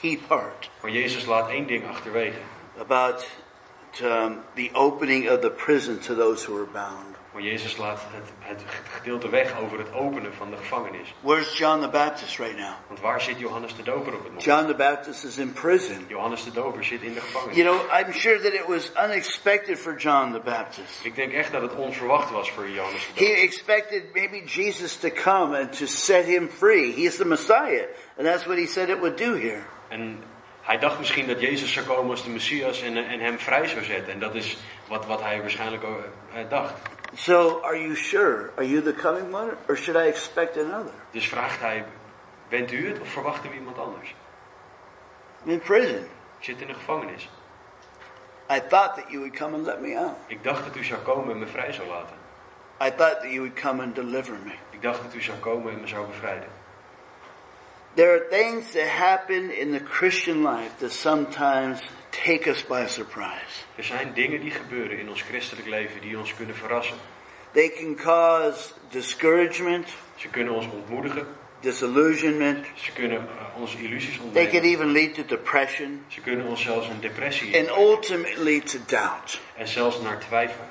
key 0.00 0.18
part 0.26 0.70
Maar 0.82 0.90
Jezus 0.90 1.24
laat 1.24 1.48
één 1.48 1.66
ding 1.66 1.88
achterwege. 1.88 2.38
about 2.78 3.26
um, 4.02 4.38
the 4.54 4.70
opening 4.74 5.28
of 5.28 5.40
the 5.40 5.50
prison 5.50 5.98
to 6.00 6.14
those 6.14 6.44
who 6.44 6.56
are 6.56 6.70
bound. 6.72 7.16
Maar 7.32 7.42
Jezus 7.42 7.76
laat 7.76 8.00
het, 8.06 8.28
het 8.38 8.62
gedeelte 8.92 9.28
weg 9.28 9.60
over 9.60 9.78
het 9.78 9.92
openen 9.92 10.34
van 10.34 10.50
de 10.50 10.56
gevangenis. 10.56 11.14
Where's 11.20 11.58
John 11.58 11.80
the 11.80 11.88
Baptist 11.88 12.38
right 12.38 12.56
now? 12.56 12.72
Want 12.86 13.00
waar 13.00 13.20
zit 13.20 13.38
Johannes 13.38 13.76
de 13.76 13.82
Doper 13.82 14.12
op 14.12 14.18
het 14.18 14.22
moment? 14.22 14.44
John 14.44 14.66
the 14.66 14.74
Baptist 14.74 15.24
is 15.24 15.38
in 15.38 15.52
prison. 15.52 16.04
Johannes 16.08 16.44
de 16.44 16.52
Doper 16.52 16.84
zit 16.84 17.02
in 17.02 17.14
de 17.14 17.20
gevangenis. 17.20 17.56
You 17.56 17.68
know, 17.68 18.00
I'm 18.00 18.12
sure 18.12 18.40
that 18.40 18.52
it 18.52 18.66
was 18.66 18.90
unexpected 19.04 19.78
for 19.78 19.96
John 19.96 20.32
the 20.32 20.40
Baptist. 20.40 21.04
Ik 21.04 21.14
denk 21.14 21.32
echt 21.32 21.52
dat 21.52 21.62
het 21.62 21.74
onverwacht 21.74 22.30
was 22.30 22.50
voor 22.50 22.68
Johannes 22.68 23.08
de 23.14 23.24
He 23.24 23.26
Doper. 23.26 23.42
expected 23.42 24.02
maybe 24.14 24.42
Jesus 24.44 24.96
to 24.96 25.08
come 25.08 25.58
and 25.58 25.78
to 25.78 25.86
set 25.86 26.24
him 26.24 26.48
free. 26.48 26.92
He 26.92 27.00
is 27.00 27.16
the 27.16 27.26
Messiah. 27.26 27.86
And 28.16 28.26
that's 28.26 28.44
what 28.44 28.56
he 28.58 28.66
said 28.66 28.88
it 28.88 28.98
would 28.98 29.18
do 29.18 29.34
here. 29.34 29.62
En 29.88 30.22
hij 30.60 30.78
dacht 30.78 30.98
misschien 30.98 31.26
dat 31.26 31.40
Jezus 31.40 31.72
zou 31.72 31.86
komen 31.86 32.10
als 32.10 32.24
de 32.24 32.30
Messias 32.30 32.82
en, 32.82 32.96
en 32.96 33.20
hem 33.20 33.38
vrij 33.38 33.66
zou 33.66 33.84
zetten. 33.84 34.12
En 34.12 34.20
dat 34.20 34.34
is 34.34 34.56
wat, 34.88 35.06
wat 35.06 35.22
hij 35.22 35.40
waarschijnlijk 35.40 35.84
ook, 35.84 36.04
eh, 36.34 36.48
dacht. 36.48 36.72
So, 37.16 37.60
are 37.62 37.76
you 37.76 37.94
sure? 37.94 38.52
Are 38.56 38.64
you 38.64 38.80
the 38.80 38.92
coming 38.92 39.32
one? 39.32 39.56
Or 39.68 39.76
should 39.76 39.96
I 39.96 40.06
expect 40.06 40.56
another? 40.56 40.92
Dus 41.12 41.28
vraagt 41.28 41.60
hij, 41.60 41.84
Bent 42.48 42.72
u 42.72 42.88
het 42.88 43.00
of 43.00 43.08
verwachten 43.08 43.50
we 43.50 43.56
iemand 43.56 43.78
anders? 43.78 44.14
I'm 45.44 45.50
in 45.50 45.60
prison. 45.60 46.08
Ik 46.38 46.44
zit 46.44 46.60
in 46.60 46.66
de 46.66 46.74
gevangenis. 46.74 47.28
I 48.50 48.60
thought 48.60 48.96
that 48.96 49.10
you 49.10 49.18
would 49.18 49.36
come 49.36 49.54
and 49.54 49.66
let 49.66 49.80
me 49.80 49.98
out. 49.98 50.16
Ik 50.26 50.42
dacht 50.42 50.64
dat 50.64 50.76
u 50.76 50.84
zou 50.84 51.00
komen 51.00 51.32
en 51.32 51.38
me 51.38 51.46
vrij 51.46 51.72
zou 51.72 51.88
laten. 51.88 52.16
I 52.82 52.90
thought 52.90 53.20
that 53.20 53.30
you 53.30 53.40
would 53.40 53.54
come 53.54 53.82
and 53.82 53.94
deliver 53.94 54.34
me. 54.44 54.52
Ik 54.70 54.82
dacht 54.82 55.02
dat 55.02 55.14
u 55.14 55.22
zou 55.22 55.38
komen 55.38 55.72
en 55.72 55.80
me 55.80 55.86
zou 55.86 56.06
bevrijden. 56.06 56.48
There 57.94 58.10
are 58.10 58.28
things 58.28 58.72
that 58.72 58.88
happen 58.88 59.58
in 59.58 59.72
the 59.72 59.84
Christian 59.84 60.46
life 60.46 60.70
that 60.78 60.92
sometimes 60.92 61.82
take 62.10 62.50
us 62.50 62.66
by 62.66 62.84
surprise. 62.88 63.64
Er 63.76 63.84
zijn 63.84 64.12
dingen 64.14 64.40
die 64.40 64.50
gebeuren 64.50 64.98
in 64.98 65.08
ons 65.08 65.22
christelijk 65.22 65.68
leven 65.68 66.00
die 66.00 66.18
ons 66.18 66.34
kunnen 66.34 66.56
verrassen. 66.56 66.96
They 67.52 67.68
can 67.68 67.94
cause 67.96 68.72
discouragement, 68.90 69.88
Ze 70.16 70.28
kunnen 70.28 70.52
ons 70.52 70.66
ontmoedigen. 70.66 71.26
disillusionment. 71.60 72.66
Ze 72.74 72.92
kunnen 72.92 73.18
eh, 73.18 73.60
onze 73.60 73.78
illusies 73.82 74.16
They 74.16 74.24
ontnemen. 74.24 74.50
can 74.50 74.60
even 74.62 74.92
lead 74.92 75.14
to 75.14 75.24
depression 75.26 76.04
Ze 76.08 76.20
kunnen 76.20 76.46
ons 76.46 76.62
zelfs 76.62 76.88
een 76.88 77.00
depressie 77.00 77.58
and 77.58 77.68
ultimately 77.78 78.60
to 78.60 78.78
doubt. 78.86 79.40
En 79.56 79.68
zelfs 79.68 80.00
naar 80.00 80.18
twijfel. 80.20 80.64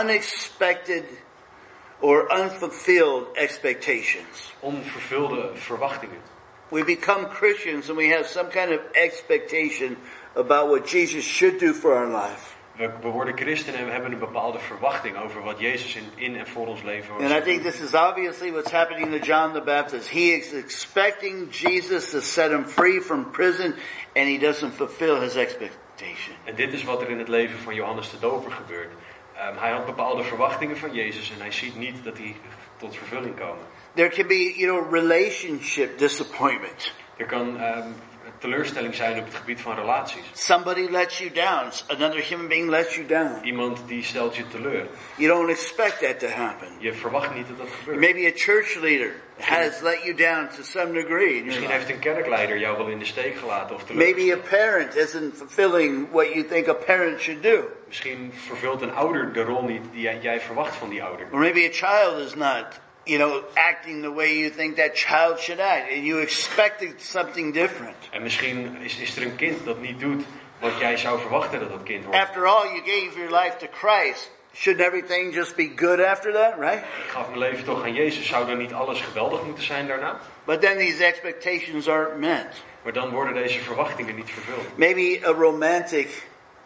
Unexpected 0.00 1.04
or 2.00 2.26
unfulfilled 2.40 3.26
expectations. 3.36 4.54
Onvervulde 4.60 5.50
verwachtingen. 5.54 6.20
We 6.68 6.84
become 6.84 7.28
Christians 7.28 7.88
and 7.88 7.98
we 7.98 8.08
have 8.08 8.28
some 8.28 8.48
kind 8.50 8.70
of 8.70 8.80
expectation 8.92 9.96
about 10.36 10.68
what 10.68 10.86
Jesus 10.86 11.24
should 11.24 11.58
do 11.58 11.72
for 11.72 11.94
our 11.94 12.08
life. 12.08 12.56
We, 12.78 12.90
we 13.02 13.08
worden 13.08 13.36
christenen 13.36 13.80
en 13.80 13.86
we 13.86 13.92
hebben 13.92 14.12
een 14.12 14.18
bepaalde 14.18 14.58
verwachting 14.58 15.16
over 15.16 15.42
wat 15.42 15.58
Jezus 15.58 15.94
in, 15.96 16.04
in 16.14 16.36
en 16.36 16.46
voor 16.46 16.66
ons 16.66 16.82
leven 16.82 17.14
And 17.14 17.30
I 17.30 17.40
think 17.40 17.62
this 17.62 17.80
is 17.80 17.94
obviously 17.94 18.52
what's 18.52 18.70
happening 18.70 19.10
to 19.10 19.26
John 19.26 19.52
the 19.52 19.60
Baptist. 19.60 20.08
He 20.08 20.32
is 20.32 20.52
expecting 20.52 21.50
Jesus 21.50 22.10
to 22.10 22.20
set 22.20 22.50
him 22.50 22.64
free 22.64 23.00
from 23.00 23.30
prison 23.30 23.74
and 24.14 24.28
he 24.28 24.38
doesn't 24.38 24.74
fulfill 24.74 25.20
his 25.20 25.36
expectation. 25.36 26.34
En 26.44 26.54
dit 26.54 26.72
is 26.72 26.84
wat 26.84 27.00
er 27.02 27.10
in 27.10 27.18
het 27.18 27.28
leven 27.28 27.58
van 27.58 27.74
Johannes 27.74 28.10
de 28.10 28.18
Doper 28.18 28.52
gebeurt. 28.52 28.92
Ehm, 29.36 29.56
hij 29.58 29.70
had 29.70 29.86
bepaalde 29.86 30.22
verwachtingen 30.22 30.76
van 30.76 30.92
Jezus 30.92 31.30
en 31.30 31.40
hij 31.40 31.52
ziet 31.52 31.76
niet 31.76 32.04
dat 32.04 32.16
die 32.16 32.36
tot 32.76 32.96
vervulling 32.96 33.36
komen. 33.38 33.64
There 33.94 34.08
can 34.08 34.26
be, 34.26 34.54
you 34.56 34.66
know, 34.66 34.92
relationship 34.92 35.98
disappointment. 35.98 36.92
Er 37.16 37.26
kan 37.26 37.60
ehm, 37.60 37.88
teleurstelling 38.50 38.94
zijn 38.94 39.18
op 39.18 39.24
het 39.24 39.34
gebied 39.34 39.60
van 39.60 39.74
relaties. 39.74 40.22
Somebody 40.32 40.86
lets 40.90 41.18
you 41.18 41.30
down. 41.30 41.72
Another 41.86 42.20
human 42.20 42.48
being 42.48 42.68
lets 42.68 42.94
you 42.94 43.06
down. 43.06 43.44
Iemand 43.44 43.78
die 43.86 44.04
stelt 44.04 44.36
je 44.36 44.48
teleur. 44.48 44.86
You 45.16 45.28
don't 45.28 45.50
expect 45.50 46.00
that 46.00 46.18
to 46.18 46.26
happen. 46.26 46.68
Je 46.78 46.92
verwacht 46.92 47.34
niet 47.34 47.48
dat 47.48 47.58
dat 47.58 47.68
gebeurt. 47.78 48.00
Maybe 48.00 48.26
a 48.26 48.32
church 48.34 48.74
leader 48.74 49.12
has 49.38 49.80
let 49.80 50.02
you 50.02 50.14
down 50.14 50.48
to 50.56 50.62
some 50.62 50.92
degree. 50.92 51.44
Misschien 51.44 51.70
heeft 51.70 51.90
een 51.90 51.98
kerkleider 51.98 52.58
jou 52.58 52.76
wel 52.76 52.88
in 52.88 52.98
de 52.98 53.04
steek 53.04 53.36
gelaten 53.36 53.76
of 53.76 53.92
Maybe 53.92 54.32
a 54.32 54.48
parent 54.48 54.96
isn't 54.96 55.36
fulfilling 55.36 56.10
what 56.10 56.26
you 56.32 56.46
think 56.46 56.68
a 56.68 56.74
parent 56.74 57.20
should 57.20 57.42
do. 57.42 57.64
Misschien 57.86 58.32
vervult 58.46 58.82
een 58.82 58.94
ouder 58.94 59.32
de 59.32 59.42
rol 59.42 59.62
niet 59.62 59.82
die 59.92 60.00
jij, 60.00 60.18
jij 60.22 60.40
verwacht 60.40 60.76
van 60.76 60.88
die 60.88 61.02
ouder. 61.02 61.26
Or 61.32 61.38
maybe 61.38 61.64
a 61.64 61.72
child 61.72 62.26
is 62.26 62.34
not, 62.34 62.66
you 63.06 63.18
know, 63.18 63.44
acting 63.54 64.02
the 64.02 64.10
way 64.10 64.38
you 64.38 64.50
think 64.50 64.76
that 64.76 64.94
child 64.94 65.38
should 65.38 65.60
act. 65.60 65.92
And 65.92 66.04
you 66.04 66.18
expected 66.18 67.00
something 67.00 67.52
different. 67.52 67.96
En 68.10 68.22
misschien 68.22 68.76
is, 68.82 68.98
is 68.98 69.16
er 69.16 69.22
een 69.22 69.36
kind 69.36 69.64
dat 69.64 69.80
niet 69.80 70.00
doet 70.00 70.24
wat 70.60 70.78
jij 70.78 70.96
zou 70.96 71.20
verwachten 71.20 71.60
dat 71.60 71.68
dat 71.68 71.82
kind 71.82 72.04
wordt. 72.04 72.20
After 72.20 72.46
all, 72.46 72.64
you 72.64 72.82
gave 72.84 73.18
your 73.18 73.30
life 73.30 73.56
to 73.58 73.66
Christ. 73.72 74.30
Shouldn't 74.54 74.86
everything 74.86 75.34
just 75.34 75.56
be 75.56 75.72
good 75.76 76.00
after 76.00 76.32
that, 76.32 76.58
right? 76.58 76.78
Ik 76.78 77.10
gaf 77.10 77.26
mijn 77.26 77.38
leven 77.38 77.64
toch 77.64 77.82
aan 77.82 77.94
Jezus. 77.94 78.26
Zou 78.26 78.46
dan 78.46 78.58
niet 78.58 78.72
alles 78.72 79.00
geweldig 79.00 79.44
moeten 79.44 79.64
zijn 79.64 79.86
daarna? 79.86 80.20
But 80.44 80.60
then 80.60 80.78
these 80.78 81.04
expectations 81.04 81.88
aren't 81.88 82.18
met. 82.18 82.46
Maar 82.82 82.92
dan 82.92 83.10
worden 83.10 83.34
deze 83.34 83.60
verwachtingen 83.60 84.14
niet 84.14 84.30
vervuld. 84.30 84.78
Maybe 84.78 85.26
a 85.26 85.32
romantic 85.32 86.08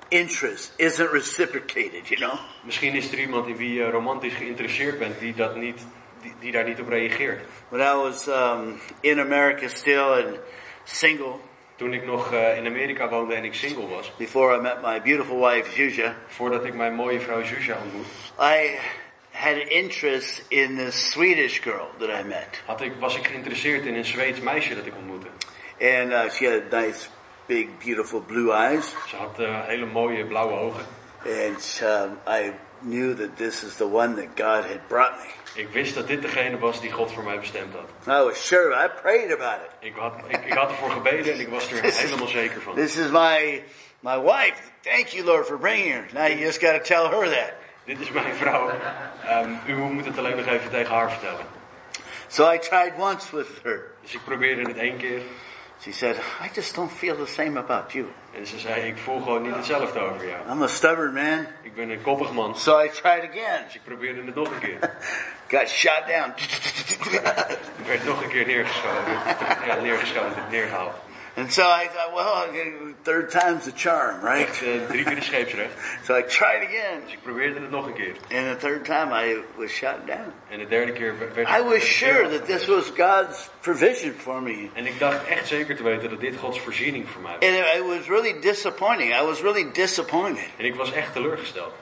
interest 0.09 0.73
isn't 0.77 1.11
reciprocated, 1.11 2.09
you 2.09 2.21
know? 2.21 2.39
Misschien 2.63 2.95
is 2.95 3.13
er 3.13 3.19
iemand 3.19 3.47
in 3.47 3.57
wie 3.57 3.73
je 3.73 3.91
romantisch 3.91 4.35
geïnteresseerd 4.35 4.99
bent 4.99 5.19
die, 5.19 5.35
dat 5.35 5.57
niet, 5.57 5.81
die, 6.23 6.35
die 6.41 6.53
daar 6.53 6.65
niet 6.65 6.81
op 6.81 6.89
reageert. 6.89 7.41
When 7.69 7.81
I 7.81 7.95
was 7.95 8.27
um, 8.27 8.81
in 9.01 9.21
America 9.21 9.69
still 9.69 10.25
and 10.25 10.39
single, 10.85 11.39
Toen 11.81 11.93
ik 11.93 12.05
nog 12.05 12.33
eh, 12.33 12.57
in 12.57 12.67
Amerika 12.67 13.09
woonde 13.09 13.35
en 13.35 13.45
ik 13.45 13.55
single 13.55 13.89
was, 13.89 14.13
before 14.17 14.57
I 14.57 14.61
met 14.61 14.83
my 14.83 15.03
beautiful 15.03 15.41
wife, 15.41 15.71
Zuzia, 15.73 16.17
voordat 16.27 16.65
ik 16.65 16.75
mijn 16.75 16.95
mooie 16.95 17.21
vrouw 17.21 17.45
Zuzia 17.45 17.77
ontmoet, 17.85 18.07
I 18.39 18.79
had 19.31 19.55
an 19.55 19.69
interest 19.69 20.45
in 20.49 20.77
this 20.77 21.11
Swedish 21.11 21.61
girl 21.63 21.89
that 21.99 22.09
I 22.09 22.23
met. 22.27 22.63
had 22.67 22.81
ik, 22.81 22.93
was 22.99 23.17
ik 23.17 23.27
geïnteresseerd 23.27 23.87
in 23.87 23.95
een 23.95 24.05
Zweeds 24.05 24.41
meisje 24.41 24.75
dat 24.75 24.87
ik 24.87 24.93
ontmoette. 24.97 25.27
And 25.81 26.11
uh, 26.11 26.31
she 26.31 26.51
had 26.51 26.83
nice, 26.83 27.09
big, 27.47 27.69
beautiful 27.85 28.21
blue 28.21 28.53
eyes. 28.53 28.95
Ze 29.09 29.17
had 29.17 29.39
eh, 29.39 29.67
hele 29.67 29.87
mooie 29.87 30.25
blauwe 30.25 30.53
ogen. 30.53 30.85
And 31.25 31.81
um, 31.83 32.19
I 32.27 32.53
knew 32.81 33.17
that 33.17 33.37
this 33.37 33.63
is 33.63 33.77
the 33.77 33.89
one 33.89 34.15
that 34.15 34.37
God 34.37 34.65
had 34.65 34.89
brought 34.89 35.19
me. 35.19 35.40
Ik 35.55 35.69
wist 35.69 35.95
dat 35.95 36.07
dit 36.07 36.23
degene 36.23 36.59
was 36.59 36.81
die 36.81 36.91
God 36.91 37.13
voor 37.13 37.25
mij 37.25 37.39
bestemd 37.39 37.75
had. 37.75 38.21
I 38.21 38.25
was 38.25 38.47
sure, 38.47 38.85
I 38.85 38.89
prayed 39.01 39.33
about 39.33 39.61
it. 39.61 39.71
Ik 39.79 39.95
had, 39.97 40.15
ik, 40.29 40.45
ik 40.45 40.53
had 40.53 40.71
ervoor 40.71 40.91
gebeden 40.91 41.33
en 41.33 41.41
ik 41.41 41.49
was 41.49 41.73
er 41.73 41.83
helemaal 41.83 42.29
zeker 42.29 42.63
van. 42.63 42.75
This 42.75 42.97
is 42.97 43.11
my, 43.11 43.63
my 44.01 44.21
wife. 44.21 44.55
Thank 44.81 45.07
you, 45.07 45.25
Lord, 45.25 45.47
for 45.47 45.59
bringing 45.59 45.93
her. 45.93 46.07
Now 46.13 46.27
you 46.27 46.39
just 46.39 46.61
got 46.61 46.73
to 46.73 46.81
tell 46.81 47.19
her 47.19 47.29
that. 47.29 47.53
Dit 47.85 48.01
is 48.01 48.11
mijn 48.11 48.35
vrouw. 48.35 48.71
Ehm, 49.27 49.51
u 49.67 49.75
moet 49.75 50.05
het 50.05 50.19
alleen 50.19 50.37
nog 50.37 50.47
even 50.47 50.71
tegen 50.71 50.95
haar 50.95 51.11
vertellen. 51.11 51.47
So 52.29 52.53
I 52.53 52.59
tried 52.59 52.93
once 52.99 53.37
with 53.37 53.49
her. 53.63 53.95
Dus 54.03 54.15
ik 54.15 54.21
probeerde 54.25 54.63
het 54.63 54.77
één 54.77 54.97
keer. 54.97 55.21
She 55.83 55.93
said, 55.93 56.21
I 56.39 56.51
just 56.55 56.75
don't 56.75 56.93
feel 56.93 57.17
the 57.17 57.27
same 57.27 57.57
about 57.57 57.95
you. 57.95 58.07
En 58.35 58.47
ze 58.47 58.59
zei, 58.59 58.81
ik 58.81 58.99
voel 58.99 59.21
gewoon 59.21 59.43
niet 59.43 59.55
hetzelfde 59.55 60.01
over 60.01 60.29
jou. 60.29 60.51
I'm 60.51 60.63
a 60.63 60.67
stubborn 60.67 61.13
man. 61.13 61.47
Ik 61.63 61.75
ben 61.75 61.91
een 61.91 62.03
koppig 62.03 62.33
man. 62.33 62.59
So 62.59 62.79
I 62.81 62.89
tried 62.89 63.31
again. 63.31 63.65
Dus 63.65 63.75
ik 63.75 63.85
probeerde 63.85 64.23
het 64.25 64.35
nog 64.35 64.51
een 64.51 64.59
keer. 64.59 64.79
Got 65.59 65.69
shot 65.69 66.03
down. 66.07 66.33
Ik 66.37 67.23
er 67.25 67.87
werd 67.87 68.05
nog 68.05 68.23
een 68.23 68.29
keer 68.29 68.47
neergeschoten. 68.47 69.13
Ja, 69.67 69.75
neergeschoten, 69.75 70.43
neergehaald. 70.51 70.95
And 71.37 71.53
so 71.53 71.63
I 71.63 71.89
thought, 71.95 72.13
well, 72.15 72.90
third 73.03 73.31
time's 73.31 73.65
the 73.65 73.73
charm, 73.75 74.21
right? 74.25 74.49
Echt 74.49 74.63
eh, 74.63 74.69
drie 74.89 75.05
keer 75.05 75.15
de 75.15 75.23
scheepsrecht. 75.23 75.73
So 76.07 76.17
I 76.17 76.23
tried 76.23 76.63
again. 76.63 77.01
Dus 77.05 77.13
ik 77.13 77.23
probeerde 77.23 77.61
het 77.61 77.71
nog 77.71 77.87
een 77.87 77.95
keer. 77.95 78.15
And 78.33 78.61
the 78.61 78.67
third 78.67 78.85
time 78.85 79.13
I 79.27 79.39
was 79.57 79.71
shot 79.71 80.07
down. 80.07 80.33
En 80.49 80.59
de 80.59 80.67
derde 80.67 80.93
keer 80.93 81.19
werd 81.19 81.35
werd- 81.35 81.49
I 81.49 81.63
was 81.63 81.97
sure 81.99 82.29
that 82.29 82.47
this 82.47 82.67
was 82.67 82.85
God's 82.97 83.49
provision 83.61 84.13
for 84.19 84.43
me. 84.43 84.69
En 84.75 84.87
ik 84.87 84.99
dacht 84.99 85.27
echt 85.27 85.47
zeker 85.47 85.77
te 85.77 85.83
weten 85.83 86.11
dat 86.11 86.21
dit 86.21 86.37
Gods 86.37 86.61
voorziening 86.61 87.09
voor 87.09 87.23
mij 87.23 87.37
was. 87.41 87.49
And 87.49 87.77
it, 87.77 87.99
was 87.99 88.07
really 88.09 88.41
disappointing. 88.41 89.13
I 89.21 89.25
was 89.25 89.41
really 89.41 89.71
disappointed, 89.73 90.45
En 90.57 90.65
ik 90.65 90.75
was 90.75 90.93
echt 90.93 91.13
teleurgesteld. 91.13 91.73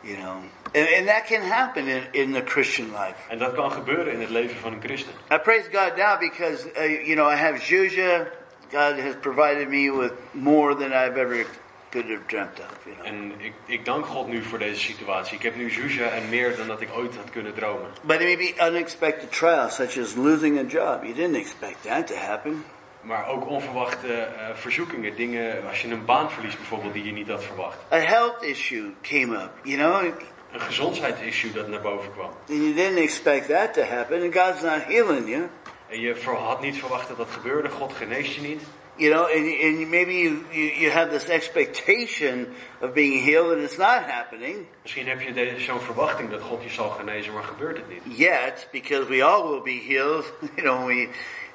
you 0.00 0.16
know. 0.16 0.36
And, 0.74 0.88
and 0.98 1.06
that 1.06 1.24
can 1.26 1.40
happen 1.40 1.86
in, 1.86 2.02
in 2.10 2.32
the 2.32 2.42
Christian 2.44 2.86
life. 2.90 3.14
En 3.28 3.38
dat 3.38 3.54
kan 3.54 3.72
gebeuren 3.72 4.12
in 4.12 4.20
het 4.20 4.30
leven 4.30 4.56
van 4.56 4.72
een 4.72 4.80
christen. 4.82 5.12
I 5.32 5.38
praise 5.38 5.68
God 5.72 5.96
now 5.96 6.18
because, 6.18 6.66
uh, 6.76 7.06
you 7.06 7.14
know, 7.14 7.30
I 7.30 7.34
have 7.36 7.58
Zhuzha. 7.60 8.26
God 8.74 8.98
has 8.98 9.14
provided 9.20 9.68
me 9.68 9.90
with 9.90 10.12
more 10.32 10.74
than 10.74 10.92
I've 10.92 11.16
ever 11.16 11.46
could 11.90 12.10
have 12.10 12.26
dreamt 12.26 12.58
of, 12.58 12.86
you 12.86 12.94
know. 12.96 13.06
En 13.06 13.32
ik, 13.38 13.52
ik 13.66 13.84
dank 13.84 14.06
God 14.06 14.28
nu 14.28 14.42
voor 14.42 14.58
deze 14.58 14.80
situatie. 14.80 15.36
Ik 15.36 15.42
heb 15.42 15.56
nu 15.56 15.70
Jusha 15.70 16.08
en 16.08 16.28
meer 16.28 16.56
dan 16.56 16.66
dat 16.66 16.80
ik 16.80 16.88
ooit 16.96 17.16
had 17.16 17.30
kunnen 17.30 17.54
dromen. 17.54 17.90
But 18.02 18.20
it 18.20 18.26
may 18.26 18.36
be 18.36 18.54
unexpected 18.68 19.32
trials, 19.32 19.74
such 19.74 19.98
as 19.98 20.14
losing 20.14 20.58
a 20.58 20.62
job. 20.62 21.02
You 21.02 21.14
didn't 21.14 21.36
expect 21.36 21.82
that 21.82 22.06
to 22.06 22.14
happen. 22.14 22.64
Maar 23.00 23.28
ook 23.28 23.48
onverwachte 23.48 24.12
eh, 24.12 24.54
verzoekingen. 24.54 25.16
Dingen, 25.16 25.68
als 25.68 25.82
je 25.82 25.88
een 25.88 26.04
baan 26.04 26.30
verliest 26.30 26.56
bijvoorbeeld 26.56 26.92
die 26.92 27.04
je 27.04 27.12
niet 27.12 27.28
had 27.28 27.44
verwacht. 27.44 27.76
A 27.92 27.96
health 27.96 28.42
issue 28.42 28.94
came 29.02 29.36
up, 29.36 29.50
you 29.62 29.76
know, 29.76 29.94
and 29.94 30.14
Een 30.52 30.60
gezondheidsissue 30.60 31.52
dat 31.52 31.68
naar 31.68 31.80
boven 31.80 32.12
kwam. 32.12 32.30
you 32.46 32.74
didn't 32.74 32.98
expect 32.98 33.48
that 33.48 33.74
to 33.74 33.82
happen, 33.82 34.22
and 34.22 34.34
God's 34.34 34.62
not 34.62 34.82
healing 34.82 35.28
you. 35.28 35.48
En 35.88 36.00
je 36.00 36.14
had 36.24 36.60
niet 36.60 36.78
verwacht 36.78 37.08
dat 37.08 37.16
dat 37.16 37.30
gebeurde. 37.30 37.70
God 37.70 37.92
geneest 37.92 38.34
je 38.34 38.40
niet. 38.40 38.62
You 38.96 39.10
know, 39.10 39.24
and, 39.24 39.46
and 39.60 39.90
maybe 39.90 40.14
you, 40.22 40.44
you, 40.52 40.70
you 40.76 40.90
have 40.90 41.10
this 41.10 41.28
expectation 41.28 42.54
of 42.80 42.92
being 42.92 43.24
healed 43.24 43.52
and 43.52 43.62
it's 43.62 43.76
not 43.76 44.04
happening 44.06 44.66
Misschien 44.82 45.08
heb 45.08 45.20
je 45.20 45.54
zo'n 45.58 45.80
verwachting 45.80 46.30
dat 46.30 46.40
God 46.40 46.62
je 46.62 46.68
zal 46.68 46.90
genezen, 46.90 47.32
maar 47.32 47.42
gebeurt 47.42 47.76
het 47.76 47.88
niet. 47.88 48.18
yet 48.18 48.68
because 48.70 49.08
we 49.08 49.24
all 49.24 49.48
will 49.48 49.62
be 49.62 49.82
healed, 49.86 50.32
you 50.56 50.62
know, 50.62 50.86
when 50.86 50.96
we 50.96 51.08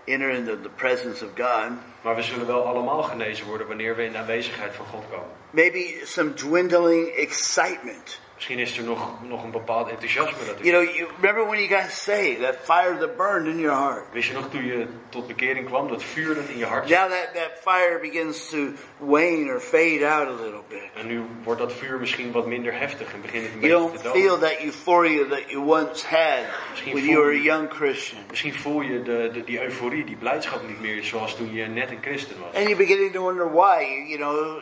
enter 0.06 0.30
into 0.30 0.62
the 0.62 0.70
presence 0.70 1.26
of 1.26 1.32
God. 1.36 1.70
Maar 2.02 2.16
we 2.16 2.22
zullen 2.22 2.48
wel 2.48 2.66
allemaal 2.66 3.04
genezen 3.04 3.46
worden 3.46 3.68
wanneer 3.68 3.96
we 3.96 4.04
in 4.04 4.12
de 4.12 4.18
aanwezigheid 4.18 4.76
van 4.76 4.86
God 4.86 5.04
komen. 5.10 5.30
Maybe 5.50 6.02
some 6.04 6.34
dwindling 6.34 7.08
excitement 7.08 8.20
Misschien 8.40 8.60
is 8.60 8.78
er 8.78 8.84
nog, 8.84 9.14
nog 9.28 9.44
een 9.44 9.52
bepaald 9.52 9.90
enthousiasme 9.90 10.46
dat 10.46 10.56
You 10.62 10.72
know, 10.72 10.96
you 10.96 11.08
remember 11.16 11.46
when 11.48 11.60
you 11.60 11.82
got 11.82 11.92
saved, 11.92 12.42
that 12.42 12.56
fire 12.64 12.98
that 12.98 13.18
burned 13.18 13.48
in 13.48 13.60
your 13.60 13.78
heart. 13.78 14.04
Wist 14.14 14.28
je 14.28 14.34
nog 14.34 14.50
toen 14.50 14.66
je 14.66 14.88
tot 15.10 15.28
bekering 15.28 15.66
kwam, 15.66 15.88
dat 15.88 16.04
vuur 16.04 16.36
dat 16.36 16.48
in 16.48 16.58
je 16.58 16.66
hart 16.66 16.90
zat? 16.90 17.00
Now 17.00 17.10
that, 17.10 17.34
that 17.34 17.52
fire 17.62 18.00
begins 18.02 18.50
to 18.50 18.58
wane 18.98 19.50
or 19.52 19.60
fade 19.60 20.04
out 20.06 20.28
a 20.28 20.44
little 20.44 20.64
bit. 20.68 20.90
En 20.96 21.08
nu 21.08 21.22
wordt 21.44 21.60
dat 21.60 21.74
vuur 21.74 22.00
misschien 22.00 22.32
wat 22.32 22.46
minder 22.48 22.74
heftig 22.80 23.14
en 23.14 23.22
begint 23.22 23.44
het 23.46 23.54
een 23.54 23.60
You 23.60 23.82
beetje 23.90 24.04
don't 24.04 24.14
te 24.14 24.20
feel 24.20 24.40
doven. 24.40 24.50
that 24.56 24.64
euphoria 24.66 25.28
that 25.28 25.50
you 25.50 25.64
once 25.66 26.06
had 26.06 26.46
when 26.94 27.04
you 27.06 27.22
were 27.22 27.32
a 27.36 27.42
young 27.42 27.70
Christian. 27.74 28.22
Misschien 28.30 28.54
voel 28.54 28.82
je 28.82 29.02
de, 29.02 29.30
de, 29.34 29.44
die 29.44 29.64
euforie, 29.64 30.06
die 30.06 30.16
blijdschap 30.16 30.68
niet 30.68 30.82
meer 30.82 31.04
zoals 31.04 31.36
toen 31.36 31.54
je 31.54 31.66
net 31.66 31.92
een 31.92 32.02
christen 32.02 32.36
was. 32.40 32.54
And 32.54 32.64
you're 32.64 32.76
beginning 32.78 33.12
to 33.14 33.22
wonder 33.22 33.52
why. 33.52 33.82
You, 33.82 34.08
you 34.08 34.18
know, 34.18 34.62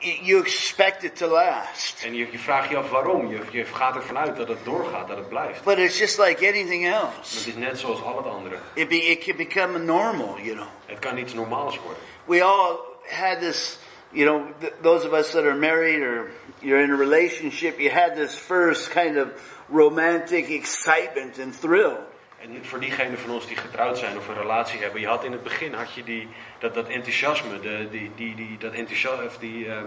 you 0.00 0.40
expect 0.40 1.04
it 1.04 1.16
to 1.16 1.26
last. 1.26 2.04
En 2.04 2.14
je, 2.14 2.26
je 2.30 2.38
vraagt 2.38 2.70
je 2.70 2.76
af 2.76 2.90
waarom. 2.90 3.28
Je, 3.28 3.40
je 3.50 3.64
gaat 3.64 3.96
ervan 3.96 4.18
uit 4.18 4.36
dat 4.36 4.48
het 4.48 4.64
doorgaat, 4.64 5.08
dat 5.08 5.16
het 5.16 5.28
blijft. 5.28 5.64
But 5.64 5.78
it's 5.78 5.98
just 5.98 6.18
like 6.18 6.48
anything 6.48 6.86
else. 6.86 7.38
Het 7.38 7.46
is 7.46 7.54
net 7.54 7.78
zoals 7.78 8.02
al 8.02 8.16
het 8.16 8.26
andere. 8.26 8.56
It, 8.74 8.88
be, 8.88 8.96
it 8.96 9.24
can 9.24 9.36
become 9.36 9.78
normal, 9.78 10.38
you 10.38 10.54
know. 10.54 10.68
Het 10.86 10.98
kan 10.98 11.18
iets 11.18 11.34
normaals 11.34 11.78
worden. 11.78 12.02
We 12.24 12.42
all 12.42 12.78
had 13.08 13.40
this, 13.40 13.78
you 14.10 14.26
know, 14.26 14.46
th- 14.60 14.72
those 14.80 15.06
of 15.06 15.12
us 15.12 15.30
that 15.30 15.44
are 15.44 15.56
married 15.56 16.02
or 16.02 16.30
you're 16.58 16.82
in 16.82 16.90
a 16.90 16.96
relationship, 16.96 17.78
you 17.78 17.90
had 17.90 18.14
this 18.14 18.34
first 18.34 18.88
kind 18.88 19.16
of 19.16 19.28
romantic 19.68 20.48
excitement 20.48 21.38
and 21.38 21.60
thrill. 21.60 21.96
En 22.44 22.64
voor 22.64 22.80
diegenen 22.80 23.18
van 23.18 23.30
ons 23.30 23.46
die 23.46 23.56
getrouwd 23.56 23.98
zijn 23.98 24.16
of 24.16 24.28
een 24.28 24.34
relatie 24.34 24.80
hebben, 24.80 25.00
je 25.00 25.06
had 25.06 25.24
in 25.24 25.32
het 25.32 25.42
begin 25.42 25.72
had 25.72 25.94
je 25.94 26.04
die, 26.04 26.28
dat, 26.58 26.74
dat 26.74 26.88
enthousiasme, 26.88 27.60
de, 27.60 27.88
die, 27.90 28.10
die, 28.14 28.34
die, 28.34 28.58
dat 28.58 28.72
enthousiasme, 28.72 29.24
of 29.24 29.38
die, 29.38 29.68
ehm, 29.68 29.86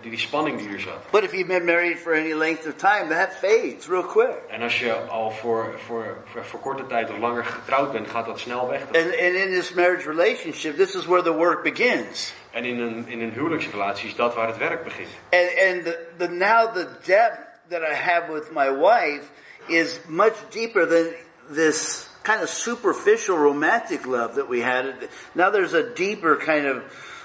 die, 0.00 0.10
die 0.10 0.18
spanning 0.18 0.58
die 0.58 0.68
er 0.68 0.80
zat. 0.80 1.10
But 1.10 1.22
if 1.22 1.32
you've 1.32 1.46
been 1.46 1.64
married 1.64 1.98
for 1.98 2.14
any 2.14 2.32
length 2.32 2.66
of 2.66 2.74
time, 2.76 3.08
that 3.08 3.34
fades 3.34 3.88
real 3.88 4.02
quick. 4.02 4.36
En 4.48 4.62
als 4.62 4.78
je 4.78 4.92
al 4.94 5.30
voor, 5.30 5.74
voor, 5.86 6.16
voor, 6.24 6.44
voor 6.44 6.60
korte 6.60 6.86
tijd 6.86 7.10
of 7.10 7.18
langer 7.18 7.44
getrouwd 7.44 7.92
bent, 7.92 8.10
gaat 8.10 8.26
dat 8.26 8.38
snel 8.38 8.68
weg. 8.68 8.80
And, 8.80 8.96
and 8.96 9.34
in 9.34 9.50
this 9.50 9.72
marriage 9.72 10.08
relationship, 10.08 10.76
this 10.76 10.94
is 10.94 11.04
where 11.04 11.22
the 11.22 11.34
work 11.34 11.62
begins. 11.62 12.34
En 12.50 12.64
in 12.64 12.78
een, 12.78 13.08
in 13.08 13.20
een 13.20 13.32
huwelijksrelatie 13.32 14.08
is 14.08 14.14
dat 14.14 14.34
waar 14.34 14.46
het 14.46 14.58
werk 14.58 14.84
begint. 14.84 15.08
And, 15.30 15.50
and 15.68 15.84
the, 15.84 16.06
the, 16.16 16.28
now 16.28 16.74
the 16.74 16.88
depth 17.04 17.40
that 17.68 17.82
I 17.82 17.94
have 17.94 18.32
with 18.32 18.50
my 18.52 18.70
wife 18.70 19.24
is 19.66 20.00
much 20.06 20.34
deeper 20.50 20.88
than 20.88 21.06
this 21.50 22.08
kind 22.22 22.42
of 22.42 22.48
superficial 22.48 23.36
romantic 23.36 24.06
love 24.06 24.34
that 24.36 24.48
we 24.48 24.60
had. 24.60 25.08
Now 25.34 25.50
there's 25.50 25.74
a 25.74 25.94
deeper 25.94 26.36
kind 26.36 26.66
of 26.66 26.82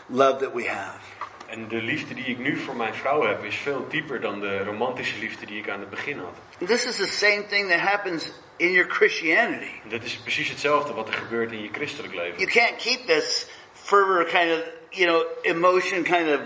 love 0.09 0.41
that 0.41 0.53
we 0.53 0.65
have. 0.65 1.01
En 1.49 1.67
de 1.67 1.82
liefde 1.82 2.13
die 2.13 2.26
ik 2.26 2.38
nu 2.38 2.57
voor 2.57 2.76
mijn 2.76 2.93
vrouw 2.93 3.28
heb, 3.28 3.43
is 3.43 3.55
veel 3.55 3.86
dieper 3.89 4.22
dan 4.22 4.39
de 4.39 4.63
romantische 4.63 5.20
liefde 5.20 5.45
die 5.45 5.59
ik 5.59 5.70
aan 5.70 5.80
het 5.80 5.89
begin 5.89 6.20
had. 6.20 6.67
This 6.67 6.86
is 6.86 6.95
the 6.95 7.07
same 7.07 7.45
thing 7.47 7.70
that 7.70 7.80
happens 7.80 8.32
in 8.57 8.72
your 8.72 8.89
Christianity. 8.89 9.72
Dat 9.89 10.03
is 10.03 10.15
precies 10.15 10.49
hetzelfde 10.49 10.93
wat 10.93 11.07
er 11.07 11.13
gebeurt 11.13 11.51
in 11.51 11.61
je 11.61 11.70
christelijk 11.72 12.13
leven. 12.13 12.39
You 12.39 12.51
can't 12.51 12.76
keep 12.76 13.07
this 13.07 13.47
fervor 13.74 14.26
kind 14.26 14.51
of, 14.51 14.63
you 14.89 15.07
know, 15.07 15.26
emotion 15.41 16.03
kind 16.03 16.30
of 16.30 16.39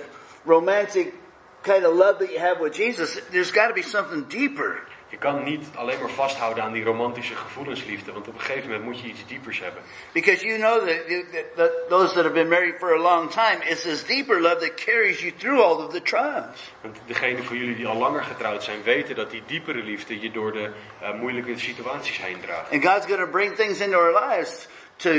romantic 0.46 1.14
kind 1.62 1.86
of 1.86 1.96
love 1.96 2.20
that 2.20 2.30
you 2.32 2.40
have 2.40 2.60
with 2.62 2.76
Jesus. 2.76 3.20
There's 3.32 3.52
got 3.52 3.68
to 3.68 3.74
be 3.74 3.82
something 3.82 4.28
deeper. 4.28 4.82
Je 5.14 5.20
kan 5.20 5.44
niet 5.44 5.66
alleen 5.76 6.00
maar 6.00 6.10
vasthouden 6.10 6.64
aan 6.64 6.72
die 6.72 6.84
romantische 6.84 7.36
gevoelensliefde, 7.36 8.12
want 8.12 8.28
op 8.28 8.34
een 8.34 8.40
gegeven 8.40 8.70
moment 8.70 8.84
moet 8.84 9.00
je 9.00 9.08
iets 9.08 9.26
diepers 9.28 9.60
hebben. 9.60 9.82
Because 10.12 10.46
you 10.46 10.58
know 10.58 10.88
that, 10.88 11.08
that, 11.08 11.56
that 11.56 11.90
those 11.90 12.14
that 12.14 12.24
have 12.24 12.34
been 12.34 12.48
married 12.48 12.76
for 12.80 12.94
a 12.94 13.02
long 13.02 13.32
time, 13.32 13.58
it's 13.70 13.84
this 13.84 14.04
deeper 14.06 14.42
love 14.42 14.60
that 14.60 14.74
carries 14.76 15.22
you 15.22 15.34
through 15.38 15.64
all 15.64 15.86
of 15.86 15.92
the 15.94 16.02
trials. 16.02 16.74
Want 16.82 16.98
degenen 17.06 17.44
van 17.44 17.58
jullie 17.58 17.76
die 17.76 17.88
al 17.88 17.98
langer 17.98 18.24
getrouwd 18.24 18.64
zijn, 18.64 18.84
weten 18.84 19.16
dat 19.16 19.32
die 19.32 19.44
diepere 19.46 19.84
liefde 19.84 20.20
je 20.20 20.32
door 20.32 20.52
de 20.52 20.72
eh, 21.02 21.14
moeilijke 21.14 21.58
situaties 21.58 22.22
heen 22.22 22.42
draagt. 22.42 22.72
And 22.72 22.86
God's 22.86 23.06
going 23.06 23.22
to 23.26 23.32
bring 23.32 23.56
things 23.56 23.80
into 23.80 23.98
our 23.98 24.30
lives 24.30 24.68
to 24.96 25.12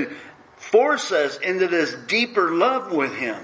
force 0.57 1.24
us 1.24 1.38
into 1.38 1.68
this 1.68 1.97
deeper 2.07 2.51
love 2.51 2.97
with 2.97 3.14
Him. 3.14 3.36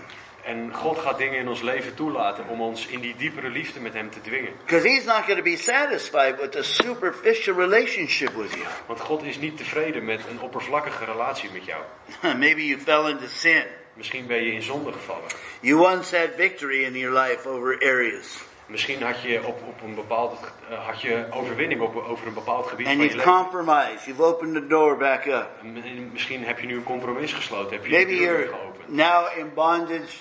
En 0.45 0.75
God 0.75 0.99
gaat 0.99 1.19
dingen 1.19 1.39
in 1.39 1.49
ons 1.49 1.63
leven 1.63 1.95
toelaten 1.95 2.49
om 2.49 2.61
ons 2.61 2.87
in 2.87 3.01
die 3.01 3.15
diepere 3.17 3.49
liefde 3.49 3.81
met 3.81 3.93
Hem 3.93 4.11
te 4.11 4.21
dwingen. 4.21 4.53
Because 4.65 4.89
He's 4.89 5.05
not 5.05 5.17
going 5.25 5.37
to 5.37 5.43
be 5.43 5.57
satisfied 5.57 6.41
with 6.41 6.57
a 6.57 6.63
superficial 6.63 7.55
relationship 7.57 8.33
with 8.35 8.51
you. 8.55 8.65
Want 8.87 9.01
God 9.01 9.23
is 9.23 9.39
niet 9.39 9.57
tevreden 9.57 10.05
met 10.05 10.21
een 10.31 10.41
oppervlakkige 10.41 11.05
relatie 11.05 11.51
met 11.53 11.65
jou. 11.65 11.83
Maybe 12.39 12.67
you 12.67 12.81
fell 12.81 13.11
into 13.11 13.27
sin. 13.27 13.63
Misschien 13.95 14.27
ben 14.27 14.45
je 14.45 14.53
in 14.53 14.63
zonde 14.63 14.93
gevallen. 14.93 15.29
You 15.61 15.81
once 15.95 16.17
had 16.19 16.29
victory 16.37 16.83
in 16.85 16.93
your 16.99 17.19
life 17.21 17.49
over 17.49 17.75
areas. 17.83 18.39
Misschien 18.67 19.03
had 19.03 19.23
je 19.23 19.47
op, 19.47 19.63
op 19.69 19.83
een 19.83 19.95
bepaald 19.95 20.39
eh, 20.71 20.87
had 20.87 21.01
je 21.01 21.27
overwinning 21.31 21.81
op, 21.81 21.97
over 21.97 22.27
een 22.27 22.35
bepaald 22.35 22.67
gebied 22.67 22.87
And 22.87 22.97
van 22.97 23.05
je 23.05 23.17
leven. 23.17 23.33
compromised. 23.33 24.05
You've 24.05 24.23
opened 24.23 24.55
the 24.55 24.67
door 24.67 24.97
back 24.97 25.25
up. 25.27 25.49
En- 25.63 25.83
en 25.85 26.11
Misschien 26.13 26.45
heb 26.45 26.59
je 26.61 26.67
nu 26.67 26.75
een 26.75 26.83
compromis 26.83 27.33
gesloten, 27.33 27.73
heb 27.77 27.85
je 27.87 27.91
Maybe 27.91 28.11
de 28.11 28.17
deur 28.19 28.37
weer 28.37 28.45
you're 28.47 28.57
geopend. 28.59 28.89
now 28.89 29.39
in 29.39 29.51
bondage 29.55 30.17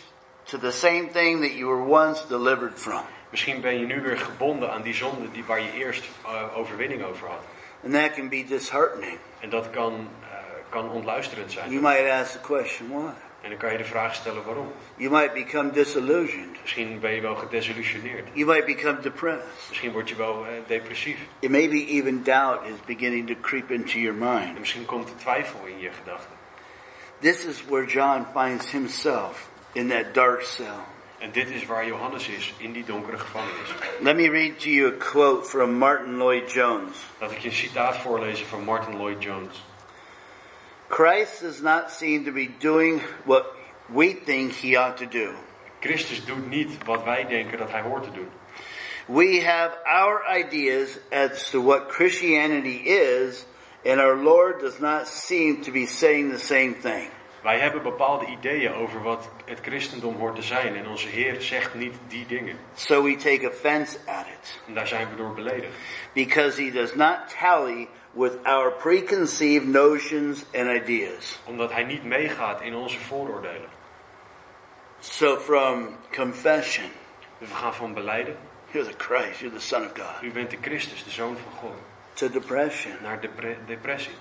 to 0.49 0.57
the 0.57 0.71
same 0.71 1.09
thing 1.09 1.41
that 1.41 1.53
you 1.53 1.67
were 1.67 1.83
once 1.83 2.21
delivered 2.27 2.73
from. 2.77 3.03
Misschien 3.29 3.61
ben 3.61 3.79
je 3.79 3.85
nu 3.85 4.01
weer 4.01 4.17
gebonden 4.17 4.71
aan 4.71 4.81
die 4.81 4.93
zonde 4.93 5.31
die, 5.31 5.43
waar 5.43 5.61
je 5.61 5.71
eerst 5.73 6.03
eh, 6.25 6.57
overwinning 6.57 7.03
over 7.03 7.27
had. 7.27 7.43
And 7.83 7.93
that 7.93 8.13
can 8.13 8.29
be 8.29 8.45
disheartening. 8.47 9.17
En 9.39 9.49
dat 9.49 9.69
kan, 9.69 10.09
eh, 10.21 10.37
kan 10.69 10.89
ontluisterend 10.89 11.51
zijn. 11.51 11.71
You 11.71 11.81
might 11.81 12.09
ask 12.09 12.31
the 12.31 12.39
question, 12.39 12.89
why? 12.89 13.11
En 13.41 13.49
dan 13.49 13.57
kan 13.57 13.71
je 13.71 13.77
de 13.77 13.83
vraag 13.83 14.15
stellen 14.15 14.43
waarom. 14.45 14.71
You 14.95 15.11
might 15.11 15.33
become 15.33 15.71
disillusioned. 15.71 16.61
Misschien 16.61 16.99
ben 16.99 17.11
je 17.11 17.21
wel 17.21 17.35
gedesillusioneerd. 17.35 18.27
You 18.33 18.45
might 18.45 18.65
become 18.65 18.99
depressed. 19.01 19.47
Misschien 19.67 19.91
word 19.91 20.09
je 20.09 20.15
wel 20.15 20.45
eh, 20.45 20.51
depressief. 20.67 21.17
It 21.39 21.49
maybe 21.49 21.85
even 21.85 22.23
doubt 22.23 22.59
is 22.65 22.75
beginning 22.85 23.27
to 23.27 23.33
creep 23.41 23.71
into 23.71 23.99
your 23.99 24.21
En 24.21 24.39
mind. 24.39 24.59
misschien 24.59 24.85
komt 24.85 25.09
er 25.09 25.15
twijfel 25.17 25.59
in 25.65 25.79
je 25.79 25.89
gedachten. 25.91 26.37
This 27.19 27.45
is 27.45 27.65
where 27.65 27.85
John 27.85 28.25
finds 28.33 28.71
himself 28.71 29.48
in 29.73 29.89
that 29.89 30.13
dark 30.13 30.41
cell. 30.41 30.85
En 31.19 31.31
dit 31.31 31.49
is 31.49 31.65
waar 31.65 31.85
Johannes 31.85 32.27
is, 32.27 32.53
in 32.57 32.73
die 32.73 32.83
donkere 32.83 33.17
gevangenis. 33.17 33.69
Let 34.01 34.15
me 34.15 34.29
read 34.29 34.59
to 34.59 34.69
you 34.69 34.87
a 34.87 34.97
quote 34.97 35.45
from 35.45 35.77
Martin 35.77 36.17
Lloyd 36.17 36.51
Jones. 36.51 36.97
Laat 37.19 37.31
ik 37.31 37.39
je 37.39 37.49
een 37.49 37.55
citaat 37.55 37.97
voorlezen 37.97 38.47
van 38.47 38.63
Martin 38.63 38.95
Lloyd 38.95 39.23
Jones. 39.23 39.63
Christ 40.87 41.41
does 41.41 41.61
not 41.61 41.91
seem 41.91 42.23
to 42.23 42.31
be 42.31 42.49
doing 42.59 43.01
what 43.25 43.45
we 43.85 44.15
think 44.25 44.53
he 44.53 44.77
ought 44.77 44.97
to 44.97 45.05
do. 45.05 45.33
Christus 45.79 46.25
doet 46.25 46.49
niet 46.49 46.83
wat 46.85 47.03
wij 47.03 47.25
denken 47.27 47.57
dat 47.57 47.71
hij 47.71 47.81
hoort 47.81 48.03
te 48.03 48.11
doen. 48.11 48.29
We 49.05 49.41
have 49.41 49.77
our 49.85 50.23
ideas 50.37 50.99
as 51.11 51.49
to 51.49 51.63
what 51.63 51.91
Christianity 51.91 52.81
is, 52.85 53.45
and 53.85 53.99
our 53.99 54.15
Lord 54.15 54.59
does 54.59 54.79
not 54.79 55.07
seem 55.07 55.61
to 55.61 55.71
be 55.71 55.85
saying 55.85 56.31
the 56.31 56.39
same 56.39 56.73
thing. 56.73 57.09
Wij 57.43 57.59
hebben 57.59 57.81
bepaalde 57.83 58.25
ideeën 58.25 58.73
over 58.73 59.01
wat 59.03 59.29
het 59.45 59.59
christendom 59.61 60.15
hoort 60.15 60.35
te 60.35 60.41
zijn. 60.41 60.75
En 60.75 60.87
onze 60.87 61.07
Heer 61.07 61.41
zegt 61.41 61.73
niet 61.73 61.95
die 62.07 62.25
dingen. 62.25 62.57
So 62.73 63.03
we 63.03 63.15
take 63.15 63.49
offense 63.49 63.97
at 64.05 64.25
it 64.27 64.61
En 64.67 64.73
daar 64.73 64.87
zijn 64.87 65.09
we 65.09 65.15
door 65.15 65.33
beledigd. 65.33 65.73
because 66.13 66.61
he 66.63 66.71
does 66.71 66.95
not 66.95 67.17
tally 67.39 67.87
with 68.11 68.37
our 68.43 68.71
preconceived 68.71 69.67
notions 69.67 70.45
and 70.53 70.67
ideas. 70.67 71.39
Omdat 71.45 71.71
hij 71.71 71.83
niet 71.83 72.03
meegaat 72.03 72.61
in 72.61 72.75
onze 72.75 72.99
vooroordelen. 72.99 73.69
So 74.99 75.37
from 75.39 75.95
confession, 76.15 76.91
Dus 77.39 77.49
we 77.49 77.55
gaan 77.55 77.73
van 77.75 77.93
beleiden. 77.93 78.37
you're 78.71 78.89
the 78.89 79.03
Christ, 79.03 79.39
you're 79.39 79.55
the 79.55 79.61
Son 79.65 79.81
of 79.85 79.91
God, 79.93 80.21
U 80.23 80.31
bent 80.31 80.49
de 80.49 80.57
Christus, 80.61 81.03
de 81.03 81.09
Zoon 81.09 81.37
van 81.37 81.51
God. 81.59 81.75
to 82.13 82.29
depression, 82.29 82.93
Naar 83.01 83.21
depre- 83.21 83.57
depressie. 83.65 84.13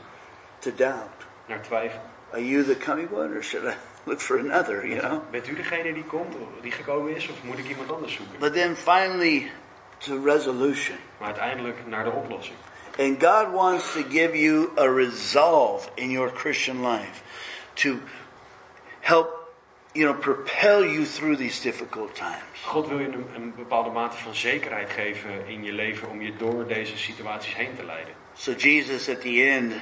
to 0.59 0.71
doubt. 0.75 1.27
Naar 1.47 1.63
twijfel. 1.63 2.01
Are 2.33 2.41
you 2.41 2.65
the 2.65 2.77
coming 2.77 3.09
one 3.11 3.37
or 3.37 3.43
should 3.43 3.67
I 3.67 3.75
look 4.05 4.21
for 4.21 4.39
another, 4.39 4.87
you 4.87 5.01
know? 5.01 5.23
Bent 5.31 5.49
u 5.49 5.55
degene 5.55 5.93
die 5.95 6.05
komt, 6.05 6.37
die 6.63 6.73
gekomen 6.73 7.17
is, 7.17 7.29
of 7.29 7.43
moet 7.43 7.59
ik 7.59 7.69
iemand 7.69 7.93
anders 7.93 8.15
zoeken? 8.15 8.39
But 8.39 8.53
then 8.53 8.77
finally 8.77 9.51
to 9.99 10.23
resolution. 10.25 10.97
Maar 11.19 11.29
uiteindelijk 11.29 11.87
naar 11.87 12.05
de 12.05 12.11
oplossing. 12.11 12.57
And 12.99 13.23
God 13.23 13.53
wants 13.53 13.93
to 13.93 14.03
give 14.03 14.37
you 14.37 14.71
a 14.77 14.89
resolve 14.89 15.89
in 15.95 16.11
your 16.11 16.31
Christian 16.31 16.81
life 16.87 17.23
to 17.75 17.99
help, 19.01 19.29
you 19.93 20.05
know, 20.05 20.21
propel 20.21 20.85
you 20.85 21.05
through 21.05 21.37
these 21.37 21.63
difficult 21.63 22.15
times. 22.15 22.65
God 22.65 22.89
wil 22.89 22.99
je 22.99 23.07
een, 23.07 23.27
een 23.35 23.53
bepaalde 23.57 23.91
mate 23.91 24.17
van 24.17 24.35
zekerheid 24.35 24.91
geven 24.91 25.47
in 25.47 25.65
je 25.65 25.73
leven 25.73 26.09
om 26.09 26.23
je 26.23 26.37
door 26.37 26.67
deze 26.67 26.99
situaties 26.99 27.55
heen 27.55 27.77
te 27.77 27.85
leiden. 27.85 28.15
So 28.35 28.53
Jesus 28.53 29.09
at 29.09 29.21
the 29.21 29.43
end, 29.43 29.73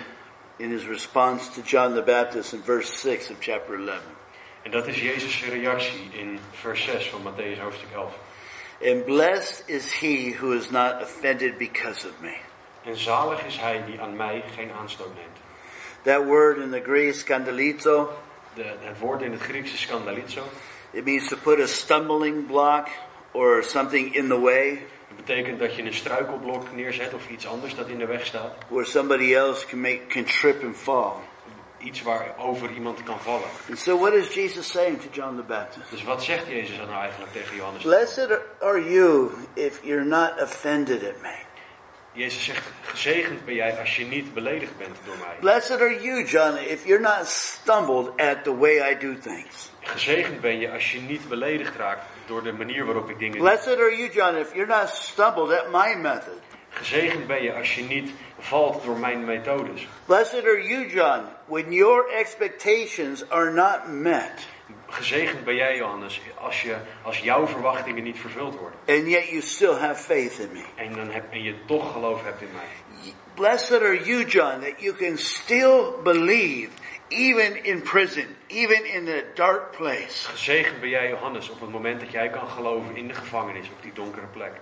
in 0.59 0.71
his 0.71 0.87
response 0.87 1.49
to 1.55 1.63
John 1.63 1.95
the 1.95 2.03
Baptist 2.03 2.53
in 2.53 2.63
verse 2.63 2.93
6 2.93 3.31
of 3.31 3.37
chapter 3.41 3.75
11, 3.75 4.01
En 4.63 4.71
dat 4.71 4.87
is 4.87 5.01
Jezus' 5.01 5.45
reactie 5.49 6.09
in 6.13 6.39
vers 6.61 6.85
6 6.85 7.09
van 7.09 7.23
Matthäus 7.23 7.59
hoofdstuk 7.59 7.93
11. 7.95 8.13
and 8.85 9.05
blessed 9.07 9.65
is 9.69 9.93
he 9.93 10.31
who 10.33 10.53
is 10.53 10.71
not 10.71 11.03
offended 11.03 11.59
because 11.59 12.05
of 12.09 12.21
me. 12.21 12.35
En 12.85 12.97
zalig 12.97 13.47
is 13.47 13.57
hij 13.59 13.85
die 13.87 14.01
aan 14.01 14.17
mij 14.17 14.45
geen 14.55 14.71
aanstoot 14.73 15.15
neemt. 15.15 15.37
That 16.03 16.25
word 16.25 16.59
in 16.59 16.71
the 16.71 16.81
Greek, 16.81 17.15
scandalizo, 17.15 18.09
De, 18.55 18.63
het 18.81 18.99
woord 18.99 19.23
in 19.23 19.33
het 19.33 19.41
Grieks 19.41 19.73
is 19.73 19.81
scandalizo. 19.81 20.43
it 20.93 21.05
means 21.05 21.29
to 21.29 21.37
put 21.37 21.61
a 21.61 21.67
stumbling 21.67 22.47
block 22.47 22.89
or 23.33 23.63
something 23.63 24.15
in 24.15 24.29
the 24.29 24.41
way. 24.41 24.79
Dat 25.09 25.17
betekent 25.17 25.59
dat 25.59 25.75
je 25.77 25.83
een 25.83 25.95
struikelblok 25.95 26.73
neerzet 26.73 27.15
of 27.15 27.29
iets 27.31 27.47
anders 27.47 27.75
dat 27.75 27.89
in 27.89 27.99
de 27.99 28.07
weg 28.07 28.27
staat. 28.27 28.55
where 28.69 28.87
somebody 28.87 29.35
else 29.35 29.67
can 29.67 29.81
make 29.81 30.07
can 30.07 30.25
trip 30.25 30.65
and 30.65 30.77
fall. 30.77 31.13
Iets 31.79 32.03
waarover 32.03 32.71
iemand 32.71 33.03
kan 33.03 33.21
vallen. 33.21 33.49
And 33.69 33.79
so, 33.79 33.99
what 33.99 34.13
is 34.13 34.35
Jesus 34.35 34.71
saying 34.71 35.01
to 35.01 35.09
John 35.13 35.37
the 35.37 35.43
Baptist? 35.43 35.91
Dus 35.91 36.05
wat 36.05 36.25
zegt 36.25 36.47
Jezus 36.47 36.77
dan 36.77 36.87
nou 36.87 37.01
eigenlijk 37.01 37.33
tegen 37.33 37.57
Johannes? 37.57 37.83
Blessed 37.83 38.39
are 38.61 38.93
you 38.93 39.31
if 39.55 39.81
you're 39.83 40.05
not 40.05 40.33
offended 40.43 41.05
at 41.05 41.23
me. 41.23 41.45
Jezus 42.13 42.45
zegt, 42.45 42.63
gezegend 42.83 43.45
ben 43.45 43.55
jij 43.55 43.79
als 43.79 43.97
je 43.97 44.05
niet 44.05 44.35
beledigd 44.35 44.79
bent 44.79 44.97
door 45.05 45.17
mij. 45.17 45.37
Blessed 45.41 45.81
are 45.81 46.01
you, 46.01 46.25
John, 46.25 46.57
if 46.57 46.85
you're 46.87 47.03
not 47.03 47.27
stumbled 47.27 48.21
at 48.21 48.45
the 48.45 48.57
way 48.57 48.93
I 48.93 48.99
do 48.99 49.19
things. 49.19 49.71
Gezegend 49.81 50.41
ben 50.41 50.59
je 50.59 50.71
als 50.71 50.93
je 50.93 51.01
niet 51.01 51.29
beledigd 51.29 51.77
raakt 51.77 52.05
door 52.27 52.43
de 52.43 52.53
manier 52.53 52.85
waarop 52.85 53.11
ik 53.11 53.19
dingen. 53.19 53.39
Blessed 53.39 53.79
are 53.79 53.97
you, 53.97 54.11
John, 54.13 54.37
if 54.37 54.55
you're 54.55 54.67
not 54.79 54.89
stumbled 54.89 55.51
at 55.53 55.67
my 55.73 55.95
method. 56.01 56.41
Gezegend 56.69 57.27
ben 57.27 57.43
je 57.43 57.55
als 57.55 57.75
je 57.75 57.83
niet 57.83 58.11
valt 58.39 58.85
door 58.85 58.97
mijn 58.99 59.25
methodes. 59.25 59.87
Blessed 60.05 60.45
are 60.45 60.63
you, 60.69 60.87
John, 60.89 61.21
when 61.47 61.73
your 61.73 62.09
expectations 62.11 63.29
are 63.31 63.51
not 63.51 63.81
met, 63.89 64.47
Gezegend 64.89 65.45
ben 65.45 65.55
jij, 65.55 65.77
Johannes, 65.77 66.21
als, 66.41 66.63
je, 66.63 66.77
als 67.03 67.19
jouw 67.19 67.47
verwachtingen 67.47 68.03
niet 68.03 68.19
vervuld 68.19 68.57
worden. 68.59 68.79
and 68.89 69.09
yet 69.09 69.29
you 69.29 69.41
still 69.41 69.75
have 69.75 70.03
faith 70.03 70.39
in 70.39 70.49
me. 70.53 70.63
En, 70.75 70.93
dan 70.95 71.11
heb, 71.11 71.33
en 71.33 71.43
je 71.43 71.55
toch 71.67 71.93
geloof 71.93 72.25
hebt 72.25 72.41
in 72.41 72.49
mij. 72.53 73.13
Blessed 73.35 73.83
are 73.83 74.05
you, 74.05 74.25
John, 74.25 74.61
that 74.61 74.81
you 74.81 74.95
can 74.95 75.19
still 75.19 75.93
believe, 76.03 76.69
even 77.09 77.65
in 77.65 77.83
prison, 77.83 78.37
even 78.49 78.85
in 78.85 79.05
the 79.05 79.25
dark 79.35 79.77
place. 79.77 80.29
Gezegend 80.29 80.81
ben 80.81 80.89
jij, 80.89 81.09
Johannes, 81.09 81.51
op 81.51 81.61
het 81.61 81.71
moment 81.71 82.01
dat 82.01 82.11
jij 82.11 82.31
kan 82.31 82.49
geloven 82.49 82.97
in 82.97 83.09
de 83.09 83.15
gevangenis, 83.15 83.69
op 83.69 83.83
die 83.83 83.93
donkere 83.93 84.27
plek. 84.27 84.53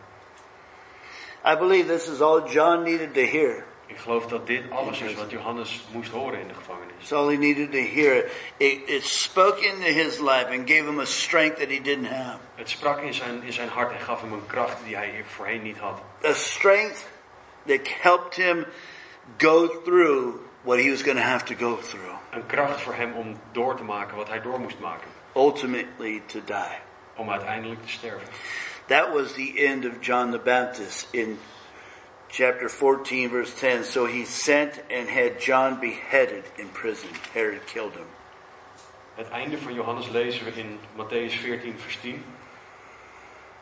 I 1.46 1.56
believe 1.56 1.86
this 1.86 2.08
is 2.08 2.20
all 2.20 2.48
John 2.48 2.82
needed 2.82 3.14
to 3.14 3.20
hear. 3.20 3.64
Ik 3.86 3.96
geloof 3.96 4.26
dat 4.26 4.46
dit 4.46 4.70
alles 4.70 5.00
is 5.00 5.14
wat 5.14 5.30
Johannes 5.30 5.84
moest 5.92 6.10
horen 6.10 6.40
in 6.40 6.48
de 6.48 6.54
gevangenis. 6.54 6.94
That's 6.98 7.12
all 7.12 7.28
he 7.28 7.36
needed 7.36 7.72
to 7.72 7.78
hear. 7.78 8.30
It, 8.56 8.88
it 8.88 9.04
spoke 9.04 9.60
into 9.66 9.86
his 9.86 10.18
life 10.18 10.46
and 10.46 10.68
gave 10.68 10.84
him 10.84 11.00
a 11.00 11.04
strength 11.04 11.58
that 11.58 11.68
he 11.68 11.80
didn't 11.80 12.06
have. 12.06 12.38
Het 12.54 12.70
sprak 12.70 13.00
in 13.00 13.14
zijn, 13.14 13.42
in 13.42 13.52
zijn 13.52 13.68
hart 13.68 13.92
en 13.92 14.00
gaf 14.00 14.20
hem 14.20 14.32
een 14.32 14.46
kracht 14.46 14.76
die 14.84 14.96
hij 14.96 15.24
voorheen 15.26 15.62
niet 15.62 15.78
had. 15.78 16.00
A 16.24 16.32
strength 16.32 17.06
that 17.66 17.88
helped 18.00 18.36
him 18.36 18.66
go 19.36 19.82
through 19.82 20.43
what 20.64 20.78
he 20.78 20.90
was 20.90 21.02
going 21.02 21.16
to 21.16 21.22
have 21.22 21.44
to 21.44 21.54
go 21.54 21.76
through, 21.76 22.14
Een 22.32 22.46
kracht 22.46 22.80
voor 22.80 22.94
hem 22.94 23.12
om 23.12 23.36
door 23.52 23.76
te 23.76 23.82
maken 23.82 24.16
wat 24.16 24.28
hij 24.28 24.40
door 24.40 24.60
moest 24.60 24.78
maken. 24.78 25.08
ultimately 25.34 26.22
to 26.26 26.40
die. 26.44 26.78
Om 27.16 27.30
uiteindelijk 27.30 27.82
te 27.82 27.88
sterven. 27.88 28.28
That 28.86 29.12
was 29.12 29.32
the 29.32 29.52
end 29.66 29.84
of 29.84 29.92
John 30.00 30.30
the 30.30 30.38
Baptist 30.38 31.08
in 31.10 31.38
chapter 32.28 32.68
14, 32.70 33.30
verse 33.30 33.54
10. 33.54 33.84
So 33.84 34.06
he 34.06 34.24
sent 34.24 34.82
and 34.90 35.08
had 35.08 35.42
John 35.44 35.78
beheaded 35.80 36.44
in 36.56 36.68
prison. 36.72 37.08
Herod 37.32 37.64
killed 37.64 37.92
him. 37.94 38.06
Het 39.14 39.28
einde 39.30 39.58
van 39.58 39.74
Johannes 39.74 40.08
lezen 40.08 40.44
we 40.44 40.50
in 40.50 40.78
Matthäus 40.96 41.32
14, 41.40 41.78
vers 41.78 41.96
10. 42.00 42.24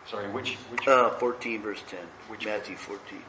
Sorry, 0.04 0.28
which, 0.32 0.56
which, 0.70 0.86
Uh, 0.88 1.10
14, 1.18 1.62
verse 1.62 1.82
10. 1.86 1.98
Which- 2.28 2.44
Matthew 2.46 2.76
14. 2.76 3.22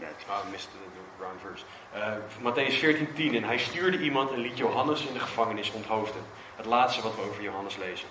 Matthew. 0.00 0.26
Ah, 0.30 0.42
miste 0.50 0.68
de, 0.72 0.78
de 0.94 1.00
wrong 1.18 1.38
verse. 1.40 1.64
Uh, 1.96 2.02
Matthäus 2.42 2.74
14, 2.78 3.12
10. 3.14 3.34
En 3.34 3.44
hij 3.44 3.58
stuurde 3.58 3.98
iemand 3.98 4.32
en 4.32 4.38
liet 4.38 4.58
Johannes 4.58 5.06
in 5.06 5.12
de 5.12 5.20
gevangenis 5.20 5.72
onthoofden. 5.72 6.22
Het 6.56 6.66
laatste 6.66 7.02
wat 7.02 7.14
we 7.14 7.22
over 7.22 7.42
Johannes 7.42 7.76
lezen. 7.76 8.08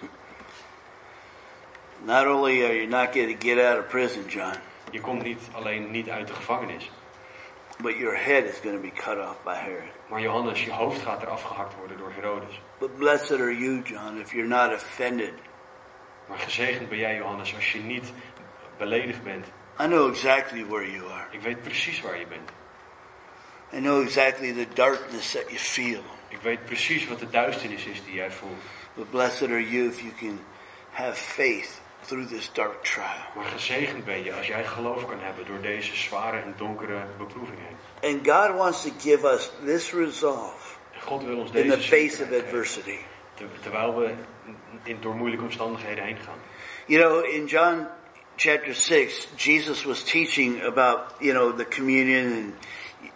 Not 2.04 2.26
only 2.26 2.64
are 2.64 2.76
you 2.76 2.88
not 2.88 3.08
going 3.14 3.40
to 3.40 3.48
get 3.48 3.66
out 3.66 3.80
of 3.80 3.88
prison, 3.88 4.26
John, 4.28 4.56
Je 4.92 5.02
komt 5.02 5.24
niet 5.24 5.42
alleen 5.52 5.92
niet 5.92 6.10
uit 6.10 6.28
de 6.28 6.34
gevangenis. 6.34 6.92
but 7.82 7.98
your 7.98 8.16
head 8.16 8.44
is 8.46 8.60
going 8.60 8.76
to 8.76 8.82
be 8.82 8.92
cut 8.92 9.18
off 9.18 9.44
by 9.44 9.54
Herod. 9.56 9.92
Maar 10.10 10.22
Johannes, 10.22 10.64
je 10.64 10.72
hoofd 10.72 11.02
gaat 11.02 11.22
er 11.22 11.28
afgehakt 11.28 11.76
worden 11.76 11.98
door 11.98 12.12
Herodes. 12.16 12.62
But 12.80 12.98
blessed 12.98 13.40
are 13.40 13.58
you, 13.58 13.82
John, 13.84 14.18
if 14.18 14.32
you're 14.32 14.48
not 14.48 14.74
offended. 14.74 15.34
Maar 16.28 16.40
gezegend 16.40 16.90
ben 16.90 16.98
jij, 16.98 17.16
Johannes, 17.16 17.56
als 17.56 17.72
je 17.72 17.80
niet 17.80 18.14
beledigd 18.78 19.24
bent. 19.24 19.46
I 19.82 19.86
know 19.86 20.10
exactly 20.10 20.66
where 20.66 20.92
you 20.92 21.12
are. 21.12 21.26
Ik 21.32 21.42
weet 21.42 21.62
precies 21.62 22.02
waar 22.02 22.20
je 22.20 22.28
bent. 22.28 22.50
I 23.74 23.80
know 23.80 24.02
exactly 24.02 24.54
the 24.54 24.68
darkness 24.74 25.32
that 25.32 25.46
you 25.48 25.58
feel. 25.58 26.02
Ik 26.28 26.42
weet 26.42 26.66
precies 26.66 27.08
wat 27.08 27.20
de 27.20 27.30
duisternis 27.30 27.86
is 27.86 28.04
die 28.06 28.14
jij 28.14 28.32
voelt. 28.32 28.62
But 28.94 29.10
blessed 29.10 29.50
are 29.50 29.70
you 29.70 29.88
if 29.88 30.02
you 30.02 30.12
can 30.20 30.40
have 30.92 31.16
faith 31.16 31.82
through 32.06 32.28
this 32.28 32.50
dark 32.54 32.84
trial. 32.84 33.06
Maar 33.36 33.46
gezegend 33.46 34.06
ben 34.06 34.24
je 34.24 34.34
als 34.34 34.48
jij 34.48 34.66
geloof 34.66 35.06
kan 35.06 35.20
hebben 35.20 35.46
door 35.46 35.62
deze 35.62 35.96
zware 35.96 36.38
en 36.38 36.54
donkere 36.58 37.06
beproeving 37.18 37.58
heen. 37.60 38.16
And 38.16 38.28
God 38.28 38.58
wants 38.58 38.84
to 38.84 38.90
give 39.00 39.28
us 39.28 39.52
this 39.66 39.92
resolve 39.92 40.76
God 41.00 41.24
wil 41.24 41.38
ons 41.38 41.52
deze 41.52 41.64
in 41.64 41.72
the 41.72 41.82
face 41.82 42.24
of 42.24 42.32
adversity. 42.32 42.98
terwijl 43.62 43.96
we 43.96 44.14
in, 44.84 44.98
door 45.02 45.16
moeilijke 45.16 45.44
omstandigheden 45.44 46.04
heen 46.04 46.18
gaan. 46.18 46.40
You 46.86 47.02
know, 47.02 47.34
in 47.34 47.46
John 47.46 47.88
chapter 48.36 48.76
6, 48.76 49.28
Jesus 49.36 49.84
was 49.84 50.04
teaching 50.04 50.64
about, 50.64 51.00
you 51.20 51.34
know, 51.34 51.58
the 51.58 51.66
communion 51.66 52.34
and 52.34 52.54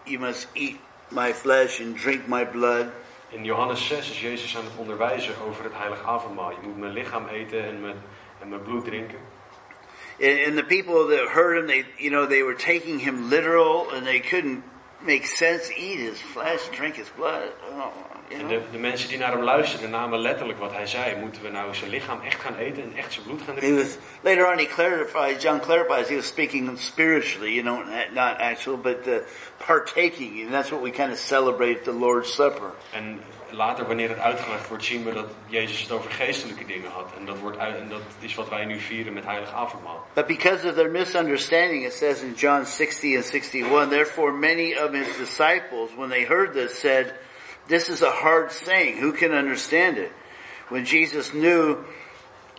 you 0.06 0.20
must 0.20 0.48
eat 0.54 0.80
my 1.12 1.34
flesh 1.34 1.80
and 1.80 1.96
drink 1.96 2.28
my 2.28 2.46
blood. 2.46 2.92
In 3.32 3.46
Johannes 3.46 3.88
6 3.88 4.10
is 4.10 4.22
Jezus 4.22 4.58
aan 4.58 4.64
het 4.64 4.76
onderwijzen 4.78 5.34
over 5.48 5.64
het 5.64 5.74
heilige 5.76 6.04
avondmaal. 6.04 6.52
Je 6.52 6.58
moet 6.64 6.78
mijn 6.78 6.94
lichaam 6.94 7.28
eten 7.28 7.64
en 7.64 7.82
mijn, 7.82 7.98
en 8.42 8.50
mijn 8.50 8.62
bloed 8.62 8.86
drinken. 8.86 9.20
And, 10.22 10.48
and 10.48 10.58
the 10.58 10.64
people 10.64 11.08
that 11.16 11.30
heard 11.30 11.58
him, 11.58 11.68
they, 11.68 11.86
you 11.98 12.10
know, 12.10 12.28
they 12.28 12.44
were 12.44 12.56
taking 12.56 13.00
him 13.00 13.30
literal 13.30 13.90
and 13.92 14.06
they 14.06 14.20
couldn't 14.20 14.64
make 15.02 15.26
sense, 15.26 15.72
eat 15.72 16.00
his 16.00 16.20
flesh, 16.20 16.68
drink 16.72 16.96
his 16.96 17.10
blood. 17.16 17.52
Oh, 17.72 17.92
En 18.30 18.48
de, 18.48 18.62
de 18.72 18.78
mensen 18.78 19.10
die 19.10 19.18
naar 19.18 19.32
hem 19.32 19.44
luisterden 19.44 19.90
namen 19.90 20.20
letterlijk 20.20 20.60
wat 20.60 20.74
hij 20.74 20.88
zei. 20.88 21.16
Moeten 21.16 21.42
we 21.42 21.50
nou 21.50 21.76
zijn 21.76 21.90
lichaam 21.90 22.22
echt 22.22 22.42
gaan 22.42 22.56
eten 22.56 22.84
en 22.84 22.94
echt 22.96 23.14
zijn 23.14 23.26
bloed 23.26 23.42
gaan 23.42 23.54
He 23.54 23.60
drinken? 23.60 23.86
was 23.86 23.98
later 24.22 24.52
on. 24.52 24.58
He 24.58 24.66
clarifies. 24.66 25.44
John 25.44 25.60
clarifies. 25.60 26.08
He 26.08 26.16
was 26.16 26.28
speaking 26.28 26.80
spiritually, 26.80 27.52
you 27.54 27.64
know, 27.64 27.80
not 28.14 28.38
actual, 28.40 28.78
but 28.78 29.08
uh, 29.08 29.14
partaking, 29.66 30.44
and 30.44 30.52
that's 30.52 30.70
what 30.70 30.82
we 30.82 30.90
kind 30.92 31.12
of 31.12 31.18
celebrate 31.18 31.78
at 31.78 31.84
the 31.84 31.92
Lord's 31.94 32.34
Supper. 32.34 32.72
En 32.92 33.20
later, 33.52 33.86
wanneer 33.88 34.10
het 34.10 34.20
uitgelegd 34.20 34.68
wordt, 34.68 34.84
zien 34.84 35.04
we 35.04 35.14
dat 35.14 35.28
Jezus 35.46 35.82
het 35.82 35.92
over 35.92 36.12
geestelijke 36.12 36.66
dingen 36.66 36.92
had. 36.92 37.12
En 37.20 37.26
dat, 37.26 37.40
wordt 37.40 37.58
uit, 37.58 37.78
en 37.78 37.90
dat 37.90 38.02
is 38.20 38.36
wat 38.36 38.50
wij 38.50 38.66
nu 38.66 38.80
vieren 38.80 39.14
met 39.14 39.26
heilig 39.26 39.54
avondmaal. 39.54 40.08
But 40.14 40.28
because 40.28 40.68
of 40.68 40.76
their 40.76 40.90
misunderstanding, 40.92 41.86
it 41.86 41.94
says 41.94 42.22
in 42.22 42.34
John 42.36 42.66
60 42.66 43.16
and 43.16 43.26
61, 43.26 43.90
therefore 43.90 44.32
many 44.32 44.74
of 44.78 44.92
his 44.92 45.18
disciples, 45.18 45.90
when 45.96 46.10
they 46.10 46.26
heard 46.26 46.54
this, 46.54 46.80
said, 46.80 47.14
"This 47.70 47.88
is 47.88 48.01
a 48.01 48.11
hard 48.11 48.51
saying. 48.51 48.99
Who 49.01 49.11
can 49.11 49.32
understand 49.32 49.97
it?" 49.97 50.11
When 50.67 50.86
Jesus 50.86 51.32
knew 51.32 51.78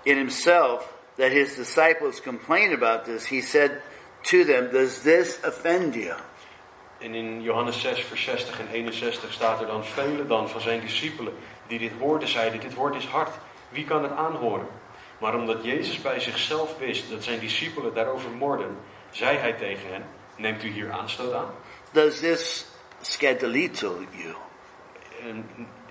in 0.03 0.17
himself 0.17 0.93
that 1.17 1.33
his 1.33 1.55
disciples 1.55 2.21
complained 2.21 2.73
about 2.73 3.05
this, 3.05 3.27
he 3.27 3.41
said 3.41 3.83
to 4.23 4.45
them, 4.45 4.71
"Does 4.71 5.03
this 5.03 5.39
offend 5.45 5.95
you?" 5.95 6.15
En 6.99 7.15
in 7.15 7.43
Johannes 7.43 7.81
6, 7.81 8.01
vers 8.01 8.25
60 8.25 8.61
en 8.61 8.69
61 8.69 9.33
staat 9.33 9.61
er 9.61 9.67
dan 9.67 9.85
velen 9.85 10.29
dan 10.29 10.49
van 10.49 10.61
zijn 10.61 10.81
discipelen 10.81 11.35
die 11.67 11.79
dit 11.79 11.93
hoorden 11.99 12.29
zeiden, 12.29 12.61
dit 12.61 12.75
woord 12.75 12.95
is 12.95 13.05
hard, 13.07 13.31
wie 13.69 13.85
kan 13.85 14.03
het 14.03 14.13
aanhoren? 14.13 14.67
Maar 15.19 15.35
omdat 15.35 15.65
Jezus 15.65 16.03
bij 16.03 16.21
zichzelf 16.21 16.79
wist 16.79 17.11
dat 17.11 17.25
zijn 17.25 17.39
discipelen 17.39 17.95
daarover 17.95 18.31
morden, 18.31 18.77
zei 19.11 19.37
hij 19.37 19.53
tegen 19.53 19.93
hen, 19.93 20.05
neemt 20.37 20.65
u 20.65 20.69
hier 20.69 20.91
aanstoot 20.91 21.33
aan? 21.33 21.51
Does 21.93 22.19
this 22.19 22.67
scandalito 23.01 24.05
you? 24.11 24.35
En 25.29 25.47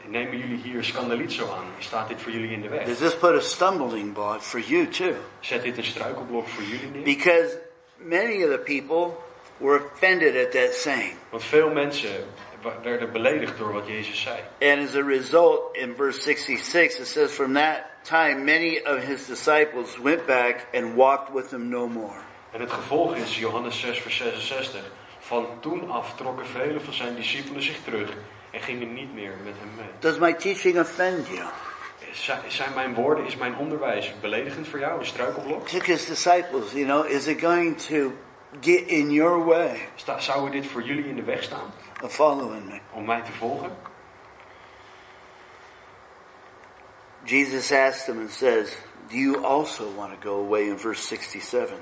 nemen 0.06 0.38
jullie 0.38 0.58
hier 0.58 0.84
scandalizo 0.84 1.52
aan? 1.52 1.66
Staat 1.80 2.08
dit 2.08 2.22
voor 2.22 2.32
jullie 2.32 2.52
in 2.52 2.62
de 2.62 2.70
weg? 2.70 2.86
Does 2.86 2.98
this 2.98 3.18
put 3.18 3.36
a 3.36 3.40
stumbling 3.40 4.14
block 4.14 4.42
for 4.42 4.60
you 4.60 4.88
too? 4.88 5.14
Zet 5.40 5.62
dit 5.64 5.78
een 5.78 5.84
struikelblok 5.84 6.48
voor 6.48 6.64
jullie 6.64 6.90
neer? 6.92 7.04
Because 7.04 7.58
many 7.98 8.44
of 8.44 8.50
the 8.50 8.62
people 8.66 9.18
were 9.58 9.86
offended 9.94 10.46
at 10.46 10.52
that 10.52 10.74
saying. 10.74 11.14
Want 11.30 11.44
veel 11.44 11.70
mensen 11.70 12.10
werden 12.84 13.12
beledigd 13.12 13.58
door 13.58 13.74
wat 13.74 13.88
Jezus 13.88 14.22
zei. 14.22 14.38
And 14.60 14.88
as 14.88 14.96
a 14.96 15.04
result, 15.04 15.78
in 15.78 15.96
verse 15.96 16.22
66, 16.22 17.00
it 17.00 17.08
says, 17.08 17.32
From 17.32 17.54
that 17.54 17.84
time, 18.04 18.44
many 18.44 18.82
of 18.86 19.04
his 19.04 19.26
disciples 19.26 19.98
went 20.02 20.26
back 20.26 20.68
and 20.74 20.96
walked 20.96 21.34
with 21.34 21.52
him 21.52 21.70
no 21.70 21.88
more. 21.88 22.20
En 22.52 22.60
het 22.60 22.72
gevolg 22.72 23.16
is 23.16 23.40
Johannes 23.40 23.80
6, 23.80 24.00
vers 24.02 24.18
66. 24.18 24.82
Van 25.20 25.48
toen 25.60 25.92
af 25.92 26.16
trokken 26.16 26.46
vele 26.46 26.80
van 26.80 26.94
zijn 26.94 27.16
discipelen 27.16 27.62
zich 27.62 27.78
terug 27.84 28.10
en 28.52 28.60
gingen 28.62 28.94
niet 28.94 29.14
meer 29.14 29.34
met 29.44 29.54
hem 29.60 29.76
mee. 29.76 29.88
Does 30.00 30.18
my 30.18 30.34
teaching 30.34 30.80
offend 30.80 31.28
you? 31.28 31.48
Zijn- 32.48 32.74
mijn 32.76 32.94
woorden, 32.94 33.26
is 33.26 33.36
mijn 33.36 33.56
onderwijs 33.56 34.14
beledigend 34.22 34.68
voor 34.68 34.80
jou, 34.80 35.00
een 35.00 35.06
struikelblok? 35.06 35.68
Took 35.68 35.86
his 35.86 36.06
disciples, 36.06 36.72
you 36.72 36.86
know, 36.86 37.06
is 37.06 37.28
it 37.28 37.40
going 37.40 37.78
to 37.82 38.12
get 38.62 38.88
in 38.88 39.12
your 39.12 39.46
way 39.46 39.90
Sta, 39.96 40.20
zou 40.20 40.52
dit 40.52 40.66
voor 40.68 40.82
jullie 40.84 41.06
in 41.06 41.16
de 41.16 41.24
weg 41.24 41.44
staan 41.44 41.74
of 42.04 42.14
following 42.14 42.66
me? 42.66 42.80
om 42.92 43.06
mij 43.06 43.22
te 43.22 43.32
volgen? 43.32 43.72
Jesus 47.26 47.72
asked 47.72 48.06
them 48.06 48.20
and 48.20 48.32
says, 48.32 48.76
Do 49.10 49.18
you 49.18 49.44
also 49.46 49.92
want 49.96 50.14
to 50.14 50.30
go 50.30 50.46
away 50.46 50.68
in 50.70 50.78
verse 50.78 51.02
67? 51.08 51.78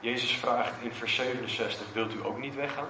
Jezus 0.00 0.36
vraagt 0.36 0.72
in 0.82 0.92
vers 0.92 1.14
67, 1.14 1.86
wilt 1.92 2.14
u 2.14 2.24
ook 2.24 2.38
niet 2.38 2.54
weggaan? 2.54 2.88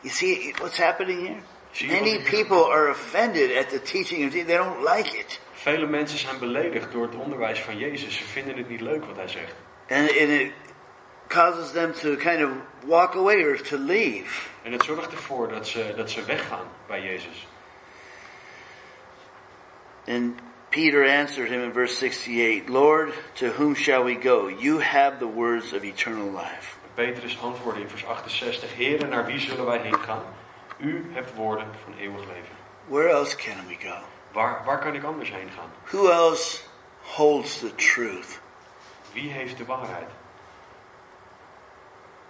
You 0.00 0.14
see 0.14 0.54
what's 0.58 0.78
happening 0.78 1.26
here? 1.26 1.40
Many 1.84 2.18
people 2.18 2.64
are 2.64 2.90
offended 2.90 3.56
at 3.56 3.70
the 3.70 3.78
teaching 3.78 4.24
of 4.24 4.32
Jesus. 4.32 4.46
They 4.46 4.56
don't 4.56 4.82
like 4.82 5.18
it. 5.18 5.40
Vele 5.52 5.86
mensen 5.86 6.18
zijn 6.18 6.38
beledigd 6.38 6.92
door 6.92 7.02
het 7.02 7.14
onderwijs 7.14 7.60
van 7.60 7.78
Jezus. 7.78 8.16
Ze 8.16 8.24
vinden 8.24 8.56
het 8.56 8.68
niet 8.68 8.80
leuk 8.80 9.04
wat 9.04 9.16
hij 9.16 9.28
zegt. 9.28 9.54
And, 9.88 10.08
and 10.08 10.30
it 10.30 10.52
causes 11.28 11.72
them 11.72 11.92
to 11.92 12.16
kind 12.16 12.42
of 12.42 12.50
walk 12.84 13.14
away 13.14 13.44
or 13.44 13.62
to 13.62 13.78
leave. 13.78 14.48
En 14.62 14.72
het 14.72 14.84
zorgt 14.84 15.12
ervoor 15.12 15.48
dat 15.48 15.68
ze, 15.68 15.92
dat 15.96 16.10
ze 16.10 16.24
weggaan 16.24 16.66
bij 16.86 17.02
Jezus. 17.02 17.46
And 20.08 20.40
Peter 20.70 21.04
answered 21.04 21.48
him 21.48 21.62
in 21.62 21.72
verse 21.72 21.96
68, 21.96 22.68
Lord, 22.68 23.12
to 23.34 23.46
whom 23.46 23.74
shall 23.74 24.04
we 24.04 24.14
go? 24.14 24.48
You 24.48 24.80
have 24.80 25.18
the 25.18 25.26
words 25.26 25.72
of 25.72 25.82
eternal 25.82 26.30
life. 26.30 26.76
Petrus 26.94 27.38
antwoordde 27.40 27.80
in 27.80 27.88
vers 27.88 28.06
68, 28.06 28.76
Heere, 28.76 29.06
naar 29.06 29.26
wie 29.26 29.40
zullen 29.40 29.66
wij 29.66 29.78
heen 29.78 29.98
gaan? 29.98 30.24
U 30.76 31.10
hebt 31.12 31.34
woorden 31.34 31.66
van 31.84 31.94
eeuwig 31.94 32.26
leven. 32.26 32.56
Where 32.86 33.08
else 33.08 33.36
can 33.36 33.66
we 33.66 33.76
go? 33.88 33.96
Waar, 34.32 34.62
waar 34.64 34.78
kan 34.78 34.94
ik 34.94 35.02
anders 35.02 35.30
heen 35.30 35.50
gaan? 35.56 35.70
Who 35.84 36.10
else 36.10 36.60
holds 37.02 37.58
the 37.58 37.74
truth? 37.74 38.40
Wie 39.12 39.30
heeft 39.30 39.56
de 39.56 39.64
waarheid? 39.64 40.10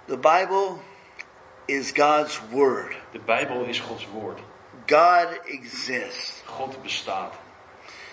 The 0.07 0.19
Bible 0.19 0.77
is 1.65 1.91
God's 1.91 2.41
Word. 2.51 2.97
De 3.13 3.19
Bijbel 3.19 3.65
is 3.65 3.81
Gods 3.81 4.07
woord. 4.13 4.39
God 4.87 5.41
exists. 5.47 6.43
God 6.47 6.83
bestaat. 6.83 7.35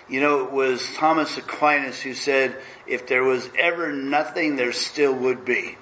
You 0.07 0.19
know, 0.19 0.45
it 0.45 0.51
was 0.51 0.93
Thomas 0.95 1.37
Aquinas 1.37 2.01
who 2.01 2.13
said, 2.13 2.55
if 2.85 3.05
there 3.05 3.23
was 3.23 3.49
ever 3.57 3.91
nothing, 3.93 4.55
there 4.55 4.73
still 4.73 5.13
would 5.13 5.45
be. 5.45 5.77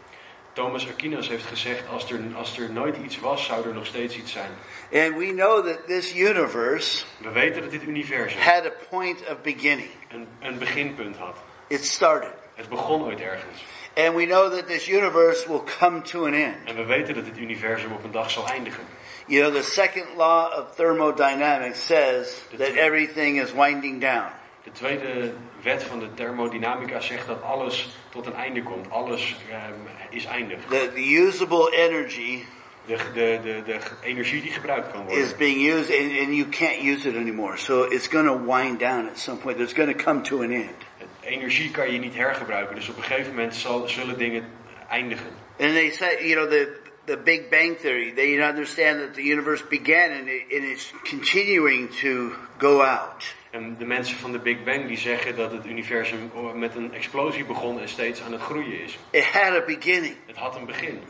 Thomas 0.54 0.88
Aquinas 0.88 1.28
heeft 1.28 1.46
gezegd, 1.46 1.84
als 1.90 2.12
er, 2.12 2.20
als 2.36 2.58
er 2.58 2.70
nooit 2.72 2.98
iets 2.98 3.20
was, 3.20 3.46
zou 3.46 3.68
er 3.68 3.74
nog 3.74 3.86
steeds 3.86 4.16
iets 4.16 4.32
zijn. 4.32 4.52
And 4.94 5.18
we 5.18 5.34
know 5.34 5.66
that 5.66 5.88
this 5.88 6.16
universe 6.16 7.06
We 7.18 7.30
weten 7.30 7.62
dat 7.62 7.72
dit 7.72 7.84
universum 7.84 8.42
had 8.42 8.66
a 8.66 8.72
point 8.90 9.22
of 9.30 9.42
beginning. 9.42 9.90
een, 10.10 10.28
een 10.40 10.58
beginpunt 10.58 11.18
had. 11.18 11.38
It 11.68 11.86
started. 11.86 12.34
Het 12.56 12.70
begon 12.70 13.04
ooit 13.04 13.20
ergens. 13.20 13.64
And 13.96 14.16
we 14.16 14.26
know 14.26 14.52
that 14.52 14.68
this 14.68 14.88
universe 14.88 15.48
will 15.48 15.64
come 15.80 16.02
to 16.02 16.26
an 16.26 16.34
end. 16.34 16.56
En 16.66 16.76
we 16.76 16.86
weten 16.86 17.14
dat 17.14 17.26
dit 17.26 17.38
universum 17.38 17.92
op 17.92 18.04
een 18.04 18.12
dag 18.12 18.32
zal 18.32 18.48
eindigen. 18.48 18.84
You 19.28 19.42
know, 19.42 19.62
the 19.62 19.70
second 19.70 20.06
law 20.18 20.60
of 20.60 20.76
thermodynamics 20.76 21.86
says 21.86 22.42
that 22.58 22.76
everything 22.76 23.42
is 23.42 23.52
winding 23.54 24.02
down. 24.02 24.32
De 24.64 24.72
tweede 24.72 25.34
wet 25.62 25.84
van 25.84 26.00
de 26.00 26.14
thermodynamica 26.14 27.00
zegt 27.00 27.28
dat 27.28 27.42
alles 27.44 27.90
tot 28.10 28.26
een 28.26 28.34
einde 28.36 28.64
komt. 28.64 28.90
Alles 28.90 29.36
ehm, 29.50 29.74
is 30.10 30.26
eindig. 30.26 30.60
The, 30.70 30.92
the 30.94 31.14
usable 31.28 31.72
energy 31.76 32.44
De, 32.86 32.98
de, 33.14 33.40
de, 33.44 33.62
de 33.66 33.80
energie 34.04 34.42
die 34.42 34.52
gebruikt 34.52 34.92
kan 34.92 35.10
is 35.10 35.18
worden. 35.18 35.38
being 35.38 35.72
used 35.74 36.00
and, 36.00 36.20
and 36.20 36.36
you 36.36 36.50
can't 36.50 36.82
use 36.82 37.10
it 37.10 37.16
anymore. 37.16 37.58
So 37.58 37.84
it's 37.84 38.08
going 38.08 38.28
to 38.28 38.54
wind 38.54 38.80
down 38.80 39.08
at 39.08 39.20
some 39.20 39.38
point. 39.38 39.60
It's 39.60 39.74
going 39.74 39.98
to 39.98 40.04
come 40.04 40.22
to 40.22 40.42
an 40.42 40.52
end. 40.52 40.76
Energie 41.22 41.72
kan 41.72 41.92
je 41.92 42.00
niet 42.00 42.16
hergebruiken. 42.16 42.76
Dus 42.76 42.90
op 42.90 42.98
een 42.98 43.04
gegeven 43.04 43.30
moment 43.30 43.56
zal, 43.56 43.88
zullen 43.88 44.18
dingen 44.18 44.46
eindigen. 44.90 45.30
And 45.60 45.74
they 45.74 45.90
say, 45.90 46.28
you 46.28 46.36
know, 46.36 46.50
the, 46.50 46.80
the 47.06 47.18
Big 47.18 47.50
Bang 47.50 47.78
Theory, 47.78 48.14
they 48.16 48.40
understand 48.50 49.00
that 49.00 49.14
the 49.14 49.24
universe 49.24 49.64
began 49.68 50.12
and, 50.12 50.28
it, 50.28 50.44
and 50.56 50.64
it's 50.64 50.94
continuing 51.04 51.90
to 52.02 52.32
go 52.58 52.82
out. 52.82 53.36
En 53.52 53.76
de 53.78 53.86
mensen 53.86 54.18
van 54.18 54.32
de 54.32 54.40
Big 54.40 54.64
Bang 54.64 54.88
die 54.88 54.98
zeggen 54.98 55.36
dat 55.36 55.52
het 55.52 55.66
universum 55.66 56.32
met 56.56 56.76
een 56.76 56.94
explosie 56.94 57.46
begon 57.46 57.82
en 57.82 57.90
steeds 57.90 58.22
aan 58.22 58.32
het 58.32 58.42
groeien 58.42 58.84
is. 58.84 58.98
It 59.10 59.24
had 59.26 59.54
a 59.54 59.66
beginning. 59.66 60.16
Het 60.26 60.38
had 60.38 60.56
een 60.56 60.66
begin. 60.66 61.02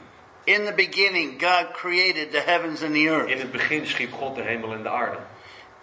In 0.44 0.66
the 0.66 0.74
beginning, 0.74 1.42
God 1.44 1.72
created 1.72 2.32
the 2.32 2.42
heavens 2.46 2.84
and 2.84 2.94
the 2.94 3.00
In 3.00 3.08
earth. 3.08 3.42
het 3.42 3.52
begin 3.52 3.88
schiep 3.88 4.12
God 4.14 4.36
de 4.36 4.42
hemel 4.42 4.74
en 4.74 4.84
de 4.84 4.90
aarde. 4.90 5.18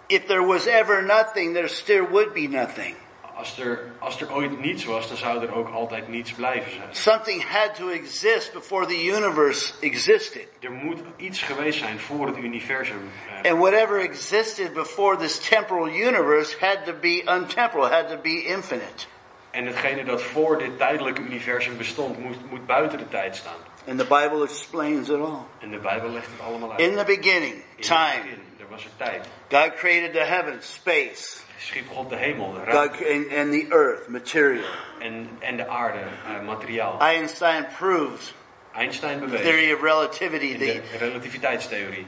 If 0.07 0.25
there 0.25 0.45
was 0.45 0.65
ever 0.65 1.03
nothing, 1.03 1.53
there 1.53 1.67
still 1.67 2.07
would 2.09 2.33
be 2.33 2.47
nothing. 2.47 2.95
Als 3.39 3.59
er, 3.59 3.91
als 3.99 4.21
er 4.21 4.33
ooit 4.33 4.59
niets 4.59 4.85
was, 4.85 5.07
dan 5.07 5.17
zou 5.17 5.41
er 5.45 5.55
ook 5.55 5.69
altijd 5.69 6.07
niets 6.07 6.31
blijven 6.31 6.71
zijn. 6.71 6.87
Something 6.91 7.43
had 7.43 7.75
to 7.75 7.89
exist 7.89 8.53
before 8.53 8.85
the 8.85 9.05
universe 9.05 9.73
existed. 9.81 10.47
Er 10.59 10.71
moet 10.71 10.99
iets 11.17 11.41
geweest 11.41 11.79
zijn 11.79 11.99
voor 11.99 12.27
het 12.27 12.37
universum. 12.37 13.09
eh, 13.43 13.51
And 13.51 13.59
whatever 13.61 13.99
existed 13.99 14.73
before 14.73 15.17
this 15.17 15.39
temporal 15.49 15.87
universe 15.87 16.55
had 16.59 16.85
to 16.85 16.93
be 17.01 17.23
untemporal, 17.29 17.87
had 17.89 18.09
to 18.09 18.17
be 18.17 18.43
infinite. 18.43 19.05
En 19.51 19.65
hetgene 19.65 20.03
dat 20.03 20.21
voor 20.21 20.57
dit 20.57 20.77
tijdelijke 20.77 21.21
universum 21.21 21.77
bestond, 21.77 22.19
moet, 22.19 22.49
moet 22.49 22.65
buiten 22.65 22.97
de 22.97 23.07
tijd 23.09 23.35
staan. 23.35 23.57
And 23.87 23.99
the 23.99 24.05
Bible 24.05 24.43
explains 24.43 25.09
it 25.09 25.15
all. 25.19 25.39
En 25.59 25.71
de 25.71 25.77
Bijbel 25.79 26.09
legt 26.09 26.27
het 26.31 26.47
allemaal 26.47 26.71
uit. 26.71 26.79
In 26.79 26.95
the 26.95 27.03
beginning, 27.05 27.53
In 27.75 27.83
time, 27.83 28.21
begin, 28.21 28.41
er 28.59 28.65
was 28.69 28.83
er 28.83 28.91
tijd. 28.97 29.27
God 29.49 29.73
created 29.75 30.13
the 30.13 30.23
heavens, 30.23 30.73
space, 30.73 31.39
Schiep 31.59 31.89
God 31.93 32.09
de 32.09 32.15
hemel, 32.15 32.53
de 32.53 32.71
God, 32.71 32.89
ruimte 32.91 33.01
and, 33.01 33.31
and 33.31 33.53
the 33.53 33.67
earth, 33.71 34.09
material. 34.09 34.65
en, 35.01 35.29
en 35.41 35.57
de 35.57 35.67
aarde, 35.67 35.99
eh, 36.27 36.41
materiaal. 36.41 36.99
Einstein 36.99 37.65
proved 37.77 38.33
Einstein 38.73 39.19
the 39.19 39.27
bewees 39.27 39.41
theory 39.41 39.71
of 39.71 39.81
relativity 39.81 40.57
de 40.57 40.81
relativiteitstheorie 40.99 42.05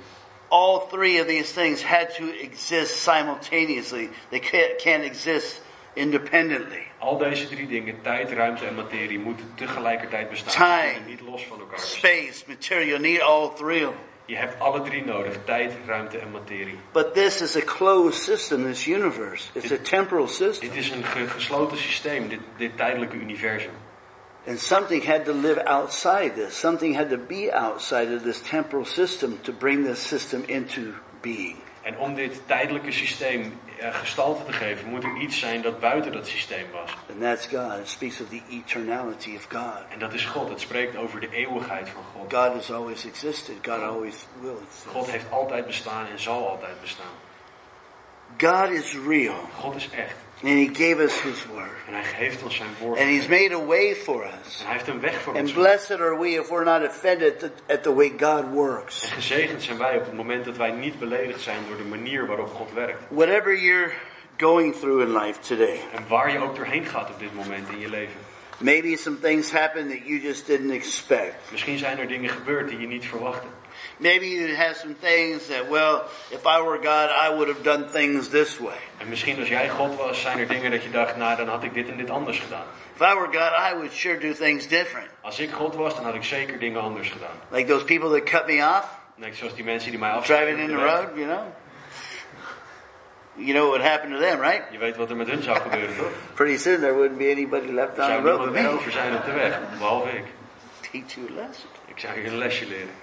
all 0.51 0.81
three 0.87 1.17
of 1.17 1.27
these 1.27 1.51
things 1.51 1.81
had 1.81 2.13
to 2.15 2.37
exist 2.39 2.97
simultaneously. 2.97 4.09
They 4.29 4.39
can't, 4.39 4.77
can't 4.79 5.03
exist 5.03 5.61
independently. 5.95 6.83
Al 6.99 7.17
deze 7.17 7.47
drie 7.47 7.67
dingen, 7.67 8.01
tijd, 8.01 8.31
ruimte 8.31 8.65
en 8.65 8.75
materie, 8.75 9.19
moeten 9.19 9.51
tegelijkertijd 9.55 10.29
bestaan. 10.29 10.53
Time. 10.53 11.05
Niet 11.07 11.21
los 11.21 11.45
van 11.45 11.59
elkaar. 11.59 11.79
Space, 11.79 12.43
material, 12.47 12.99
need 12.99 13.21
all 13.21 13.49
three 13.49 13.87
of 13.87 13.93
them. 13.93 14.10
Je 14.25 14.35
hebt 14.37 14.59
alle 14.59 14.81
drie 14.81 15.05
nodig, 15.05 15.33
tijd, 15.45 15.73
ruimte 15.85 16.17
en 16.17 16.31
materie. 16.31 16.77
But 16.91 17.13
this 17.13 17.41
is 17.41 17.55
a 17.55 17.61
closed 17.61 18.21
system, 18.21 18.63
this 18.63 18.85
universe. 18.87 19.49
It's 19.53 19.71
a 19.71 19.77
temporal 19.77 20.27
system. 20.27 20.67
Dit 20.69 20.77
is 20.77 20.89
een 20.89 21.03
ge- 21.03 21.27
gesloten 21.27 21.77
systeem, 21.77 22.27
dit, 22.27 22.39
dit 22.57 22.77
tijdelijke 22.77 23.15
universum. 23.15 23.71
And 24.47 24.59
something 24.59 25.05
had 25.05 25.25
to 25.25 25.33
live 25.33 25.65
outside 25.65 26.31
this. 26.35 26.59
Something 26.59 26.95
had 26.95 27.09
to 27.09 27.17
be 27.17 27.49
outside 27.53 28.15
of 28.15 28.21
this 28.23 28.41
temporal 28.41 28.85
system 28.85 29.39
to 29.41 29.53
bring 29.53 29.85
this 29.85 30.07
system 30.07 30.43
into 30.45 30.81
being. 31.21 31.55
En 31.81 31.97
om 31.97 32.15
dit 32.15 32.41
tijdelijke 32.45 32.91
systeem 32.91 33.59
gestalte 33.89 34.43
te 34.43 34.53
geven, 34.53 34.89
moet 34.89 35.03
er 35.03 35.17
iets 35.17 35.39
zijn 35.39 35.61
dat 35.61 35.79
buiten 35.79 36.11
dat 36.11 36.27
systeem 36.27 36.65
was. 36.71 36.91
And 37.09 37.21
that's 37.21 37.47
God. 37.47 37.79
It 37.79 37.89
speaks 37.89 38.21
of 38.21 38.29
the 38.29 38.41
eternality 38.49 39.35
of 39.35 39.45
God. 39.49 39.83
En 39.89 39.99
dat 39.99 40.13
is 40.13 40.25
God. 40.25 40.49
Het 40.49 40.59
spreekt 40.59 40.95
over 40.95 41.19
de 41.19 41.29
eeuwigheid 41.31 41.89
van 41.89 42.03
God. 42.13 42.33
God 42.33 42.53
has 42.53 42.71
always 42.71 43.05
existed. 43.05 43.55
God 43.61 43.81
always 43.81 44.25
will 44.39 44.57
God 44.87 44.95
exist. 44.95 45.11
heeft 45.11 45.31
altijd 45.31 45.65
bestaan 45.65 46.07
en 46.07 46.19
zal 46.19 46.49
altijd 46.49 46.81
bestaan. 46.81 47.15
God 48.37 48.69
is 48.69 48.97
real. 49.07 49.49
God 49.59 49.75
is 49.75 49.89
echt. 49.89 50.15
And 50.43 50.53
He 50.53 50.69
gave 50.73 51.03
us 51.03 51.21
His 51.21 51.45
Word. 51.45 51.69
En 51.87 51.93
hij 51.93 52.03
geeft 52.03 52.43
ons 52.43 52.55
zijn 52.55 52.69
woord. 52.79 52.99
And 52.99 53.07
He's 53.09 53.27
made 53.27 53.53
a 53.55 53.65
way 53.65 53.95
for 53.95 54.23
us. 54.25 54.59
En 54.59 54.65
hij 54.65 54.73
heeft 54.73 54.87
een 54.87 54.99
weg 54.99 55.21
voor 55.21 55.33
And 55.33 55.41
ons. 55.41 55.51
blessed 55.51 55.99
are 55.99 56.17
we 56.19 56.29
if 56.29 56.49
we're 56.49 56.63
not 56.63 56.89
offended 56.89 57.51
at 57.69 57.83
the, 57.83 57.93
way 57.93 58.09
God 58.19 58.43
En 58.43 58.51
works. 58.51 59.11
gezegend 59.11 59.63
zijn 59.63 59.77
wij 59.77 59.97
op 59.97 60.05
het 60.05 60.13
moment 60.13 60.45
dat 60.45 60.57
wij 60.57 60.71
niet 60.71 60.99
beledigd 60.99 61.41
zijn 61.41 61.57
door 61.67 61.77
de 61.77 61.83
manier 61.83 62.25
waarop 62.27 62.47
God 62.53 62.73
werkt. 62.73 62.99
Whatever 63.07 63.57
you're 63.57 63.91
going 64.37 64.75
through 64.75 65.01
in 65.01 65.17
life 65.17 65.39
today, 65.39 65.79
En 65.95 66.03
waar 66.07 66.31
je 66.31 66.39
ook 66.39 66.55
doorheen 66.55 66.85
gaat 66.85 67.09
op 67.09 67.19
dit 67.19 67.35
moment 67.35 67.69
in 67.69 67.79
je 67.79 67.89
leven. 67.89 68.15
maybe 68.57 68.97
some 68.97 69.19
things 69.19 69.51
happen 69.51 69.87
that 69.89 70.05
you 70.05 70.19
just 70.21 70.45
didn't 70.47 70.71
expect. 70.71 71.35
Misschien 71.51 71.77
zijn 71.77 71.99
er 71.99 72.07
dingen 72.07 72.29
gebeurd 72.29 72.69
die 72.69 72.79
je 72.79 72.87
niet 72.87 73.05
verwachtte. 73.05 73.47
Maybe 74.01 74.27
you 74.29 74.55
have 74.55 74.75
some 74.77 74.95
things 74.95 75.47
that, 75.47 75.69
well, 75.69 76.05
if 76.31 76.45
I 76.45 76.59
were 76.61 76.79
God, 76.79 77.09
I 77.11 77.29
would 77.29 77.47
have 77.47 77.63
done 77.63 77.87
things 77.91 78.29
this 78.29 78.59
way. 78.59 78.77
En 78.97 79.09
misschien 79.09 79.39
als 79.39 79.47
jij 79.47 79.69
God 79.69 79.95
was, 79.95 80.21
zijn 80.21 80.39
er 80.39 80.47
dingen 80.47 80.71
dat 80.71 80.83
je 80.83 80.89
dacht, 80.89 81.15
nou 81.17 81.37
dan 81.37 81.47
had 81.47 81.63
ik 81.63 81.73
dit 81.73 81.89
en 81.89 81.97
dit 81.97 82.09
anders 82.09 82.39
gedaan. 82.39 82.65
If 82.95 83.01
I 83.01 83.13
were 83.15 83.27
God, 83.27 83.51
I 83.71 83.73
would 83.75 83.93
sure 83.93 84.19
do 84.19 84.33
things 84.33 84.67
different. 84.67 85.07
Als 85.21 85.39
ik 85.39 85.51
God 85.51 85.75
was, 85.75 85.95
dan 85.95 86.03
had 86.03 86.13
ik 86.13 86.23
zeker 86.23 86.59
dingen 86.59 86.81
anders 86.81 87.09
gedaan. 87.09 87.35
Like 87.49 87.67
those 87.67 87.85
people 87.85 88.09
that 88.09 88.23
cut 88.23 88.47
me 88.47 88.63
off, 88.63 88.99
Net 89.15 89.35
zoals 89.35 89.55
die 89.55 89.63
mensen 89.63 89.89
die 89.91 89.99
mij 89.99 90.21
driving 90.21 90.59
in 90.59 90.67
the 90.67 90.75
road, 90.75 91.07
you 91.15 91.25
know? 91.25 91.43
You 93.35 93.53
know 93.53 93.69
what 93.69 93.79
would 93.79 93.91
happen 93.91 94.11
to 94.11 94.19
them, 94.19 94.39
right? 94.39 94.63
Je 94.71 94.77
weet 94.77 94.97
wat 94.97 95.09
er 95.09 95.15
met 95.15 95.27
hun 95.27 95.43
zou 95.43 95.59
gebeuren, 95.59 95.97
toch? 95.97 96.11
Pretty 96.33 96.57
soon 96.57 96.79
there 96.79 96.93
wouldn't 96.93 97.17
be 97.17 97.31
anybody 97.31 97.71
left 97.71 97.99
on 97.99 98.05
zou 98.05 98.21
the 98.21 98.29
road 98.29 98.37
niemand 98.37 98.51
meer 98.51 98.63
me. 98.63 98.69
over 98.69 98.91
zijn 98.91 99.15
op 99.15 99.25
de 99.25 99.31
weg, 99.31 99.59
behalve 99.77 100.09
ik. 100.09 100.23
Teach 100.91 101.13
you 101.13 101.27
a 101.31 101.33
lesson. 101.33 101.69
Ik 101.85 101.99
zou 101.99 102.19
je 102.19 102.27
een 102.27 102.37
lesje 102.37 102.67
leren. 102.67 103.00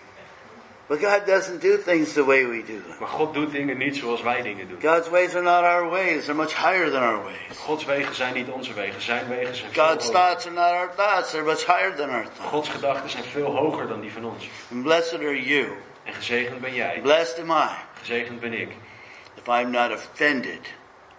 But 0.88 1.00
God 1.00 1.26
doesn't 1.26 1.60
do 1.60 1.76
things 1.76 2.14
the 2.14 2.24
way 2.24 2.46
we 2.46 2.62
do 2.62 2.80
them. 2.80 2.96
Maar 2.98 3.08
God 3.08 3.34
doet 3.34 3.50
dingen 3.52 3.78
niet 3.78 3.96
zoals 3.96 4.22
wij 4.22 4.42
dingen 4.42 4.68
doen. 4.68 4.92
God's 4.92 5.08
ways 5.08 5.34
are 5.34 5.42
not 5.42 5.62
our 5.62 5.90
ways. 5.90 6.24
They're 6.24 6.34
much 6.34 6.54
higher 6.54 6.90
than 6.90 7.02
our 7.02 7.22
ways. 7.22 7.58
Gods 7.58 7.84
wegen 7.84 8.14
zijn 8.14 8.34
niet 8.34 8.48
onze 8.48 8.72
wegen, 8.72 9.02
zijn 9.02 9.28
wegen 9.28 9.56
zijn 9.56 9.72
veel 9.72 9.84
God's 9.84 10.06
hoger. 10.06 10.20
thoughts 10.20 10.46
are 10.46 10.54
not 10.54 10.72
our 10.72 10.94
thoughts. 10.94 11.30
They're 11.30 11.44
much 11.44 11.66
higher 11.66 11.94
than 11.96 12.10
our 12.10 12.24
thoughts. 12.24 12.50
Gods 12.50 12.68
gedachten 12.68 13.10
zijn 13.10 13.24
veel 13.24 13.56
hoger 13.56 13.88
dan 13.88 14.00
die 14.00 14.12
van 14.12 14.24
ons. 14.24 14.48
And 14.72 14.82
blessed 14.82 15.20
are 15.20 15.42
you. 15.42 15.68
En 16.04 16.14
gezegend 16.14 16.60
ben 16.60 16.74
jij, 16.74 17.00
Blessed 17.02 17.38
am 17.38 17.50
I 17.50 17.68
gezegend 17.98 18.40
ben 18.40 18.52
ik, 18.52 18.68
if 19.34 19.46
I'm 19.46 19.70
not 19.70 19.92
offended 19.92 20.60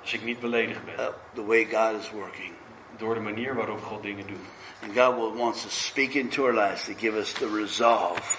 als 0.02 0.14
ik 0.14 0.24
niet 0.24 0.40
beledigd 0.40 0.80
ben 0.86 1.14
the 1.34 1.46
way 1.46 1.68
God 1.72 2.02
is 2.02 2.12
working. 2.12 2.54
door 2.98 3.14
de 3.14 3.20
manier 3.20 3.56
waarop 3.56 3.84
God 3.84 4.04
dingen 4.04 4.28
doet. 4.28 4.46
And 4.84 4.98
God 4.98 5.16
will, 5.16 5.34
wants 5.34 5.62
to 5.62 5.70
speak 5.70 6.14
into 6.14 6.46
our 6.46 6.54
lives 6.54 6.84
to 6.86 6.94
give 6.98 7.18
us 7.18 7.32
the 7.32 7.50
resolve 7.50 8.38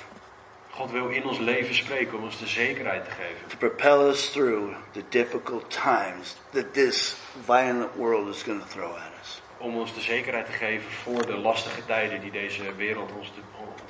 God 0.80 0.90
wil 0.90 1.08
in 1.08 1.24
ons 1.24 1.38
leven 1.38 1.74
spreken 1.74 2.18
om 2.18 2.24
ons 2.24 2.38
de 2.38 2.46
zekerheid 2.46 3.04
te 3.04 3.10
geven. 3.10 3.48
to 3.48 3.56
propel 3.56 4.08
us 4.08 4.30
through 4.30 4.74
the 4.92 5.02
difficult 5.08 5.70
times 5.70 6.36
that 6.52 6.72
this 6.72 7.16
violent 7.44 7.94
world 7.96 8.28
is 8.34 8.42
going 8.42 8.60
to 8.62 8.68
throw 8.68 8.90
at 8.90 9.12
us. 9.22 9.40
Om 9.58 9.76
ons 9.76 9.94
de 9.94 10.00
zekerheid 10.00 10.46
te 10.46 10.52
geven 10.52 10.90
voor 10.90 11.26
de 11.26 11.36
lastige 11.36 11.84
tijden 11.86 12.20
die 12.20 12.30
deze 12.30 12.74
wereld 12.76 13.10
ons 13.18 13.32
de- 13.34 13.40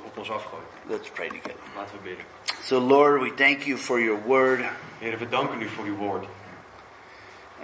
op 0.05 0.17
ons 0.17 0.31
afgooit. 0.31 0.63
Let's 0.87 1.09
pray 1.09 1.27
together. 1.27 1.55
Laten 1.75 1.95
we 1.97 2.03
bidden. 2.03 2.25
So, 2.61 2.79
Lord, 2.79 3.21
we 3.21 3.33
thank 3.33 3.61
you 3.61 3.77
for 3.77 3.99
your 4.01 4.21
word. 4.25 4.59
Heer, 4.99 5.17
we 5.17 5.29
danken 5.29 5.61
u 5.61 5.69
voor 5.69 5.85
uw 5.85 5.95
woord. 5.95 6.25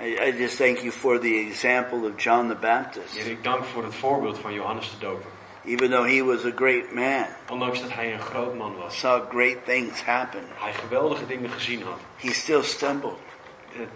I, 0.01 0.27
I 0.27 0.31
just 0.37 0.57
thank 0.57 0.77
you 0.77 0.91
for 0.91 1.19
the 1.19 1.45
example 1.49 1.97
of 2.09 2.23
John 2.23 2.47
the 2.47 2.55
Baptist. 2.55 3.17
Heer, 3.17 3.31
ik 3.31 3.43
dank 3.43 3.63
voor 3.63 3.83
het 3.83 3.95
voorbeeld 3.95 4.37
van 4.39 4.53
Johannes 4.53 4.89
de 4.89 4.97
Doper. 5.05 5.29
Even 5.67 5.91
though 5.91 6.05
he 6.05 6.21
was 6.21 6.45
a 6.45 6.51
great 6.51 6.93
man, 6.93 7.25
Ondanks 7.49 7.81
dat 7.81 7.93
hij 7.93 8.13
een 8.13 8.19
groot 8.19 8.55
man 8.55 8.75
was, 8.77 8.99
saw 8.99 9.29
great 9.29 9.65
things 9.65 10.01
happen, 10.01 10.43
hij 10.55 10.73
geweldige 10.73 11.25
dingen 11.25 11.49
gezien 11.49 11.81
had, 11.83 11.99
he 12.17 12.33
still 12.33 12.63
stumbled. 12.63 13.17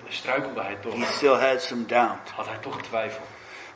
struikelde 0.07 0.61
hij 0.61 0.75
toch. 0.75 0.93
He 0.93 1.05
still 1.05 1.35
had 1.35 1.61
some 1.61 1.85
doubt. 1.85 2.29
Had 2.29 2.47
hij 2.47 2.57
toch 2.57 2.81
twijfel. 2.81 3.21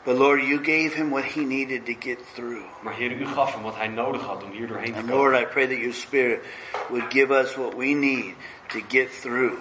But 0.03 0.17
Lord, 0.17 0.43
you 0.43 0.57
gave 0.57 0.95
him 0.95 1.09
what 1.09 1.23
he 1.23 1.41
needed 1.41 1.85
to 1.85 1.93
get 1.99 2.19
through. 2.33 2.65
Maar 2.81 2.93
Heer, 2.93 3.11
u 3.11 3.25
gaf 3.25 3.53
hem 3.53 3.63
wat 3.63 3.75
hij 3.75 3.87
nodig 3.87 4.21
had 4.21 4.43
om 4.43 4.51
hier 4.51 4.67
doorheen 4.67 4.91
te 4.91 4.99
And 4.99 5.09
komen. 5.09 5.15
Lord, 5.15 5.41
I 5.41 5.45
pray 5.45 5.67
that 5.67 5.77
your 5.77 5.93
spirit 5.93 6.39
would 6.89 7.13
give 7.13 7.33
us 7.33 7.55
what 7.55 7.73
we 7.75 7.85
need 7.85 8.33
to 8.67 8.79
get 8.87 9.21
through. 9.21 9.53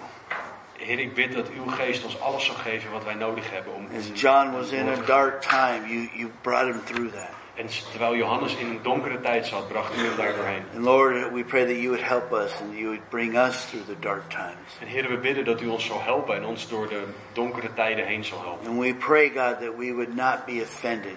Heer, 0.78 0.98
ik 0.98 1.14
bid 1.14 1.32
dat 1.32 1.48
uw 1.48 1.66
geest 1.66 2.04
ons 2.04 2.20
alles 2.20 2.44
zal 2.44 2.54
geven 2.54 2.90
wat 2.90 3.04
wij 3.04 3.14
nodig 3.14 3.50
hebben 3.50 3.74
om. 3.74 3.88
As 3.98 4.20
John 4.20 4.52
was 4.52 4.70
in 4.70 4.88
a 4.88 4.96
dark 5.06 5.40
time, 5.40 5.80
you, 5.86 6.08
you 6.12 6.30
brought 6.40 6.66
him 6.66 6.80
through 6.84 7.12
that. 7.12 7.43
En 7.54 7.66
terwijl 7.90 8.16
Johannes 8.16 8.56
in 8.56 8.66
een 8.66 8.82
donkere 8.82 9.20
tijd 9.20 9.46
zat, 9.46 9.68
bracht 9.68 9.96
u 9.96 10.00
hem 10.06 10.16
daar 10.16 10.34
doorheen. 10.36 10.62
And 10.74 10.84
Lord, 10.84 11.32
we 11.32 11.44
pray 11.44 11.64
that 11.66 11.76
you 11.76 11.88
would 11.88 12.08
help 12.08 12.32
us 12.32 12.52
and 12.60 12.72
you 12.72 12.84
would 12.84 13.08
bring 13.08 13.36
us 13.38 13.64
through 13.64 13.86
the 13.86 13.98
dark 14.00 14.28
times. 14.30 14.78
En 14.80 14.86
Heer, 14.86 15.08
we 15.08 15.16
bidden 15.18 15.44
dat 15.44 15.60
u 15.60 15.66
ons 15.66 15.86
zal 15.86 16.02
helpen 16.02 16.36
en 16.36 16.44
ons 16.44 16.68
door 16.68 16.88
de 16.88 17.02
donkere 17.32 17.74
tijden 17.74 18.06
heen 18.06 18.24
zal 18.24 18.40
helpen. 18.42 18.66
And 18.68 18.78
we 18.80 18.94
pray, 18.94 19.28
God, 19.28 19.60
that 19.60 19.76
we 19.76 19.92
would 19.92 20.14
not 20.14 20.44
be 20.46 20.60
offended 20.62 21.16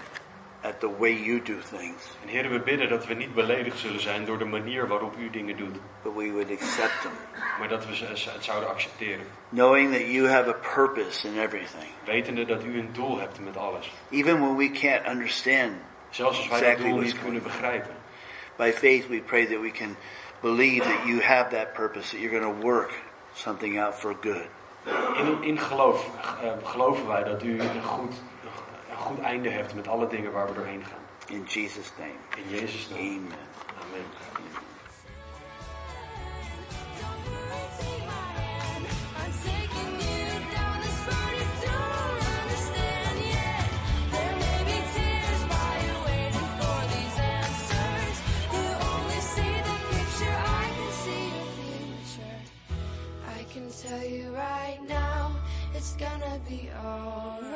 at 0.62 0.80
the 0.80 0.98
way 0.98 1.14
you 1.24 1.42
do 1.42 1.54
things, 1.78 2.04
En 2.24 2.28
Heer, 2.30 2.50
we 2.50 2.60
bidden 2.60 2.90
dat 2.90 3.06
we 3.08 3.14
niet 3.14 3.34
beledigd 3.34 3.80
zullen 3.80 4.02
zijn 4.02 4.26
door 4.26 4.38
de 4.38 4.46
manier 4.46 4.88
waarop 4.88 5.16
u 5.18 5.30
dingen 5.30 5.58
doet. 5.58 5.76
but 6.04 6.14
we 6.16 6.32
would 6.32 6.52
accept 6.52 7.02
them, 7.02 7.12
Maar 7.60 7.68
dat 7.68 7.86
we 7.88 7.96
het 8.06 8.44
zouden 8.44 8.70
accepteren. 8.70 9.26
knowing 9.50 9.92
that 9.92 10.06
you 10.08 10.28
have 10.30 10.50
a 10.50 10.56
purpose 10.76 11.28
in 11.28 11.40
everything. 11.40 11.86
Wetende 12.06 12.46
dat 12.46 12.64
u 12.64 12.80
een 12.80 12.90
doel 12.92 13.20
hebt 13.20 13.40
met 13.40 13.58
alles. 13.58 13.94
Even 14.12 14.40
when 14.40 14.56
we 14.58 14.72
can't 14.72 15.08
understand, 15.08 15.72
Zelfs 16.18 16.38
als 16.38 16.48
wij 16.48 16.60
dat 16.60 16.68
Exactly 16.68 16.90
doel 16.90 16.98
what's 17.00 17.14
niet 17.14 17.24
kunnen 17.24 17.44
begrijpen. 17.44 17.96
by 18.56 18.72
faith 18.72 19.08
we 19.08 19.22
pray 19.22 19.46
that 19.46 19.62
we 19.62 19.72
can 19.72 19.96
believe 20.42 20.84
that 20.84 21.06
you 21.06 21.22
have 21.22 21.50
that 21.56 21.74
purpose, 21.74 22.10
that 22.12 22.20
you're 22.20 22.40
going 22.40 22.62
to 22.62 22.68
work 22.68 22.92
something 23.34 23.80
out 23.80 23.96
for 23.96 24.16
good. 24.22 24.48
In, 25.18 25.44
in 25.44 25.60
geloof 25.60 26.10
eh, 26.42 26.52
geloven 26.64 27.08
wij 27.08 27.24
dat 27.24 27.44
u 27.44 27.60
een 27.60 27.84
goed, 27.84 28.14
een 28.92 28.98
goed 28.98 29.20
einde 29.20 29.50
hebt 29.50 29.76
met 29.76 29.88
alle 29.88 30.08
dingen 30.08 30.32
waar 30.32 30.48
we 30.48 30.54
doorheen 30.54 30.84
gaan. 30.84 31.36
In 31.36 31.44
Jesus' 31.48 31.92
name, 31.98 32.12
In 32.38 32.58
Jezus' 32.58 32.90
naam. 32.90 33.00
amen. 33.00 33.22
Amen. 33.82 34.06
gonna 55.98 56.40
be 56.48 56.70
alright. 56.78 57.47